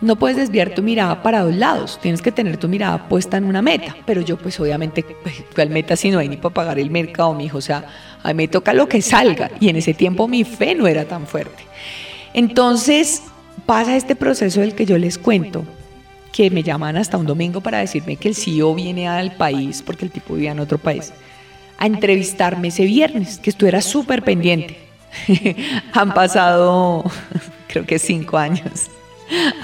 no 0.00 0.14
puedes 0.14 0.36
desviar 0.36 0.70
tu 0.76 0.80
mirada 0.80 1.24
para 1.24 1.42
dos 1.42 1.56
lados, 1.56 1.98
tienes 2.00 2.22
que 2.22 2.30
tener 2.30 2.56
tu 2.56 2.68
mirada 2.68 3.08
puesta 3.08 3.36
en 3.36 3.42
una 3.42 3.62
meta. 3.62 3.96
Pero 4.06 4.20
yo 4.20 4.38
pues 4.38 4.60
obviamente, 4.60 5.04
pues, 5.24 5.42
¿cuál 5.52 5.70
meta 5.70 5.96
si 5.96 6.08
no 6.08 6.20
hay 6.20 6.28
ni 6.28 6.36
para 6.36 6.54
pagar 6.54 6.78
el 6.78 6.88
mercado, 6.88 7.34
mi 7.34 7.46
hijo? 7.46 7.58
O 7.58 7.60
sea, 7.60 7.84
a 8.22 8.28
mí 8.28 8.34
me 8.34 8.46
toca 8.46 8.72
lo 8.72 8.88
que 8.88 9.02
salga. 9.02 9.50
Y 9.58 9.70
en 9.70 9.74
ese 9.74 9.92
tiempo 9.92 10.28
mi 10.28 10.44
fe 10.44 10.76
no 10.76 10.86
era 10.86 11.04
tan 11.04 11.26
fuerte. 11.26 11.64
Entonces 12.32 13.24
pasa 13.66 13.96
este 13.96 14.14
proceso 14.14 14.60
del 14.60 14.76
que 14.76 14.86
yo 14.86 14.98
les 14.98 15.18
cuento, 15.18 15.64
que 16.30 16.48
me 16.48 16.62
llaman 16.62 16.96
hasta 16.96 17.18
un 17.18 17.26
domingo 17.26 17.60
para 17.60 17.78
decirme 17.78 18.14
que 18.14 18.28
el 18.28 18.36
CEO 18.36 18.72
viene 18.76 19.08
al 19.08 19.32
país, 19.32 19.82
porque 19.82 20.04
el 20.04 20.12
tipo 20.12 20.34
vivía 20.34 20.52
en 20.52 20.60
otro 20.60 20.78
país, 20.78 21.12
a 21.76 21.86
entrevistarme 21.86 22.68
ese 22.68 22.84
viernes, 22.84 23.38
que 23.38 23.50
esto 23.50 23.66
era 23.66 23.82
súper 23.82 24.22
pendiente. 24.22 24.89
Han 25.92 26.14
pasado, 26.14 27.04
creo 27.68 27.86
que 27.86 27.98
cinco 27.98 28.38
años. 28.38 28.90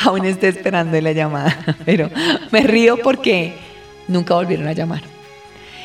Aún 0.04 0.24
estoy 0.24 0.50
esperando 0.50 1.00
la 1.00 1.12
llamada, 1.12 1.76
pero 1.84 2.10
me 2.52 2.60
río 2.60 2.98
porque 3.02 3.54
nunca 4.08 4.34
volvieron 4.34 4.68
a 4.68 4.72
llamar. 4.72 5.02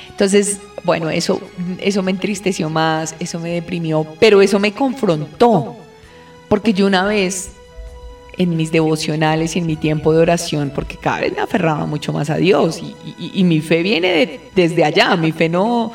Entonces, 0.10 0.60
bueno, 0.84 1.10
eso, 1.10 1.42
eso 1.80 2.04
me 2.04 2.12
entristeció 2.12 2.70
más, 2.70 3.16
eso 3.20 3.40
me 3.40 3.50
deprimió, 3.50 4.06
pero 4.20 4.42
eso 4.42 4.60
me 4.60 4.72
confrontó, 4.72 5.76
porque 6.48 6.74
yo 6.74 6.86
una 6.86 7.06
vez 7.06 7.52
en 8.38 8.56
mis 8.56 8.72
devocionales 8.72 9.56
y 9.56 9.60
en 9.60 9.66
mi 9.66 9.76
tiempo 9.76 10.14
de 10.14 10.20
oración, 10.20 10.72
porque 10.74 10.98
cada 10.98 11.22
vez 11.22 11.34
me 11.36 11.42
aferraba 11.42 11.86
mucho 11.86 12.14
más 12.14 12.30
a 12.30 12.38
Dios 12.38 12.82
y, 13.20 13.44
mi 13.44 13.62
fe 13.62 13.84
viene 13.84 14.40
desde 14.56 14.84
allá, 14.84 15.16
mi 15.16 15.32
fe 15.32 15.50
no, 15.50 15.92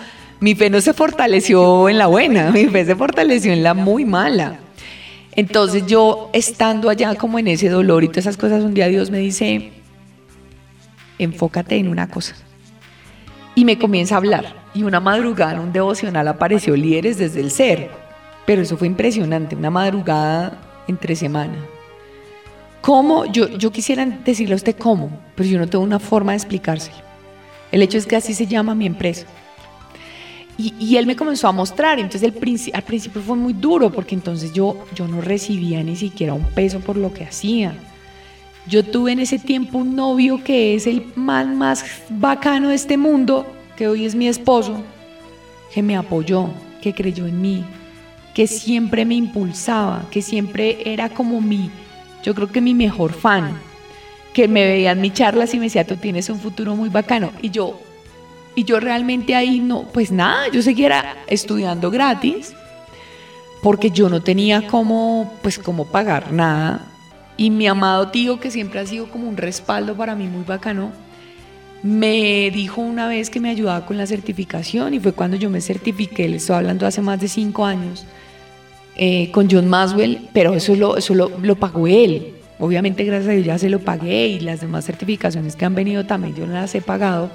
mi 0.47 0.55
fe 0.55 0.71
no 0.71 0.81
se 0.81 0.93
fortaleció 0.93 1.89
en 1.89 1.99
la 1.99 2.07
buena, 2.07 2.53
mi 2.53 2.67
fe 2.67 2.85
se 2.85 2.95
fortaleció 2.95 3.53
en 3.53 3.65
la 3.65 3.75
muy 3.75 4.05
mala. 4.05 4.61
Entonces 5.33 5.85
yo 5.89 6.31
estando 6.33 6.89
allá 6.89 7.17
como 7.17 7.41
en 7.41 7.49
ese 7.49 7.69
dolor 7.69 8.05
y 8.05 8.07
todas 8.07 8.27
esas 8.27 8.37
cosas, 8.37 8.63
un 8.63 8.73
día 8.73 8.87
Dios 8.87 9.11
me 9.11 9.19
dice, 9.19 9.73
enfócate 11.19 11.75
en 11.75 11.89
una 11.89 12.09
cosa. 12.09 12.37
Y 13.57 13.65
me 13.65 13.77
comienza 13.77 14.15
a 14.15 14.19
hablar. 14.19 14.55
Y 14.73 14.85
una 14.85 15.01
madrugada 15.01 15.61
un 15.61 15.73
devocional 15.73 16.29
apareció 16.29 16.77
líderes 16.77 17.19
desde 17.19 17.41
el 17.41 17.51
ser. 17.51 17.91
Pero 18.47 18.63
eso 18.63 18.77
fue 18.77 18.87
impresionante, 18.87 19.57
una 19.57 19.71
madrugada 19.71 20.85
entre 20.87 21.17
semana. 21.17 21.57
¿Cómo? 22.83 23.25
Yo, 23.25 23.49
yo 23.49 23.73
quisiera 23.73 24.07
decirle 24.07 24.53
a 24.53 24.63
usted 24.63 24.77
cómo, 24.77 25.11
pero 25.35 25.49
yo 25.49 25.59
no 25.59 25.67
tengo 25.67 25.83
una 25.83 25.99
forma 25.99 26.31
de 26.31 26.39
explicárselo. 26.39 26.99
El 27.73 27.83
hecho 27.83 27.99
es 27.99 28.07
que 28.07 28.15
así 28.15 28.33
se 28.33 28.47
llama 28.47 28.77
mi 28.77 28.87
empresa. 28.87 29.27
Y, 30.59 30.97
él 30.97 31.07
me 31.07 31.17
comenzó 31.17 31.49
a 31.49 31.53
mostrar, 31.53 31.99
entonces 31.99 32.23
el 32.23 32.73
al 32.73 32.83
principio 32.83 33.21
fue 33.21 33.37
muy 33.37 33.53
duro 33.53 33.93
porque 33.93 34.15
entonces 34.15 34.55
yo, 34.55 34.87
yo 34.95 35.07
no 35.07 35.21
recibía 35.21 35.83
ni 35.83 35.97
siquiera 35.97 36.33
un 36.33 36.47
peso 36.47 36.81
por 36.81 36.97
lo 36.97 37.13
que 37.13 37.25
hacía. 37.25 37.75
Yo 38.67 38.83
tuve 38.83 39.13
en 39.13 39.21
ese 39.21 39.39
tiempo 39.39 39.79
un 39.79 39.95
novio 39.95 40.43
que 40.43 40.75
es 40.75 40.87
el 40.87 41.13
más, 41.15 41.47
más 41.47 41.85
bacano 42.09 42.71
de 42.71 42.75
este 42.75 42.97
mundo, 42.97 43.47
que 43.77 43.87
hoy 43.87 44.07
es 44.07 44.15
mi 44.15 44.29
esposo, 44.29 44.83
que 45.75 45.83
me 45.83 45.95
apoyó, 45.95 46.49
que 46.81 46.95
creyó 46.95 47.27
en 47.27 47.43
mí, 47.43 47.65
que 48.35 48.47
siempre 48.47 49.05
me 49.05 49.15
impulsaba, 49.15 50.07
que 50.11 50.23
siempre 50.23 50.91
era 50.91 51.11
como 51.11 51.41
mi, 51.41 51.71
yo 52.23 52.35
creo 52.35 52.51
que 52.51 52.63
mi 52.63 52.75
mejor 52.75 53.13
fan, 53.13 53.59
que 54.33 54.49
me 54.49 54.67
veía 54.67 54.93
en 54.93 55.01
mis 55.01 55.13
charlas 55.13 55.55
y 55.55 55.59
me 55.59 55.67
decía, 55.67 55.87
tú 55.87 55.97
tienes 55.97 56.29
un 56.29 56.41
futuro 56.41 56.75
muy 56.75 56.89
bacano. 56.89 57.31
Y 57.41 57.51
yo, 57.51 57.81
y 58.57 58.65
yo 58.65 58.81
realmente 58.81 59.37
ahí 59.37 59.61
no, 59.61 59.83
pues 59.83 60.11
nada, 60.11 60.49
yo 60.51 60.63
seguía 60.63 61.19
estudiando 61.29 61.91
gratis 61.91 62.55
porque 63.63 63.91
yo 63.91 64.09
no 64.09 64.23
tenía 64.23 64.67
cómo, 64.67 65.35
pues 65.43 65.59
cómo 65.59 65.85
pagar 65.85 66.33
nada. 66.33 66.87
Y 67.37 67.51
mi 67.51 67.67
amado 67.67 68.09
tío, 68.09 68.41
que 68.41 68.51
siempre 68.51 68.81
ha 68.81 68.87
sido 68.87 69.11
como 69.11 69.29
un 69.29 69.37
respaldo 69.37 69.95
para 69.95 70.15
mí 70.15 70.27
muy 70.27 70.43
bacano, 70.43 70.91
me 71.83 72.51
dijo 72.51 72.81
una 72.81 73.07
vez 73.07 73.29
que 73.29 73.41
me 73.41 73.51
ayudaba 73.51 73.85
con 73.85 73.99
la 73.99 74.07
certificación 74.07 74.95
y 74.95 75.01
fue 75.01 75.13
cuando 75.13 75.37
yo 75.37 75.51
me 75.51 75.61
certifiqué, 75.61 76.27
le 76.27 76.39
estoy 76.39 76.57
hablando 76.57 76.87
hace 76.87 77.03
más 77.03 77.21
de 77.21 77.29
cinco 77.29 77.67
años, 77.67 78.07
eh, 78.97 79.31
con 79.33 79.51
John 79.51 79.69
Maswell, 79.69 80.29
pero 80.33 80.55
eso, 80.55 80.75
lo, 80.75 80.97
eso 80.97 81.15
lo, 81.15 81.31
lo, 81.43 81.57
pagó 81.57 81.87
él. 81.87 82.33
Obviamente 82.59 83.05
gracias 83.05 83.29
a 83.29 83.33
Dios 83.33 83.45
ya 83.45 83.59
se 83.59 83.69
lo 83.69 83.81
pagué 83.81 84.29
y 84.29 84.41
las 84.41 84.63
demás 84.63 84.87
certificaciones 84.87 85.57
que 85.57 85.67
han 85.67 85.75
venido 85.75 86.07
también 86.07 86.35
yo 86.35 86.47
no 86.47 86.55
las 86.55 86.75
he 86.75 86.81
pagado. 86.81 87.31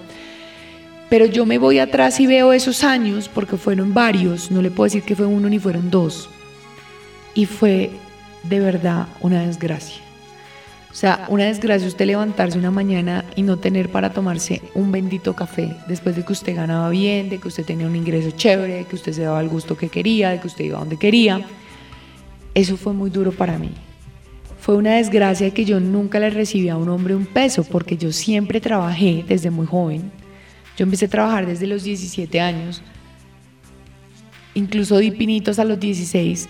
Pero 1.12 1.26
yo 1.26 1.45
me 1.45 1.57
voy 1.57 1.78
atrás 1.78 2.22
y 2.22 2.26
veo 2.26 2.53
esos 2.53 2.86
años, 2.86 3.28
porque 3.28 3.57
fueron 3.57 3.93
varios, 3.93 4.49
no 4.49 4.62
le 4.62 4.72
puedo 4.72 4.86
decir 4.86 5.03
que 5.03 5.14
fue 5.14 5.26
uno 5.26 5.49
ni 5.49 5.59
fueron 5.59 5.91
dos. 5.91 6.30
Y 7.34 7.47
fue 7.47 7.89
de 8.43 8.62
verdad 8.62 9.07
una 9.20 9.45
desgracia. 9.45 10.01
O 10.89 10.93
sea, 10.95 11.26
una 11.28 11.43
desgracia 11.43 11.86
usted 11.86 12.05
levantarse 12.05 12.57
una 12.57 12.72
mañana 12.72 13.26
y 13.36 13.41
no 13.41 13.57
tener 13.57 13.89
para 13.89 14.14
tomarse 14.14 14.62
un 14.74 14.93
bendito 14.93 15.36
café 15.36 15.76
después 15.86 16.16
de 16.16 16.24
que 16.24 16.32
usted 16.32 16.55
ganaba 16.55 16.89
bien, 16.89 17.30
de 17.30 17.39
que 17.39 17.49
usted 17.49 17.66
tenía 17.66 17.88
un 17.88 17.95
ingreso 17.97 18.32
chévere, 18.32 18.76
de 18.76 18.86
que 18.86 18.95
usted 18.95 19.12
se 19.12 19.24
daba 19.24 19.41
el 19.41 19.49
gusto 19.49 19.76
que 19.76 19.89
quería, 19.89 20.30
de 20.30 20.39
que 20.39 20.47
usted 20.47 20.64
iba 20.64 20.80
donde 20.80 20.95
quería. 20.95 21.41
Eso 22.53 22.78
fue 22.78 22.93
muy 22.93 23.09
duro 23.09 23.34
para 23.34 23.57
mí. 23.57 23.72
Fue 24.62 24.76
una 24.78 24.95
desgracia 24.95 25.53
que 25.53 25.66
yo 25.66 25.82
nunca 25.82 26.22
le 26.22 26.30
recibí 26.30 26.70
a 26.70 26.78
un 26.78 26.88
hombre 26.88 27.16
un 27.16 27.26
peso 27.26 27.66
porque 27.66 27.97
yo 27.97 28.14
siempre 28.14 28.62
trabajé 28.62 29.26
desde 29.28 29.51
muy 29.51 29.68
joven. 29.68 30.20
Yo 30.78 30.84
empecé 30.84 31.05
a 31.05 31.09
trabajar 31.09 31.45
desde 31.45 31.67
los 31.67 31.84
17 31.84 32.39
años, 32.39 32.82
incluso 34.53 34.97
di 34.97 35.11
pinitos 35.11 35.59
a 35.59 35.65
los 35.65 35.80
16 35.80 36.47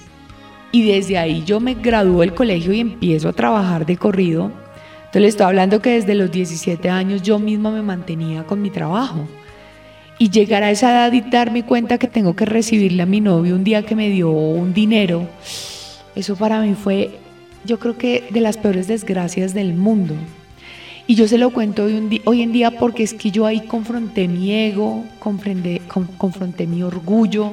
y 0.71 0.83
desde 0.83 1.17
ahí 1.17 1.43
yo 1.45 1.59
me 1.59 1.75
gradúo 1.75 2.21
del 2.21 2.33
colegio 2.33 2.73
y 2.73 2.79
empiezo 2.79 3.29
a 3.29 3.33
trabajar 3.33 3.85
de 3.85 3.97
corrido. 3.97 4.51
Entonces 4.99 5.21
le 5.21 5.27
estoy 5.27 5.45
hablando 5.47 5.81
que 5.81 5.91
desde 5.91 6.15
los 6.15 6.31
17 6.31 6.89
años 6.89 7.21
yo 7.21 7.39
misma 7.39 7.71
me 7.71 7.81
mantenía 7.81 8.43
con 8.45 8.61
mi 8.61 8.69
trabajo. 8.69 9.27
Y 10.17 10.29
llegar 10.29 10.63
a 10.63 10.71
esa 10.71 10.91
edad 10.91 11.11
y 11.11 11.21
darme 11.21 11.65
cuenta 11.65 11.97
que 11.97 12.07
tengo 12.07 12.35
que 12.35 12.45
recibirle 12.45 13.03
a 13.03 13.07
mi 13.07 13.19
novio 13.19 13.55
un 13.55 13.63
día 13.63 13.83
que 13.83 13.95
me 13.95 14.09
dio 14.09 14.29
un 14.29 14.73
dinero, 14.73 15.27
eso 16.15 16.35
para 16.35 16.61
mí 16.61 16.75
fue, 16.75 17.11
yo 17.65 17.79
creo 17.79 17.97
que 17.97 18.25
de 18.29 18.39
las 18.39 18.57
peores 18.57 18.87
desgracias 18.87 19.53
del 19.53 19.73
mundo. 19.73 20.13
Y 21.11 21.15
yo 21.15 21.27
se 21.27 21.37
lo 21.37 21.49
cuento 21.49 21.83
hoy, 21.83 22.41
en 22.41 22.53
día 22.53 22.71
porque 22.71 23.03
es 23.03 23.13
que 23.13 23.31
yo 23.31 23.45
ahí 23.45 23.67
confronté 23.67 24.29
mi 24.29 24.53
ego, 24.53 25.03
confronté 25.19 26.65
mi 26.67 26.83
orgullo, 26.83 27.51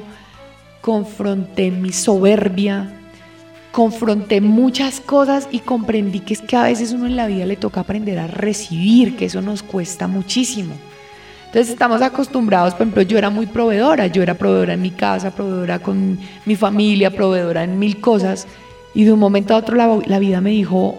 confronté 0.79 1.69
mi 1.69 1.91
soberbia, 1.91 2.89
confronté 3.73 4.39
muchas 4.39 5.01
cosas 5.01 5.49
y 5.51 5.59
comprendí 5.59 6.21
que 6.21 6.35
es 6.35 6.41
que 6.41 6.55
a 6.55 6.63
veces 6.63 6.93
uno 6.93 7.05
en 7.05 7.17
la 7.17 7.27
vida 7.27 7.45
le 7.45 7.57
toca 7.57 7.81
aprender 7.81 8.17
a 8.17 8.27
recibir, 8.27 9.17
que 9.17 9.25
eso 9.25 9.41
nos 9.41 9.61
cuesta 9.61 10.07
muchísimo. 10.07 10.73
Entonces 11.47 11.67
estamos 11.67 12.01
acostumbrados, 12.01 12.75
por 12.75 12.83
ejemplo, 12.83 13.01
yo 13.01 13.17
era 13.17 13.29
muy 13.29 13.47
proveedora, 13.47 14.07
yo 14.07 14.23
era 14.23 14.35
proveedora 14.35 14.75
en 14.75 14.81
mi 14.81 14.91
casa, 14.91 15.31
proveedora 15.31 15.79
con 15.79 16.17
mi 16.45 16.55
familia, 16.55 17.11
proveedora 17.11 17.65
en 17.65 17.77
mil 17.77 17.99
cosas, 17.99 18.47
y 18.95 19.03
de 19.03 19.11
un 19.11 19.19
momento 19.19 19.53
a 19.53 19.57
otro 19.57 19.75
la, 19.75 20.19
vida 20.19 20.39
me 20.39 20.51
dijo, 20.51 20.97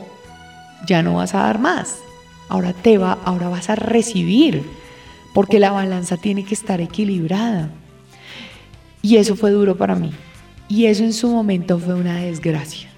ya 0.86 1.02
no 1.02 1.14
vas 1.14 1.34
a 1.34 1.44
dar 1.44 1.58
más, 1.58 2.00
ahora 2.50 2.72
te 2.72 2.98
va, 2.98 3.18
ahora 3.24 3.48
vas 3.48 3.70
a 3.70 3.76
recibir, 3.76 4.64
porque 5.32 5.60
la 5.60 5.70
balanza 5.70 6.16
tiene 6.16 6.44
que 6.44 6.54
estar 6.54 6.80
equilibrada. 6.80 7.70
Y 9.02 9.16
eso 9.16 9.36
fue 9.36 9.52
duro 9.52 9.76
para 9.76 9.94
mí. 9.94 10.10
Y 10.68 10.86
eso 10.86 11.04
en 11.04 11.12
su 11.12 11.30
momento 11.30 11.78
fue 11.78 11.94
una 11.94 12.16
desgracia. 12.16 12.90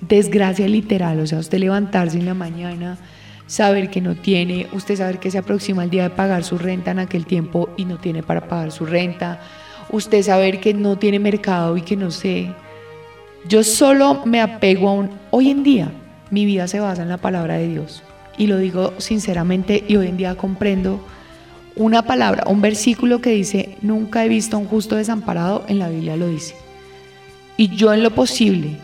Desgracia 0.00 0.68
literal, 0.68 1.18
o 1.20 1.26
sea, 1.26 1.38
usted 1.38 1.58
levantarse 1.58 2.18
en 2.18 2.26
la 2.26 2.34
mañana, 2.34 2.98
saber 3.46 3.90
que 3.90 4.00
no 4.00 4.14
tiene, 4.14 4.68
usted 4.72 4.96
saber 4.96 5.18
que 5.18 5.30
se 5.30 5.38
aproxima 5.38 5.82
el 5.82 5.90
día 5.90 6.04
de 6.04 6.10
pagar 6.10 6.44
su 6.44 6.58
renta 6.58 6.90
en 6.90 7.00
aquel 7.00 7.26
tiempo 7.26 7.70
y 7.76 7.86
no 7.86 7.98
tiene 7.98 8.22
para 8.22 8.46
pagar 8.46 8.70
su 8.70 8.86
renta, 8.86 9.40
usted 9.90 10.22
saber 10.22 10.60
que 10.60 10.74
no 10.74 10.98
tiene 10.98 11.18
mercado 11.18 11.76
y 11.76 11.82
que 11.82 11.96
no 11.96 12.10
sé. 12.10 12.52
Yo 13.48 13.64
solo 13.64 14.22
me 14.26 14.40
apego 14.40 14.90
a 14.90 14.92
un... 14.92 15.10
Hoy 15.30 15.50
en 15.50 15.64
día 15.64 15.90
mi 16.30 16.44
vida 16.44 16.68
se 16.68 16.78
basa 16.78 17.02
en 17.02 17.08
la 17.08 17.16
palabra 17.16 17.54
de 17.54 17.68
Dios 17.68 18.02
y 18.38 18.46
lo 18.46 18.56
digo 18.56 18.94
sinceramente 18.98 19.84
y 19.86 19.96
hoy 19.96 20.06
en 20.06 20.16
día 20.16 20.36
comprendo 20.36 21.04
una 21.76 22.02
palabra, 22.02 22.44
un 22.46 22.60
versículo 22.60 23.20
que 23.20 23.30
dice, 23.30 23.76
nunca 23.82 24.24
he 24.24 24.28
visto 24.28 24.56
a 24.56 24.60
un 24.60 24.66
justo 24.66 24.96
desamparado, 24.96 25.64
en 25.68 25.78
la 25.78 25.88
Biblia 25.88 26.16
lo 26.16 26.28
dice. 26.28 26.54
Y 27.56 27.68
yo 27.76 27.92
en 27.92 28.02
lo 28.02 28.10
posible, 28.10 28.76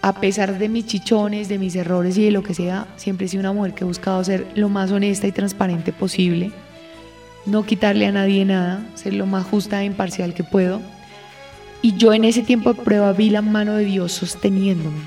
a 0.00 0.12
pesar 0.20 0.58
de 0.58 0.68
mis 0.68 0.86
chichones, 0.86 1.48
de 1.48 1.58
mis 1.58 1.76
errores 1.76 2.16
y 2.16 2.24
de 2.24 2.30
lo 2.30 2.42
que 2.42 2.54
sea, 2.54 2.86
siempre 2.96 3.26
he 3.26 3.28
sido 3.28 3.40
una 3.40 3.52
mujer 3.52 3.74
que 3.74 3.84
he 3.84 3.86
buscado 3.86 4.22
ser 4.24 4.46
lo 4.54 4.68
más 4.68 4.90
honesta 4.90 5.26
y 5.26 5.32
transparente 5.32 5.92
posible, 5.92 6.52
no 7.46 7.64
quitarle 7.64 8.06
a 8.06 8.12
nadie 8.12 8.44
nada, 8.44 8.86
ser 8.94 9.14
lo 9.14 9.26
más 9.26 9.46
justa 9.46 9.82
e 9.82 9.86
imparcial 9.86 10.34
que 10.34 10.44
puedo. 10.44 10.80
Y 11.82 11.96
yo 11.96 12.14
en 12.14 12.24
ese 12.24 12.42
tiempo 12.42 12.72
de 12.72 12.82
prueba 12.82 13.12
vi 13.12 13.28
la 13.28 13.42
mano 13.42 13.74
de 13.74 13.84
Dios 13.84 14.12
sosteniéndome, 14.12 15.02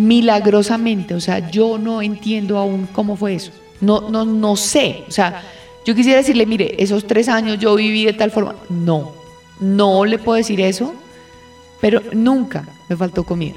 milagrosamente, 0.00 1.14
o 1.14 1.20
sea, 1.20 1.50
yo 1.50 1.78
no 1.78 2.00
entiendo 2.02 2.58
aún 2.58 2.88
cómo 2.92 3.16
fue 3.16 3.34
eso, 3.34 3.52
no, 3.80 4.08
no, 4.10 4.24
no 4.24 4.56
sé, 4.56 5.04
o 5.08 5.10
sea, 5.10 5.42
yo 5.84 5.94
quisiera 5.94 6.18
decirle, 6.18 6.46
mire, 6.46 6.74
esos 6.78 7.06
tres 7.06 7.28
años 7.28 7.58
yo 7.58 7.74
viví 7.74 8.04
de 8.04 8.12
tal 8.12 8.30
forma, 8.30 8.54
no, 8.68 9.12
no 9.60 10.04
le 10.04 10.18
puedo 10.18 10.36
decir 10.36 10.60
eso, 10.60 10.94
pero 11.80 12.02
nunca 12.12 12.64
me 12.88 12.96
faltó 12.96 13.24
comida. 13.24 13.56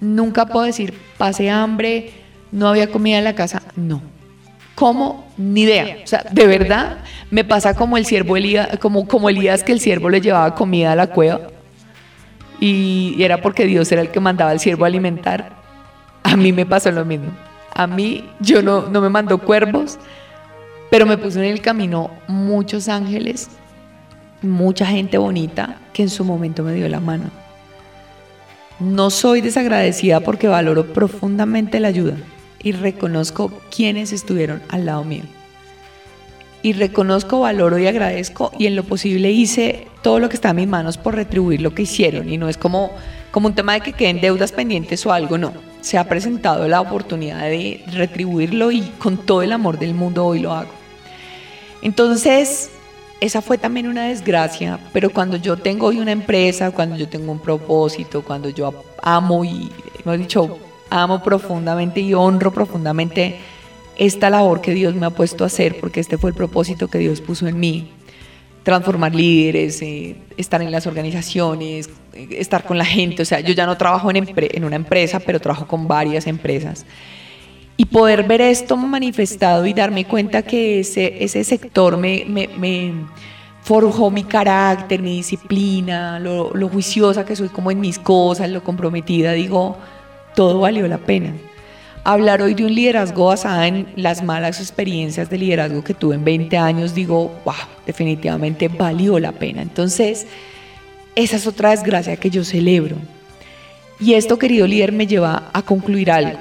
Nunca 0.00 0.46
puedo 0.46 0.66
decir, 0.66 0.94
pasé 1.16 1.50
hambre, 1.50 2.12
no 2.52 2.68
había 2.68 2.90
comida 2.90 3.18
en 3.18 3.24
la 3.24 3.34
casa. 3.34 3.62
No. 3.76 4.02
¿Cómo? 4.74 5.26
Ni 5.38 5.62
idea. 5.62 5.98
O 6.04 6.06
sea, 6.06 6.24
de 6.30 6.46
verdad 6.46 6.98
me 7.30 7.44
pasa 7.44 7.74
como 7.74 7.96
el 7.96 8.04
siervo 8.04 8.36
Elías, 8.36 8.78
como, 8.78 9.08
como 9.08 9.30
Elías 9.30 9.62
que 9.62 9.72
el 9.72 9.80
siervo 9.80 10.10
le 10.10 10.20
llevaba 10.20 10.54
comida 10.54 10.92
a 10.92 10.96
la 10.96 11.08
cueva. 11.08 11.48
Y 12.60 13.16
era 13.22 13.40
porque 13.40 13.66
Dios 13.66 13.90
era 13.92 14.02
el 14.02 14.10
que 14.10 14.20
mandaba 14.20 14.50
al 14.50 14.60
siervo 14.60 14.84
a 14.84 14.88
alimentar. 14.88 15.52
A 16.22 16.36
mí 16.36 16.52
me 16.52 16.66
pasó 16.66 16.90
lo 16.90 17.04
mismo. 17.04 17.30
A 17.74 17.86
mí, 17.86 18.28
yo 18.40 18.62
no, 18.62 18.88
no 18.88 19.00
me 19.00 19.10
mandó 19.10 19.38
cuervos, 19.38 19.98
pero 20.90 21.04
me 21.04 21.18
puso 21.18 21.38
en 21.40 21.46
el 21.46 21.60
camino 21.60 22.10
muchos 22.26 22.88
ángeles 22.88 23.50
mucha 24.42 24.86
gente 24.86 25.18
bonita 25.18 25.78
que 25.92 26.02
en 26.02 26.10
su 26.10 26.24
momento 26.24 26.62
me 26.62 26.74
dio 26.74 26.88
la 26.88 27.00
mano. 27.00 27.30
No 28.78 29.10
soy 29.10 29.40
desagradecida 29.40 30.20
porque 30.20 30.48
valoro 30.48 30.92
profundamente 30.92 31.80
la 31.80 31.88
ayuda 31.88 32.16
y 32.62 32.72
reconozco 32.72 33.50
quienes 33.74 34.12
estuvieron 34.12 34.62
al 34.68 34.86
lado 34.86 35.04
mío. 35.04 35.24
Y 36.66 36.72
reconozco, 36.72 37.38
valoro 37.38 37.78
y 37.78 37.86
agradezco 37.86 38.50
y 38.58 38.66
en 38.66 38.74
lo 38.74 38.82
posible 38.82 39.30
hice 39.30 39.86
todo 40.02 40.18
lo 40.18 40.28
que 40.28 40.34
está 40.34 40.50
en 40.50 40.56
mis 40.56 40.66
manos 40.66 40.98
por 40.98 41.14
retribuir 41.14 41.60
lo 41.60 41.72
que 41.72 41.82
hicieron. 41.82 42.28
Y 42.28 42.38
no 42.38 42.48
es 42.48 42.56
como, 42.56 42.90
como 43.30 43.46
un 43.46 43.54
tema 43.54 43.74
de 43.74 43.82
que 43.82 43.92
queden 43.92 44.20
deudas 44.20 44.50
pendientes 44.50 45.06
o 45.06 45.12
algo, 45.12 45.38
no. 45.38 45.52
Se 45.80 45.96
ha 45.96 46.08
presentado 46.08 46.66
la 46.66 46.80
oportunidad 46.80 47.42
de 47.42 47.84
retribuirlo 47.92 48.72
y 48.72 48.80
con 48.98 49.16
todo 49.16 49.42
el 49.42 49.52
amor 49.52 49.78
del 49.78 49.94
mundo 49.94 50.26
hoy 50.26 50.40
lo 50.40 50.54
hago. 50.54 50.72
Entonces, 51.82 52.72
esa 53.20 53.42
fue 53.42 53.58
también 53.58 53.86
una 53.86 54.08
desgracia, 54.08 54.80
pero 54.92 55.10
cuando 55.10 55.36
yo 55.36 55.56
tengo 55.56 55.86
hoy 55.86 56.00
una 56.00 56.10
empresa, 56.10 56.72
cuando 56.72 56.96
yo 56.96 57.08
tengo 57.08 57.30
un 57.30 57.38
propósito, 57.38 58.24
cuando 58.24 58.48
yo 58.48 58.74
amo 59.04 59.44
y, 59.44 59.70
hemos 60.04 60.18
dicho, 60.18 60.58
amo 60.90 61.22
profundamente 61.22 62.00
y 62.00 62.12
honro 62.12 62.50
profundamente 62.50 63.36
esta 63.98 64.30
labor 64.30 64.60
que 64.60 64.74
Dios 64.74 64.94
me 64.94 65.06
ha 65.06 65.10
puesto 65.10 65.44
a 65.44 65.46
hacer, 65.46 65.78
porque 65.80 66.00
este 66.00 66.18
fue 66.18 66.30
el 66.30 66.36
propósito 66.36 66.88
que 66.88 66.98
Dios 66.98 67.20
puso 67.20 67.46
en 67.46 67.58
mí, 67.58 67.90
transformar 68.62 69.14
líderes, 69.14 69.80
eh, 69.82 70.16
estar 70.36 70.60
en 70.60 70.70
las 70.70 70.86
organizaciones, 70.86 71.88
eh, 72.12 72.28
estar 72.32 72.64
con 72.64 72.78
la 72.78 72.84
gente, 72.84 73.22
o 73.22 73.24
sea, 73.24 73.40
yo 73.40 73.54
ya 73.54 73.64
no 73.64 73.76
trabajo 73.76 74.10
en, 74.10 74.26
en 74.36 74.64
una 74.64 74.76
empresa, 74.76 75.20
pero 75.20 75.40
trabajo 75.40 75.66
con 75.66 75.86
varias 75.86 76.26
empresas. 76.26 76.84
Y 77.78 77.84
poder 77.86 78.24
ver 78.24 78.40
esto 78.40 78.76
manifestado 78.76 79.66
y 79.66 79.74
darme 79.74 80.06
cuenta 80.06 80.42
que 80.42 80.80
ese, 80.80 81.22
ese 81.22 81.44
sector 81.44 81.96
me, 81.96 82.24
me, 82.26 82.92
forjó 83.62 84.10
mi 84.10 84.24
carácter, 84.24 85.02
mi 85.02 85.16
disciplina, 85.16 86.18
lo, 86.18 86.54
lo, 86.54 86.68
juiciosa 86.68 87.24
que 87.24 87.36
soy 87.36 87.48
como 87.48 87.70
en 87.70 87.80
mis 87.80 87.98
cosas, 87.98 88.48
lo 88.48 88.62
comprometida, 88.64 89.32
digo, 89.32 89.76
todo 90.34 90.60
valió 90.60 90.86
la 90.88 90.98
pena. 90.98 91.34
Hablar 92.08 92.40
hoy 92.40 92.54
de 92.54 92.64
un 92.64 92.72
liderazgo 92.72 93.26
basado 93.26 93.64
en 93.64 93.88
las 93.96 94.22
malas 94.22 94.60
experiencias 94.60 95.28
de 95.28 95.38
liderazgo 95.38 95.82
que 95.82 95.92
tuve 95.92 96.14
en 96.14 96.22
20 96.22 96.56
años, 96.56 96.94
digo, 96.94 97.32
wow, 97.44 97.54
definitivamente 97.84 98.68
valió 98.68 99.18
la 99.18 99.32
pena. 99.32 99.60
Entonces, 99.60 100.24
esa 101.16 101.34
es 101.34 101.48
otra 101.48 101.70
desgracia 101.70 102.16
que 102.16 102.30
yo 102.30 102.44
celebro. 102.44 102.94
Y 103.98 104.14
esto, 104.14 104.38
querido 104.38 104.68
líder, 104.68 104.92
me 104.92 105.08
lleva 105.08 105.50
a 105.52 105.62
concluir 105.62 106.12
algo. 106.12 106.38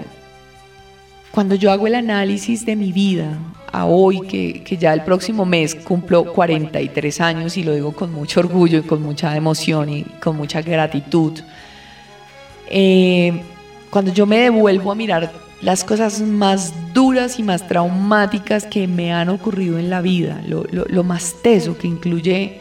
Cuando 1.32 1.56
yo 1.56 1.72
hago 1.72 1.88
el 1.88 1.96
análisis 1.96 2.64
de 2.64 2.76
mi 2.76 2.92
vida 2.92 3.36
a 3.72 3.86
hoy, 3.86 4.22
que, 4.28 4.78
ya 4.78 4.94
el 4.94 5.02
próximo 5.02 5.48
mes 5.48 5.74
cumplo 5.74 6.32
43 6.32 7.22
años 7.22 7.58
y 7.58 7.64
lo 7.64 7.74
digo 7.74 7.92
con 7.92 8.14
mucho 8.14 8.40
orgullo 8.42 8.78
y 8.78 8.84
con 8.84 9.02
mucha 9.02 9.36
emoción 9.36 9.90
y 9.90 10.04
con 10.22 10.38
mucha 10.38 10.62
gratitud, 10.62 11.40
eh, 12.70 13.42
cuando 13.90 14.14
yo 14.14 14.28
me 14.28 14.38
devuelvo 14.38 14.92
a 14.92 14.96
mirar 14.96 15.45
las 15.62 15.84
cosas 15.84 16.22
más 16.22 16.74
duras 16.94 17.40
y 17.40 17.44
más 17.44 17.68
traumáticas 17.68 18.66
que 18.66 18.88
me 18.88 19.14
han 19.14 19.30
ocurrido 19.30 19.80
en 19.80 19.90
la 19.90 20.02
vida, 20.02 20.42
lo, 20.48 21.04
más 21.04 21.36
teso 21.42 21.78
que 21.78 21.88
incluye 21.88 22.60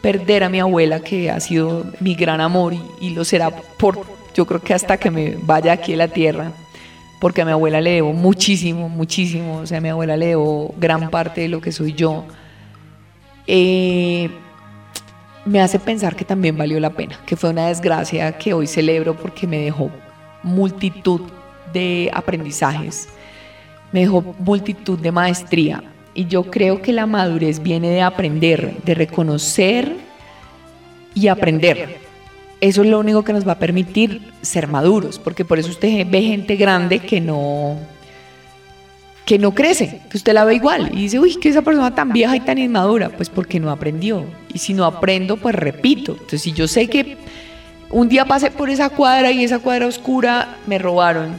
perder 0.00 0.44
a 0.44 0.48
mi 0.48 0.60
abuela, 0.60 1.00
que 1.00 1.30
ha 1.30 1.40
sido 1.40 1.86
mi 2.00 2.14
gran 2.14 2.40
amor 2.40 2.74
y, 3.00 3.10
lo 3.10 3.24
será 3.24 3.50
por, 3.50 4.00
yo 4.34 4.46
creo 4.46 4.60
que 4.60 4.74
hasta 4.74 4.96
que 4.96 5.10
me 5.10 5.36
vaya 5.42 5.72
aquí 5.72 5.94
a 5.94 5.96
la 5.96 6.08
tierra, 6.08 6.52
porque 7.20 7.42
a 7.42 7.44
mi 7.44 7.50
abuela 7.50 7.80
le 7.80 7.92
debo 7.92 8.12
muchísimo, 8.12 8.88
muchísimo, 8.88 9.58
o 9.58 9.66
sea, 9.66 9.78
a 9.78 9.80
mi 9.80 9.88
abuela 9.88 10.16
le 10.16 10.28
debo 10.28 10.74
gran 10.78 11.10
parte 11.10 11.40
de 11.42 11.48
lo 11.48 11.60
que 11.60 11.72
soy 11.72 11.92
yo. 11.92 12.24
Eh, 13.46 14.30
me 15.44 15.60
hace 15.60 15.78
pensar 15.78 16.14
que 16.14 16.24
también 16.24 16.56
valió 16.56 16.78
la 16.78 16.90
pena, 16.90 17.18
que 17.26 17.34
fue 17.34 17.50
una 17.50 17.68
desgracia 17.68 18.38
que 18.38 18.54
hoy 18.54 18.66
celebro 18.66 19.16
porque 19.16 19.46
me 19.46 19.58
dejó 19.58 19.90
multitud 20.42 21.22
de 21.72 22.10
aprendizajes, 22.12 23.08
me 23.92 24.00
dejó 24.00 24.34
multitud 24.38 24.98
de 24.98 25.12
maestría. 25.12 25.82
Y 26.14 26.26
yo 26.26 26.44
creo 26.44 26.82
que 26.82 26.92
la 26.92 27.06
madurez 27.06 27.62
viene 27.62 27.90
de 27.90 28.02
aprender, 28.02 28.74
de 28.84 28.94
reconocer 28.94 29.94
y 31.14 31.28
aprender. 31.28 31.98
Eso 32.60 32.82
es 32.82 32.88
lo 32.88 32.98
único 32.98 33.22
que 33.22 33.32
nos 33.32 33.46
va 33.46 33.52
a 33.52 33.58
permitir 33.58 34.32
ser 34.42 34.66
maduros, 34.66 35.18
porque 35.18 35.44
por 35.44 35.58
eso 35.58 35.70
usted 35.70 36.06
ve 36.10 36.22
gente 36.22 36.56
grande 36.56 36.98
que 36.98 37.20
no 37.20 37.76
que 39.24 39.38
no 39.38 39.54
crece, 39.54 40.00
que 40.08 40.16
usted 40.16 40.32
la 40.32 40.46
ve 40.46 40.54
igual 40.54 40.88
y 40.90 41.02
dice, 41.02 41.18
uy, 41.18 41.36
que 41.36 41.50
esa 41.50 41.60
persona 41.60 41.94
tan 41.94 42.14
vieja 42.14 42.34
y 42.34 42.40
tan 42.40 42.56
inmadura, 42.56 43.10
pues 43.10 43.28
porque 43.28 43.60
no 43.60 43.70
aprendió. 43.70 44.24
Y 44.54 44.58
si 44.58 44.72
no 44.72 44.86
aprendo, 44.86 45.36
pues 45.36 45.54
repito. 45.54 46.12
Entonces, 46.12 46.40
si 46.40 46.52
yo 46.52 46.66
sé 46.66 46.88
que 46.88 47.18
un 47.90 48.08
día 48.08 48.24
pasé 48.24 48.50
por 48.50 48.70
esa 48.70 48.88
cuadra 48.88 49.30
y 49.30 49.44
esa 49.44 49.58
cuadra 49.58 49.86
oscura 49.86 50.56
me 50.66 50.78
robaron 50.78 51.34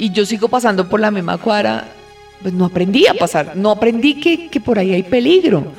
y 0.00 0.10
yo 0.12 0.24
sigo 0.24 0.48
pasando 0.48 0.88
por 0.88 0.98
la 0.98 1.10
misma 1.10 1.36
cuadra, 1.36 1.92
pues 2.40 2.54
no 2.54 2.64
aprendí 2.64 3.06
a 3.06 3.12
pasar, 3.12 3.54
no 3.54 3.70
aprendí 3.70 4.14
que, 4.14 4.48
que 4.48 4.58
por 4.58 4.78
ahí 4.78 4.94
hay 4.94 5.02
peligro. 5.02 5.72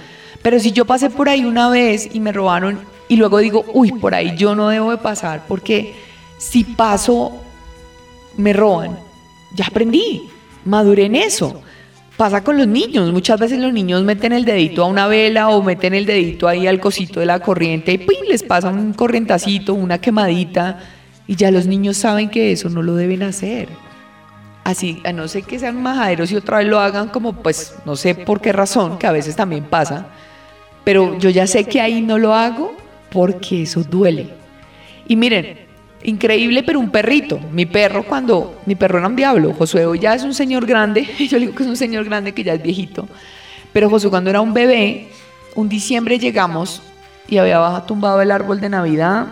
Pero 0.44 0.60
si 0.60 0.72
yo 0.72 0.86
pasé 0.86 1.10
por 1.10 1.28
ahí 1.28 1.44
una 1.44 1.70
vez 1.70 2.08
y 2.14 2.20
me 2.20 2.32
robaron 2.32 2.80
y 3.10 3.16
luego 3.16 3.40
digo, 3.40 3.66
uy, 3.74 3.92
por 3.94 4.14
ahí 4.14 4.38
yo 4.38 4.54
no 4.54 4.70
debo 4.70 4.92
de 4.92 5.00
pasar 5.00 5.46
porque 5.48 5.96
si 6.38 6.64
paso, 6.64 7.32
me 8.38 8.54
roban, 8.54 8.96
ya 9.56 9.66
aprendí 9.66 10.30
madure 10.66 11.06
en 11.06 11.16
eso. 11.16 11.60
Pasa 12.16 12.44
con 12.44 12.60
los 12.60 12.68
niños, 12.68 13.12
muchas 13.12 13.40
veces 13.40 13.58
los 13.58 13.74
niños 13.74 14.04
meten 14.04 14.34
el 14.34 14.46
dedito 14.46 14.84
a 14.84 14.86
una 14.86 15.08
vela 15.08 15.50
o 15.50 15.64
meten 15.64 15.96
el 15.96 16.06
dedito 16.06 16.48
ahí 16.48 16.68
al 16.68 16.80
cosito 16.80 17.20
de 17.20 17.26
la 17.26 17.40
corriente 17.40 17.94
y 17.94 18.30
les 18.30 18.44
pasa 18.44 18.70
un 18.70 18.94
corrientacito, 18.94 19.74
una 19.74 20.00
quemadita 20.00 20.78
y 21.26 21.36
ya 21.36 21.50
los 21.50 21.66
niños 21.66 21.98
saben 21.98 22.30
que 22.30 22.52
eso 22.52 22.70
no 22.70 22.84
lo 22.84 22.94
deben 22.94 23.24
hacer. 23.24 23.91
Así, 24.64 25.02
a 25.04 25.12
no 25.12 25.28
ser 25.28 25.44
que 25.44 25.58
sean 25.58 25.82
majaderos 25.82 26.32
y 26.32 26.36
otra 26.36 26.60
vez 26.60 26.68
lo 26.68 26.80
hagan 26.80 27.10
como 27.10 27.34
pues 27.34 27.76
no 27.86 27.96
sé 27.96 28.14
por 28.14 28.42
qué 28.42 28.52
razón, 28.52 29.00
que 29.00 29.08
a 29.08 29.12
veces 29.12 29.36
también 29.36 29.64
pasa, 29.64 30.08
pero 30.84 31.18
yo 31.18 31.30
ya 31.30 31.48
sé 31.48 31.64
que 31.64 31.82
ahí 31.82 32.02
no 32.02 32.18
lo 32.18 32.34
hago 32.34 32.76
porque 33.12 33.64
eso 33.64 33.84
duele. 33.84 34.30
Y 35.08 35.16
miren, 35.16 35.62
Increíble, 36.04 36.64
pero 36.64 36.80
un 36.80 36.90
perrito. 36.90 37.40
Mi 37.52 37.66
perro 37.66 38.04
cuando, 38.04 38.62
mi 38.66 38.76
perro 38.76 39.00
era 39.00 39.08
un 39.08 39.16
diablo. 39.16 39.54
Josué 39.54 39.86
hoy 39.86 40.00
ya 40.00 40.16
es 40.16 40.24
un 40.24 40.34
señor 40.34 40.66
grande, 40.66 41.08
yo 41.30 41.40
digo 41.40 41.54
que 41.54 41.64
es 41.64 41.70
un 41.70 41.78
señor 41.78 42.06
grande 42.06 42.34
que 42.34 42.44
ya 42.44 42.54
es 42.54 42.62
viejito. 42.62 43.08
Pero 43.74 43.90
Josué 43.90 44.10
cuando 44.10 44.30
era 44.30 44.42
un 44.42 44.54
bebé, 44.54 45.08
un 45.56 45.70
diciembre 45.70 46.18
llegamos 46.18 46.82
y 47.28 47.38
había 47.38 47.84
tumbado 47.88 48.22
el 48.22 48.32
árbol 48.32 48.60
de 48.60 48.70
Navidad, 48.70 49.28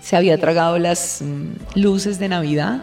se 0.00 0.16
había 0.16 0.38
tragado 0.38 0.78
las 0.78 1.22
mm, 1.22 1.80
luces 1.80 2.18
de 2.18 2.28
Navidad 2.28 2.82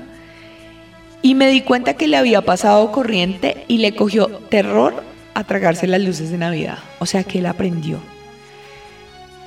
y 1.22 1.36
me 1.36 1.48
di 1.48 1.62
cuenta 1.62 1.96
que 1.96 2.08
le 2.08 2.18
había 2.18 2.42
pasado 2.42 2.92
corriente 2.92 3.66
y 3.68 3.78
le 3.78 3.96
cogió 3.96 4.28
terror 4.50 5.04
a 5.34 5.44
tragarse 5.44 5.88
las 5.88 6.02
luces 6.02 6.32
de 6.32 6.38
Navidad. 6.38 6.80
O 7.00 7.06
sea 7.06 7.24
que 7.24 7.40
él 7.40 7.46
aprendió. 7.46 8.00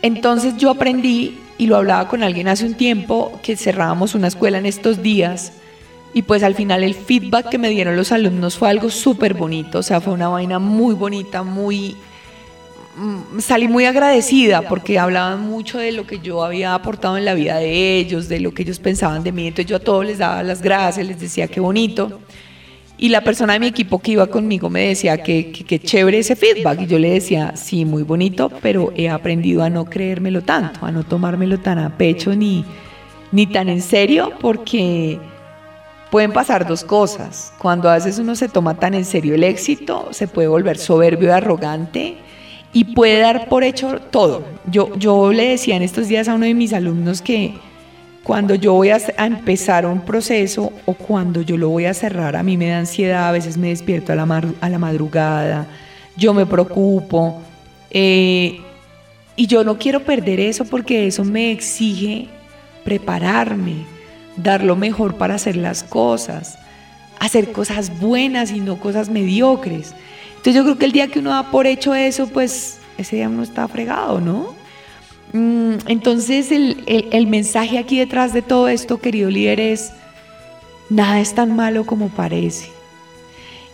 Entonces 0.03 0.57
yo 0.57 0.71
aprendí 0.71 1.39
y 1.59 1.67
lo 1.67 1.77
hablaba 1.77 2.09
con 2.09 2.23
alguien 2.23 2.49
hace 2.49 2.67
un 2.67 2.75
tiempo 2.75 3.39
que 3.43 3.57
cerrábamos 3.57 4.15
una 4.15 4.29
escuela 4.29 4.59
en 4.59 4.67
estos 4.67 5.03
días 5.03 5.53
y 6.13 6.23
pues 6.23 6.43
al 6.43 6.55
final 6.55 6.85
el 6.85 6.95
feedback 6.95 7.49
que 7.49 7.59
me 7.59 7.69
dieron 7.69 7.97
los 7.97 8.13
alumnos 8.13 8.57
fue 8.57 8.71
algo 8.71 8.89
súper 8.89 9.35
bonito, 9.35 9.81
o 9.81 9.83
sea, 9.83 10.01
fue 10.01 10.13
una 10.13 10.29
vaina 10.29 10.59
muy 10.61 10.95
bonita, 10.95 11.43
muy... 11.43 11.97
Mm, 12.97 13.41
salí 13.41 13.67
muy 13.67 13.87
agradecida 13.87 14.63
porque 14.63 15.01
hablaban 15.01 15.41
mucho 15.41 15.79
de 15.79 15.91
lo 15.91 16.07
que 16.07 16.21
yo 16.21 16.45
había 16.45 16.75
aportado 16.75 17.19
en 17.19 17.25
la 17.25 17.35
vida 17.35 17.57
de 17.57 17.99
ellos, 17.99 18.29
de 18.29 18.39
lo 18.39 18.55
que 18.55 18.63
ellos 18.63 18.79
pensaban 18.79 19.25
de 19.25 19.33
mí, 19.33 19.49
entonces 19.49 19.67
yo 19.67 19.77
a 19.77 19.81
todos 19.81 20.07
les 20.07 20.19
daba 20.19 20.45
las 20.45 20.63
gracias, 20.63 21.05
les 21.05 21.19
decía 21.19 21.49
qué 21.49 21.59
bonito. 21.59 22.21
Y 22.97 23.09
la 23.09 23.23
persona 23.23 23.55
de 23.55 23.59
mi 23.59 23.67
equipo 23.67 23.99
que 23.99 24.13
iba 24.13 24.29
conmigo 24.29 24.71
me 24.71 24.87
decía 24.87 25.19
que, 25.19 25.51
que, 25.51 25.81
chévere 25.81 26.21
ese 26.21 26.37
feedback. 26.37 26.83
Y 26.83 26.87
yo 26.87 27.01
le 27.01 27.11
decía, 27.11 27.57
sí, 27.57 27.85
muy 27.85 28.05
bonito, 28.05 28.53
pero 28.63 28.93
he 28.95 29.09
aprendido 29.09 29.65
a 29.65 29.69
no 29.69 29.85
creérmelo 29.87 30.43
tanto, 30.43 30.87
a 30.87 30.93
no 30.93 31.03
tomármelo 31.03 31.59
tan 31.59 31.81
a 31.81 31.99
pecho 31.99 32.37
ni, 32.37 32.65
ni 33.33 33.49
tan 33.49 33.69
en 33.69 33.83
serio, 33.83 34.33
porque 34.41 35.19
pueden 36.13 36.33
pasar 36.33 36.69
dos 36.69 36.85
cosas. 36.85 37.53
Cuando 37.59 37.91
a 37.91 37.95
veces 37.95 38.21
uno 38.21 38.37
se 38.37 38.49
toma 38.49 38.75
tan 38.75 38.95
en 38.95 39.05
serio 39.05 39.35
el 39.35 39.43
éxito, 39.43 40.11
se 40.13 40.29
puede 40.29 40.47
volver 40.47 40.79
soberbio 40.79 41.31
y 41.31 41.33
arrogante 41.33 42.17
y 42.75 42.85
puede 42.85 43.21
dar 43.21 43.49
por 43.49 43.65
hecho 43.65 44.01
todo. 44.11 44.45
Yo, 44.71 44.95
yo 44.97 45.33
le 45.33 45.49
decía 45.49 45.77
en 45.77 45.83
estos 45.83 46.09
días 46.09 46.29
a 46.29 46.35
uno 46.35 46.45
de 46.45 46.55
mis 46.55 46.73
alumnos 46.73 47.23
que 47.23 47.55
cuando 48.25 48.57
yo 48.57 48.73
voy 48.73 48.91
a, 48.91 48.99
empezar 49.19 49.87
un 49.87 50.01
proceso 50.01 50.73
o 50.85 50.95
cuando 50.95 51.41
yo 51.43 51.57
lo 51.57 51.69
voy 51.69 51.85
a 51.85 51.95
cerrar, 51.95 52.35
a 52.37 52.43
mí 52.43 52.57
me 52.57 52.69
da 52.69 52.79
ansiedad, 52.79 53.29
a 53.29 53.33
veces 53.33 53.57
me 53.57 53.69
despierto 53.69 54.13
a 54.13 54.17
la, 54.17 54.43
a 54.61 54.69
la 54.69 54.79
madrugada, 54.79 55.69
yo 56.17 56.35
me 56.35 56.45
preocupo. 56.45 57.41
Eh, 57.91 58.61
y 59.37 59.47
yo 59.47 59.63
no 59.63 59.79
quiero 59.79 60.01
perder 60.01 60.41
eso 60.41 60.65
porque 60.65 61.07
eso 61.07 61.25
me 61.25 61.53
exige 61.53 62.29
prepararme, 62.85 63.85
dar 64.37 64.65
lo 64.65 64.75
mejor 64.75 65.17
para 65.17 65.37
hacer 65.37 65.57
las 65.57 65.85
cosas, 65.85 66.59
hacer 67.21 67.53
cosas 67.53 68.01
buenas 68.01 68.51
y 68.51 68.61
no 68.61 68.81
cosas 68.81 69.11
mediocres. 69.11 69.95
Entonces 70.45 70.57
yo 70.57 70.65
creo 70.65 70.77
que 70.77 70.85
el 70.85 70.93
día 70.93 71.09
que 71.09 71.21
uno 71.21 71.31
da 71.31 71.51
por 71.51 71.67
hecho 71.67 71.95
eso, 71.95 72.29
pues 72.29 72.77
ese 72.99 73.17
día 73.17 73.31
uno 73.31 73.43
está 73.43 73.67
fregado, 73.67 74.21
¿no? 74.21 74.55
Mm, 75.33 75.77
entonces 75.87 76.53
el, 76.53 77.27
mensaje 77.29 77.79
aquí 77.79 77.99
detrás 77.99 78.35
de 78.35 78.43
todo 78.43 78.69
esto, 78.69 79.01
querido 79.01 79.31
líder, 79.31 79.59
es, 79.59 79.91
nada 80.91 81.19
es 81.19 81.35
tan 81.35 81.57
malo 81.57 81.87
como 81.87 82.11
parece. 82.11 82.69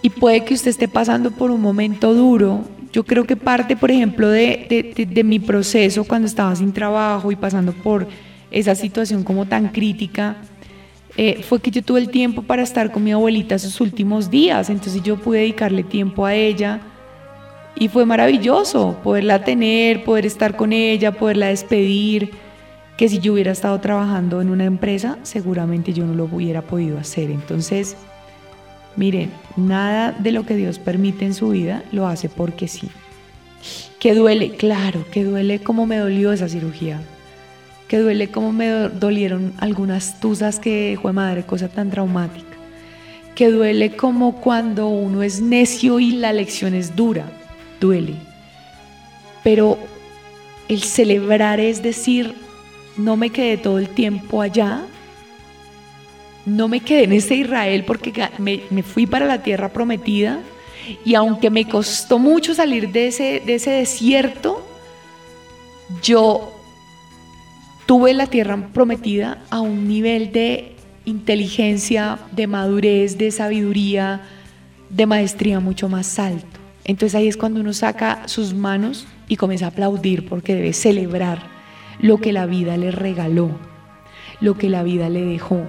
Y 0.01 0.11
puede 0.11 0.45
que 0.45 0.55
usted 0.55 0.71
esté 0.71 0.87
pasando 0.87 1.33
por 1.33 1.51
un 1.51 1.61
momento 1.61 2.15
duro. 2.15 2.63
Yo 2.93 3.03
creo 3.03 3.25
que 3.25 3.35
parte, 3.35 3.77
por 3.77 3.91
ejemplo, 3.91 4.29
de, 4.29 5.23
mi 5.25 5.41
proceso 5.41 6.05
cuando 6.05 6.29
estaba 6.29 6.55
sin 6.55 6.73
trabajo 6.73 7.33
y 7.33 7.37
pasando 7.37 7.73
por 7.73 8.07
esa 8.53 8.77
situación 8.77 9.25
como 9.25 9.45
tan 9.47 9.71
crítica, 9.71 10.37
eh, 11.17 11.43
fue 11.43 11.61
que 11.61 11.71
yo 11.71 11.83
tuve 11.83 12.01
el 12.01 12.11
tiempo 12.11 12.43
para 12.43 12.63
estar 12.63 12.93
con 12.93 13.05
mi 13.05 13.13
abuelita 13.13 13.59
sus 13.59 13.81
últimos 13.81 14.31
días. 14.31 14.71
Entonces 14.71 15.03
yo 15.03 15.17
pude 15.17 15.41
dedicarle 15.41 15.83
tiempo 15.83 16.27
a 16.27 16.35
ella 16.35 16.81
y 17.75 17.89
fue 17.89 18.07
maravilloso 18.07 18.99
poderla 19.03 19.45
tener, 19.45 20.05
poder 20.05 20.27
estar 20.27 20.57
con 20.57 20.73
ella, 20.73 21.13
poderla 21.13 21.49
despedir, 21.49 22.31
que 22.97 23.09
si 23.09 23.19
yo 23.19 23.33
hubiera 23.33 23.53
estado 23.53 23.81
trabajando 23.81 24.43
en 24.43 24.51
una 24.51 24.65
empresa, 24.65 25.19
seguramente 25.23 25.93
yo 25.93 26.05
no 26.05 26.15
lo 26.15 26.25
hubiera 26.25 26.63
podido 26.63 26.99
hacer. 26.99 27.31
Entonces, 27.31 27.97
miren, 28.97 29.31
nada 29.57 30.13
de 30.13 30.33
lo 30.33 30.45
que 30.45 30.55
Dios 30.55 30.79
permite 30.79 31.25
en 31.25 31.33
su 31.33 31.51
vida 31.51 31.83
lo 31.93 32.07
hace 32.07 32.29
porque 32.29 32.69
sí. 32.69 32.91
Que 33.99 34.15
duele, 34.15 34.51
claro, 34.51 35.05
que 35.11 35.25
duele 35.25 35.61
como 35.61 35.87
me 35.87 35.97
dolió 35.97 36.33
esa 36.33 36.49
cirugía. 36.49 37.01
Que 37.91 37.99
duele 37.99 38.29
como 38.29 38.53
me 38.53 38.71
dolieron 38.89 39.53
algunas 39.59 40.21
tuzas 40.21 40.59
que 40.59 40.99
fue 41.03 41.13
madre, 41.13 41.43
cosa 41.43 41.69
tan 41.69 41.91
traumática. 41.91 42.47
Que 43.35 43.51
duele 43.51 43.97
como 43.97 44.41
cuando 44.41 44.89
uno 44.89 45.23
es 45.23 45.43
necio 45.43 46.01
y 46.01 46.13
la 46.13 46.33
lección 46.33 46.73
es 46.73 46.97
dura 46.97 47.27
duele. 47.81 48.15
Pero 49.43 49.79
el 50.69 50.83
celebrar 50.83 51.59
es 51.59 51.83
decir, 51.83 52.35
no 52.97 53.17
me 53.17 53.31
quedé 53.31 53.57
todo 53.57 53.79
el 53.79 53.89
tiempo 53.89 54.43
allá, 54.43 54.83
no 56.47 56.69
me 56.69 56.81
quedé 56.81 57.05
en 57.05 57.13
ese 57.13 57.37
Israel 57.37 57.85
porque 57.85 58.13
me, 58.39 58.83
fui 58.83 59.07
para 59.07 59.27
la 59.27 59.43
tierra 59.43 59.71
prometida 59.71 60.41
y 61.05 61.15
aunque 61.15 61.51
me 61.51 61.67
costó 61.69 62.19
mucho 62.19 62.55
salir 62.55 62.91
de 62.93 63.09
ese, 63.09 63.43
de 63.45 63.55
ese 63.57 63.71
desierto, 63.71 64.67
yo 66.03 66.60
tuve 67.91 68.15
la 68.15 68.29
tierra 68.29 68.69
prometida 68.73 69.43
a 69.51 69.61
un 69.61 69.89
nivel 69.89 70.31
de 70.31 70.77
inteligencia, 71.07 72.21
de 72.31 72.47
madurez, 72.47 73.19
de 73.19 73.33
sabiduría, 73.33 74.21
de 74.91 75.07
maestría 75.07 75.59
mucho 75.59 75.89
más 75.89 76.21
alto. 76.21 76.61
Entonces 76.85 77.17
ahí 77.17 77.27
es 77.27 77.37
cuando 77.37 77.59
uno 77.59 77.73
saca 77.73 78.29
sus 78.29 78.55
manos 78.55 79.09
y 79.27 79.35
comienza 79.35 79.65
a 79.65 79.69
aplaudir 79.71 80.29
porque 80.29 80.55
debe 80.55 80.73
celebrar 80.73 81.43
lo 81.99 82.19
que 82.19 82.33
la 82.33 82.47
vida 82.47 82.77
le 82.77 82.93
regaló, 82.93 83.51
lo 84.41 84.57
que 84.57 84.69
la 84.69 84.85
vida 84.85 85.09
le 85.09 85.25
dejó. 85.25 85.61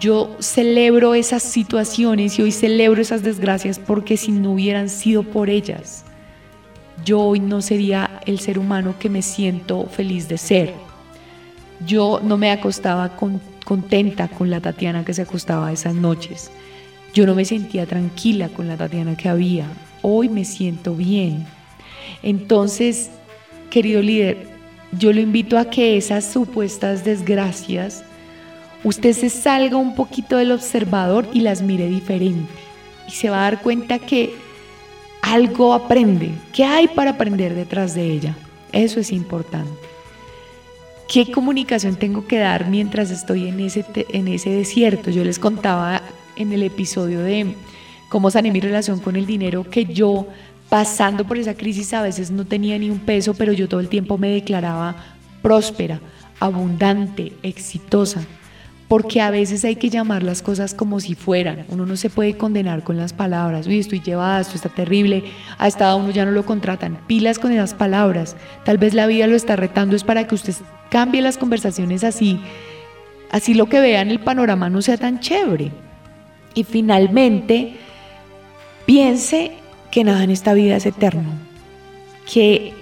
yo 0.00 0.34
celebro 0.40 1.14
esas 1.14 1.44
situaciones 1.44 2.40
y 2.40 2.42
hoy 2.42 2.50
celebro 2.50 3.00
esas 3.00 3.22
desgracias 3.22 3.78
porque 3.78 4.16
si 4.16 4.32
no 4.32 4.54
hubieran 4.54 4.88
sido 4.88 5.22
por 5.22 5.48
ellas, 5.48 6.04
yo 7.04 7.20
hoy 7.20 7.38
no 7.38 7.62
sería 7.62 8.18
el 8.26 8.40
ser 8.40 8.58
humano 8.58 8.96
que 8.98 9.08
me 9.08 9.22
siento 9.22 9.86
feliz 9.86 10.26
de 10.26 10.38
ser. 10.38 10.93
Yo 11.86 12.20
no 12.22 12.36
me 12.36 12.50
acostaba 12.50 13.16
contenta 13.64 14.28
con 14.28 14.50
la 14.50 14.60
Tatiana 14.60 15.04
que 15.04 15.14
se 15.14 15.22
acostaba 15.22 15.72
esas 15.72 15.94
noches. 15.94 16.50
Yo 17.14 17.26
no 17.26 17.34
me 17.34 17.44
sentía 17.44 17.86
tranquila 17.86 18.48
con 18.48 18.68
la 18.68 18.76
Tatiana 18.76 19.16
que 19.16 19.28
había. 19.28 19.66
Hoy 20.02 20.28
me 20.28 20.44
siento 20.44 20.94
bien. 20.94 21.46
Entonces, 22.22 23.10
querido 23.70 24.02
líder, 24.02 24.48
yo 24.98 25.12
lo 25.12 25.20
invito 25.20 25.58
a 25.58 25.70
que 25.70 25.96
esas 25.96 26.24
supuestas 26.24 27.04
desgracias, 27.04 28.04
usted 28.82 29.12
se 29.12 29.30
salga 29.30 29.76
un 29.76 29.94
poquito 29.94 30.36
del 30.36 30.52
observador 30.52 31.26
y 31.32 31.40
las 31.40 31.62
mire 31.62 31.88
diferente. 31.88 32.52
Y 33.08 33.12
se 33.12 33.30
va 33.30 33.38
a 33.38 33.50
dar 33.50 33.62
cuenta 33.62 33.98
que 33.98 34.34
algo 35.22 35.74
aprende. 35.74 36.30
¿Qué 36.52 36.64
hay 36.64 36.88
para 36.88 37.12
aprender 37.12 37.54
detrás 37.54 37.94
de 37.94 38.10
ella? 38.10 38.36
Eso 38.72 39.00
es 39.00 39.12
importante. 39.12 39.83
¿Qué 41.08 41.30
comunicación 41.30 41.96
tengo 41.96 42.26
que 42.26 42.38
dar 42.38 42.68
mientras 42.68 43.10
estoy 43.10 43.48
en 43.48 43.60
ese, 43.60 43.84
en 44.08 44.28
ese 44.28 44.50
desierto? 44.50 45.10
Yo 45.10 45.22
les 45.22 45.38
contaba 45.38 46.02
en 46.36 46.52
el 46.52 46.62
episodio 46.62 47.20
de 47.20 47.54
cómo 48.08 48.30
sané 48.30 48.50
mi 48.50 48.60
relación 48.60 49.00
con 49.00 49.16
el 49.16 49.26
dinero 49.26 49.68
que 49.68 49.84
yo 49.84 50.26
pasando 50.68 51.24
por 51.24 51.38
esa 51.38 51.54
crisis 51.54 51.92
a 51.92 52.02
veces 52.02 52.30
no 52.30 52.46
tenía 52.46 52.78
ni 52.78 52.90
un 52.90 52.98
peso, 52.98 53.34
pero 53.34 53.52
yo 53.52 53.68
todo 53.68 53.80
el 53.80 53.88
tiempo 53.88 54.18
me 54.18 54.28
declaraba 54.28 54.96
próspera, 55.42 56.00
abundante, 56.40 57.32
exitosa 57.42 58.26
porque 58.88 59.20
a 59.20 59.30
veces 59.30 59.64
hay 59.64 59.76
que 59.76 59.88
llamar 59.88 60.22
las 60.22 60.42
cosas 60.42 60.74
como 60.74 61.00
si 61.00 61.14
fueran. 61.14 61.64
Uno 61.68 61.86
no 61.86 61.96
se 61.96 62.10
puede 62.10 62.36
condenar 62.36 62.82
con 62.82 62.96
las 62.96 63.12
palabras. 63.12 63.66
Uy, 63.66 63.78
estoy 63.78 64.00
llevada, 64.00 64.40
esto 64.40 64.56
está 64.56 64.68
terrible. 64.68 65.24
A 65.58 65.68
esta 65.68 65.94
uno 65.94 66.10
ya 66.10 66.24
no 66.24 66.32
lo 66.32 66.44
contratan. 66.44 66.98
Pilas 67.06 67.38
con 67.38 67.52
esas 67.52 67.72
palabras. 67.72 68.36
Tal 68.64 68.78
vez 68.78 68.92
la 68.92 69.06
vida 69.06 69.26
lo 69.26 69.36
está 69.36 69.56
retando 69.56 69.96
es 69.96 70.04
para 70.04 70.26
que 70.26 70.34
usted 70.34 70.54
cambie 70.90 71.22
las 71.22 71.38
conversaciones 71.38 72.04
así. 72.04 72.40
Así 73.30 73.54
lo 73.54 73.66
que 73.66 73.80
vea 73.80 74.02
en 74.02 74.10
el 74.10 74.20
panorama 74.20 74.68
no 74.68 74.82
sea 74.82 74.98
tan 74.98 75.18
chévere. 75.20 75.72
Y 76.54 76.64
finalmente, 76.64 77.76
piense 78.84 79.52
que 79.90 80.04
nada 80.04 80.24
en 80.24 80.30
esta 80.30 80.52
vida 80.52 80.76
es 80.76 80.84
eterno. 80.84 81.30
Que 82.30 82.74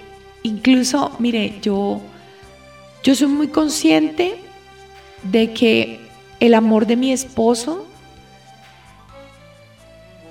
incluso, 0.43 1.15
mire, 1.19 1.55
yo, 1.61 2.01
yo 3.03 3.15
soy 3.15 3.27
muy 3.27 3.47
consciente 3.47 4.42
de 5.23 5.53
que 5.53 5.99
el 6.39 6.53
amor 6.53 6.85
de 6.85 6.95
mi 6.95 7.11
esposo 7.11 7.85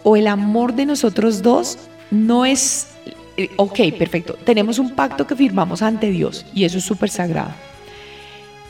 o 0.03 0.17
el 0.17 0.27
amor 0.27 0.75
de 0.75 0.87
nosotros 0.87 1.43
dos 1.43 1.79
no 2.11 2.45
es, 2.45 2.89
eh, 3.37 3.49
ok, 3.57 3.81
perfecto, 3.99 4.35
tenemos 4.45 4.79
un 4.79 4.91
pacto 4.91 5.27
que 5.27 5.37
firmamos 5.37 5.81
ante 5.83 6.11
Dios 6.11 6.45
y 6.55 6.65
eso 6.65 6.79
es 6.79 6.85
súper 6.85 7.09
sagrado, 7.09 7.53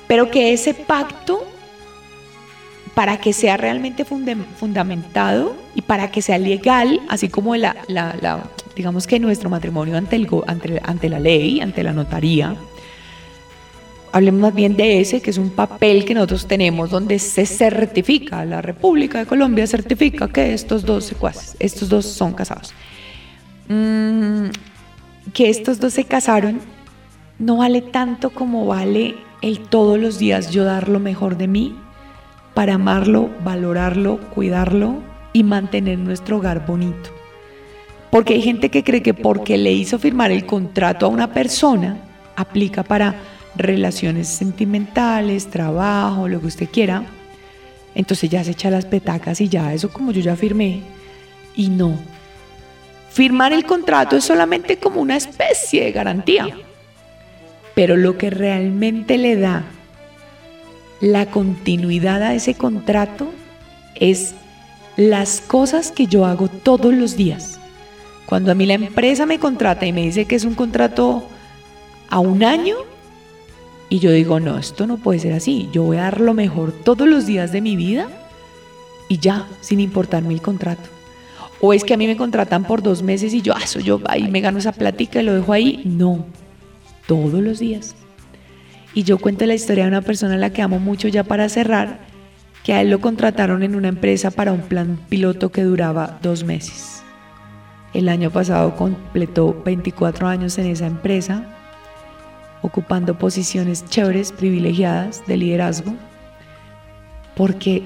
pero 0.06 0.30
que 0.30 0.52
ese 0.52 0.74
pacto, 0.74 1.44
para 2.94 3.16
que 3.16 3.32
sea 3.32 3.56
realmente 3.56 4.04
fundamentado 4.04 5.56
y 5.74 5.82
para 5.82 6.10
que 6.10 6.20
sea 6.20 6.38
legal, 6.38 7.00
así 7.08 7.28
como 7.28 7.56
la, 7.56 7.74
digamos 8.76 9.06
que 9.06 9.18
nuestro 9.18 9.48
matrimonio 9.48 9.96
ante, 9.96 10.16
el, 10.16 10.28
ante, 10.46 10.80
ante 10.84 11.08
la 11.08 11.18
ley, 11.18 11.60
ante 11.60 11.82
la 11.82 11.92
notaría, 11.92 12.54
hablemos 14.12 14.40
más 14.40 14.54
bien 14.54 14.76
de 14.76 15.00
ese, 15.00 15.20
que 15.20 15.30
es 15.30 15.38
un 15.38 15.50
papel 15.50 16.04
que 16.04 16.14
nosotros 16.14 16.46
tenemos 16.46 16.90
donde 16.90 17.18
se 17.18 17.46
certifica, 17.46 18.44
la 18.44 18.62
República 18.62 19.18
de 19.18 19.26
Colombia 19.26 19.66
certifica 19.66 20.28
que 20.28 20.52
estos 20.52 20.84
dos 20.84 21.04
secuaces, 21.04 21.56
estos 21.58 21.88
dos 21.88 22.06
son 22.06 22.34
casados. 22.34 22.74
Mm, 23.68 24.50
que 25.32 25.48
estos 25.48 25.80
dos 25.80 25.94
se 25.94 26.04
casaron 26.04 26.60
no 27.38 27.56
vale 27.58 27.80
tanto 27.80 28.30
como 28.30 28.66
vale 28.66 29.14
el 29.40 29.60
todos 29.60 29.98
los 29.98 30.18
días 30.18 30.50
yo 30.50 30.64
dar 30.64 30.88
lo 30.88 31.00
mejor 31.00 31.36
de 31.36 31.48
mí 31.48 31.74
para 32.54 32.74
amarlo, 32.74 33.30
valorarlo, 33.42 34.20
cuidarlo 34.34 35.02
y 35.32 35.42
mantener 35.42 35.98
nuestro 35.98 36.36
hogar 36.36 36.66
bonito. 36.66 37.10
Porque 38.10 38.34
hay 38.34 38.42
gente 38.42 38.68
que 38.68 38.84
cree 38.84 39.02
que 39.02 39.14
porque 39.14 39.56
le 39.56 39.72
hizo 39.72 39.98
firmar 39.98 40.30
el 40.30 40.44
contrato 40.44 41.06
a 41.06 41.08
una 41.08 41.32
persona, 41.32 41.96
aplica 42.36 42.82
para 42.82 43.14
relaciones 43.56 44.28
sentimentales, 44.28 45.48
trabajo, 45.48 46.28
lo 46.28 46.40
que 46.40 46.46
usted 46.46 46.68
quiera, 46.70 47.04
entonces 47.94 48.30
ya 48.30 48.42
se 48.42 48.52
echa 48.52 48.70
las 48.70 48.86
petacas 48.86 49.40
y 49.40 49.48
ya, 49.48 49.72
eso 49.74 49.90
como 49.90 50.12
yo 50.12 50.20
ya 50.20 50.36
firmé. 50.36 50.82
Y 51.54 51.68
no. 51.68 51.98
Firmar 53.10 53.52
el 53.52 53.64
contrato 53.64 54.16
es 54.16 54.24
solamente 54.24 54.78
como 54.78 55.00
una 55.00 55.16
especie 55.16 55.84
de 55.84 55.92
garantía. 55.92 56.56
Pero 57.74 57.96
lo 57.96 58.16
que 58.16 58.30
realmente 58.30 59.18
le 59.18 59.36
da 59.36 59.64
la 61.00 61.26
continuidad 61.26 62.22
a 62.22 62.34
ese 62.34 62.54
contrato 62.54 63.30
es 63.96 64.34
las 64.96 65.40
cosas 65.40 65.90
que 65.90 66.06
yo 66.06 66.24
hago 66.26 66.48
todos 66.48 66.94
los 66.94 67.16
días. 67.16 67.58
Cuando 68.26 68.52
a 68.52 68.54
mí 68.54 68.66
la 68.66 68.74
empresa 68.74 69.26
me 69.26 69.38
contrata 69.38 69.84
y 69.84 69.92
me 69.92 70.02
dice 70.02 70.26
que 70.26 70.36
es 70.36 70.44
un 70.44 70.54
contrato 70.54 71.26
a 72.08 72.18
un 72.18 72.44
año, 72.44 72.76
y 73.92 73.98
yo 73.98 74.10
digo, 74.10 74.40
no, 74.40 74.56
esto 74.56 74.86
no 74.86 74.96
puede 74.96 75.18
ser 75.18 75.34
así. 75.34 75.68
Yo 75.70 75.82
voy 75.82 75.98
a 75.98 76.04
dar 76.04 76.22
lo 76.22 76.32
mejor 76.32 76.72
todos 76.72 77.06
los 77.06 77.26
días 77.26 77.52
de 77.52 77.60
mi 77.60 77.76
vida 77.76 78.08
y 79.06 79.18
ya, 79.18 79.46
sin 79.60 79.80
importarme 79.80 80.32
el 80.32 80.40
contrato. 80.40 80.88
O 81.60 81.74
es 81.74 81.84
que 81.84 81.92
a 81.92 81.98
mí 81.98 82.06
me 82.06 82.16
contratan 82.16 82.64
por 82.64 82.82
dos 82.82 83.02
meses 83.02 83.34
y 83.34 83.42
yo, 83.42 83.52
ah, 83.54 83.60
eso 83.62 83.80
yo 83.80 84.00
ahí 84.08 84.28
me 84.28 84.40
gano 84.40 84.58
esa 84.58 84.72
plática 84.72 85.20
y 85.20 85.26
lo 85.26 85.34
dejo 85.34 85.52
ahí. 85.52 85.82
No, 85.84 86.24
todos 87.06 87.42
los 87.42 87.58
días. 87.58 87.94
Y 88.94 89.02
yo 89.02 89.18
cuento 89.18 89.44
la 89.44 89.52
historia 89.52 89.84
de 89.84 89.90
una 89.90 90.00
persona 90.00 90.36
a 90.36 90.38
la 90.38 90.54
que 90.54 90.62
amo 90.62 90.78
mucho 90.78 91.08
ya 91.08 91.22
para 91.22 91.50
cerrar, 91.50 92.00
que 92.64 92.72
a 92.72 92.80
él 92.80 92.88
lo 92.88 93.02
contrataron 93.02 93.62
en 93.62 93.74
una 93.74 93.88
empresa 93.88 94.30
para 94.30 94.54
un 94.54 94.62
plan 94.62 95.00
piloto 95.10 95.52
que 95.52 95.64
duraba 95.64 96.18
dos 96.22 96.44
meses. 96.44 97.02
El 97.92 98.08
año 98.08 98.30
pasado 98.30 98.74
completó 98.74 99.54
24 99.66 100.28
años 100.28 100.56
en 100.56 100.68
esa 100.68 100.86
empresa 100.86 101.58
ocupando 102.62 103.18
posiciones 103.18 103.84
chéveres, 103.88 104.32
privilegiadas 104.32 105.26
de 105.26 105.36
liderazgo, 105.36 105.94
porque 107.34 107.82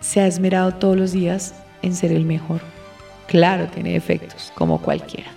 se 0.00 0.20
ha 0.20 0.26
esmerado 0.26 0.72
todos 0.72 0.96
los 0.96 1.12
días 1.12 1.54
en 1.82 1.94
ser 1.94 2.12
el 2.12 2.24
mejor. 2.24 2.60
Claro, 3.26 3.66
tiene 3.68 3.92
defectos, 3.92 4.52
como 4.54 4.80
cualquiera, 4.80 5.30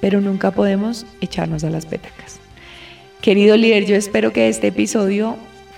pero 0.00 0.20
nunca 0.20 0.50
podemos 0.50 1.06
echarnos 1.20 1.64
a 1.64 1.70
las 1.70 1.86
petacas. 1.86 2.40
Querido 3.20 3.56
líder, 3.56 3.86
yo 3.86 3.96
espero 3.96 4.32
que 4.32 4.48
este 4.48 4.68
episodio 4.68 5.36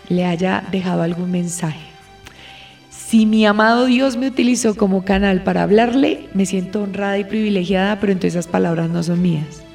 le 0.09 0.25
haya 0.25 0.65
dejado 0.73 1.03
algún 1.03 1.31
mensaje. 1.31 1.87
Si 2.91 3.25
mi 3.25 3.47
amado 3.47 3.87
Dios 3.87 4.17
me 4.17 4.27
utilizó 4.27 4.75
como 4.75 5.05
canal 5.05 5.45
para 5.45 5.63
hablarle, 5.63 6.29
me 6.35 6.45
siento 6.45 6.83
honrada 6.83 7.19
y 7.19 7.25
privilegiada, 7.25 8.01
pero 8.01 8.13
entonces 8.13 8.35
esas 8.35 8.51
palabras 8.51 8.91
no 8.91 9.03
son 9.05 9.23
mías. 9.23 9.66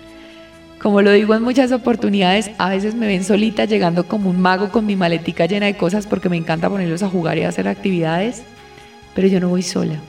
Como 0.82 1.03
lo 1.03 1.11
digo 1.11 1.36
en 1.36 1.43
muchas 1.43 1.71
oportunidades, 1.71 2.49
a 2.57 2.69
veces 2.69 2.95
me 2.95 3.05
ven 3.05 3.23
solita 3.23 3.65
llegando 3.65 4.07
como 4.07 4.32
un 4.32 4.41
mago 4.41 4.71
con 4.71 4.84
mi 4.88 4.95
maletica 4.95 5.45
llena 5.45 5.67
de 5.67 5.77
cosas 5.77 6.07
porque 6.07 6.27
me 6.27 6.38
encanta 6.38 6.71
ponerlos 6.71 7.03
a 7.03 7.09
jugar 7.09 7.38
y 7.38 7.43
a 7.43 7.49
hacer 7.49 7.67
actividades, 7.67 8.41
pero 9.13 9.27
yo 9.27 9.39
no 9.39 9.49
voy 9.49 9.61
sola. 9.61 9.99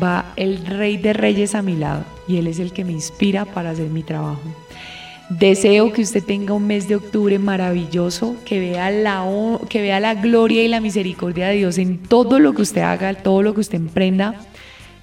Va 0.00 0.34
el 0.36 0.66
rey 0.66 0.98
de 0.98 1.14
reyes 1.14 1.54
a 1.54 1.62
mi 1.62 1.76
lado 1.76 2.04
y 2.26 2.36
él 2.36 2.46
es 2.46 2.58
el 2.58 2.74
que 2.74 2.84
me 2.84 2.92
inspira 2.92 3.46
para 3.46 3.70
hacer 3.70 3.88
mi 3.88 4.02
trabajo. 4.02 4.42
Deseo 5.30 5.94
que 5.94 6.02
usted 6.02 6.22
tenga 6.22 6.52
un 6.52 6.66
mes 6.66 6.88
de 6.88 6.96
octubre 6.96 7.38
maravilloso, 7.38 8.36
que 8.44 8.60
vea, 8.60 8.90
la, 8.90 9.24
que 9.70 9.80
vea 9.80 9.98
la 9.98 10.14
gloria 10.14 10.62
y 10.62 10.68
la 10.68 10.80
misericordia 10.80 11.48
de 11.48 11.56
Dios 11.56 11.78
en 11.78 12.02
todo 12.02 12.38
lo 12.38 12.52
que 12.52 12.62
usted 12.62 12.82
haga, 12.82 13.14
todo 13.14 13.42
lo 13.42 13.54
que 13.54 13.60
usted 13.60 13.76
emprenda. 13.76 14.34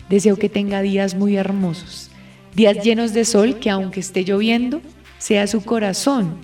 Deseo 0.08 0.38
que 0.38 0.50
tenga 0.50 0.84
días 0.84 1.16
muy 1.16 1.36
hermosos, 1.36 2.12
días 2.54 2.84
llenos 2.84 3.14
de 3.14 3.26
sol, 3.26 3.58
que 3.58 3.72
aunque 3.72 4.02
esté 4.02 4.24
lloviendo, 4.24 4.82
sea 5.18 5.48
su 5.48 5.64
corazón 5.64 6.38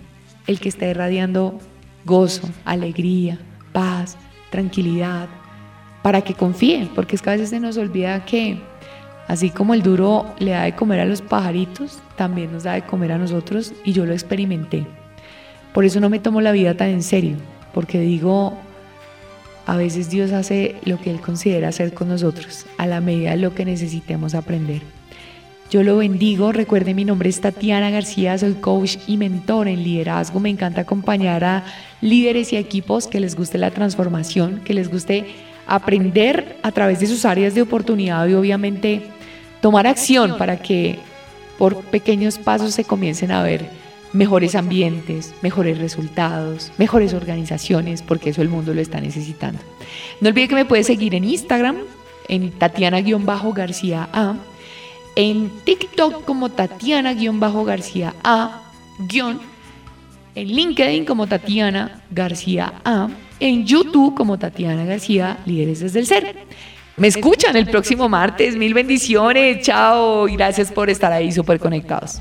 el 0.47 0.59
que 0.59 0.69
está 0.69 0.87
irradiando 0.87 1.59
gozo, 2.05 2.49
alegría, 2.65 3.39
paz, 3.71 4.17
tranquilidad, 4.49 5.29
para 6.01 6.21
que 6.21 6.33
confíe, 6.33 6.89
porque 6.95 7.15
es 7.15 7.21
que 7.21 7.29
a 7.29 7.33
veces 7.33 7.49
se 7.49 7.59
nos 7.59 7.77
olvida 7.77 8.25
que 8.25 8.59
así 9.27 9.49
como 9.49 9.73
el 9.73 9.83
duro 9.83 10.25
le 10.39 10.51
da 10.51 10.63
de 10.63 10.75
comer 10.75 10.99
a 10.99 11.05
los 11.05 11.21
pajaritos, 11.21 11.99
también 12.15 12.51
nos 12.51 12.63
da 12.63 12.73
de 12.73 12.81
comer 12.81 13.11
a 13.11 13.17
nosotros 13.17 13.73
y 13.85 13.93
yo 13.93 14.05
lo 14.05 14.13
experimenté. 14.13 14.85
Por 15.73 15.85
eso 15.85 15.99
no 15.99 16.09
me 16.09 16.19
tomo 16.19 16.41
la 16.41 16.51
vida 16.51 16.75
tan 16.75 16.89
en 16.89 17.03
serio, 17.03 17.37
porque 17.73 17.99
digo, 17.99 18.57
a 19.65 19.77
veces 19.77 20.09
Dios 20.09 20.31
hace 20.31 20.75
lo 20.83 20.99
que 20.99 21.11
Él 21.11 21.21
considera 21.21 21.69
hacer 21.69 21.93
con 21.93 22.09
nosotros, 22.09 22.65
a 22.77 22.87
la 22.87 22.99
medida 22.99 23.31
de 23.31 23.37
lo 23.37 23.55
que 23.55 23.63
necesitemos 23.63 24.35
aprender. 24.35 24.81
Yo 25.71 25.83
lo 25.83 25.95
bendigo. 25.95 26.51
Recuerde, 26.51 26.93
mi 26.93 27.05
nombre 27.05 27.29
es 27.29 27.39
Tatiana 27.39 27.89
García, 27.89 28.37
soy 28.37 28.55
coach 28.55 28.97
y 29.07 29.15
mentor 29.15 29.69
en 29.69 29.85
liderazgo. 29.85 30.41
Me 30.41 30.49
encanta 30.49 30.81
acompañar 30.81 31.45
a 31.45 31.63
líderes 32.01 32.51
y 32.51 32.57
equipos 32.57 33.07
que 33.07 33.21
les 33.21 33.35
guste 33.35 33.57
la 33.57 33.71
transformación, 33.71 34.59
que 34.65 34.73
les 34.73 34.91
guste 34.91 35.27
aprender 35.65 36.57
a 36.61 36.73
través 36.73 36.99
de 36.99 37.07
sus 37.07 37.23
áreas 37.23 37.55
de 37.55 37.61
oportunidad 37.61 38.27
y 38.27 38.33
obviamente 38.33 39.03
tomar 39.61 39.87
acción 39.87 40.37
para 40.37 40.57
que 40.57 40.99
por 41.57 41.77
pequeños 41.85 42.37
pasos 42.37 42.73
se 42.73 42.83
comiencen 42.83 43.31
a 43.31 43.41
ver 43.41 43.65
mejores 44.11 44.55
ambientes, 44.55 45.33
mejores 45.41 45.77
resultados, 45.77 46.73
mejores 46.79 47.13
organizaciones, 47.13 48.01
porque 48.01 48.31
eso 48.31 48.41
el 48.41 48.49
mundo 48.49 48.73
lo 48.73 48.81
está 48.81 48.99
necesitando. 48.99 49.61
No 50.19 50.27
olvide 50.27 50.49
que 50.49 50.55
me 50.55 50.65
puede 50.65 50.83
seguir 50.83 51.15
en 51.15 51.23
Instagram, 51.23 51.77
en 52.27 52.51
Tatiana-García 52.51 54.09
A, 54.11 54.35
en 55.15 55.51
TikTok 55.63 56.25
como 56.25 56.49
Tatiana-García 56.49 58.13
A, 58.23 58.61
en 60.35 60.47
LinkedIn 60.47 61.05
como 61.05 61.27
Tatiana 61.27 62.01
García 62.09 62.73
A, 62.85 63.09
en 63.39 63.65
YouTube 63.65 64.15
como 64.15 64.37
Tatiana 64.37 64.85
García, 64.85 65.39
Líderes 65.45 65.79
desde 65.81 65.99
el 65.99 66.07
Ser. 66.07 66.35
Me 66.97 67.07
escuchan 67.07 67.55
el 67.55 67.65
próximo 67.67 68.07
martes, 68.07 68.55
mil 68.55 68.73
bendiciones, 68.73 69.65
chao 69.65 70.27
y 70.27 70.35
gracias 70.35 70.71
por 70.71 70.89
estar 70.89 71.11
ahí 71.11 71.31
súper 71.31 71.59
conectados. 71.59 72.19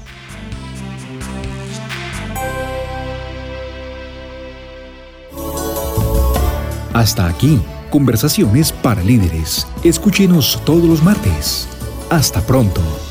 Hasta 6.93 7.29
aquí, 7.29 7.61
conversaciones 7.91 8.73
para 8.73 9.03
líderes. 9.03 9.67
Escúchenos 9.85 10.61
todos 10.65 10.85
los 10.85 11.03
martes. 11.03 11.69
Hasta 12.11 12.41
pronto. 12.43 13.10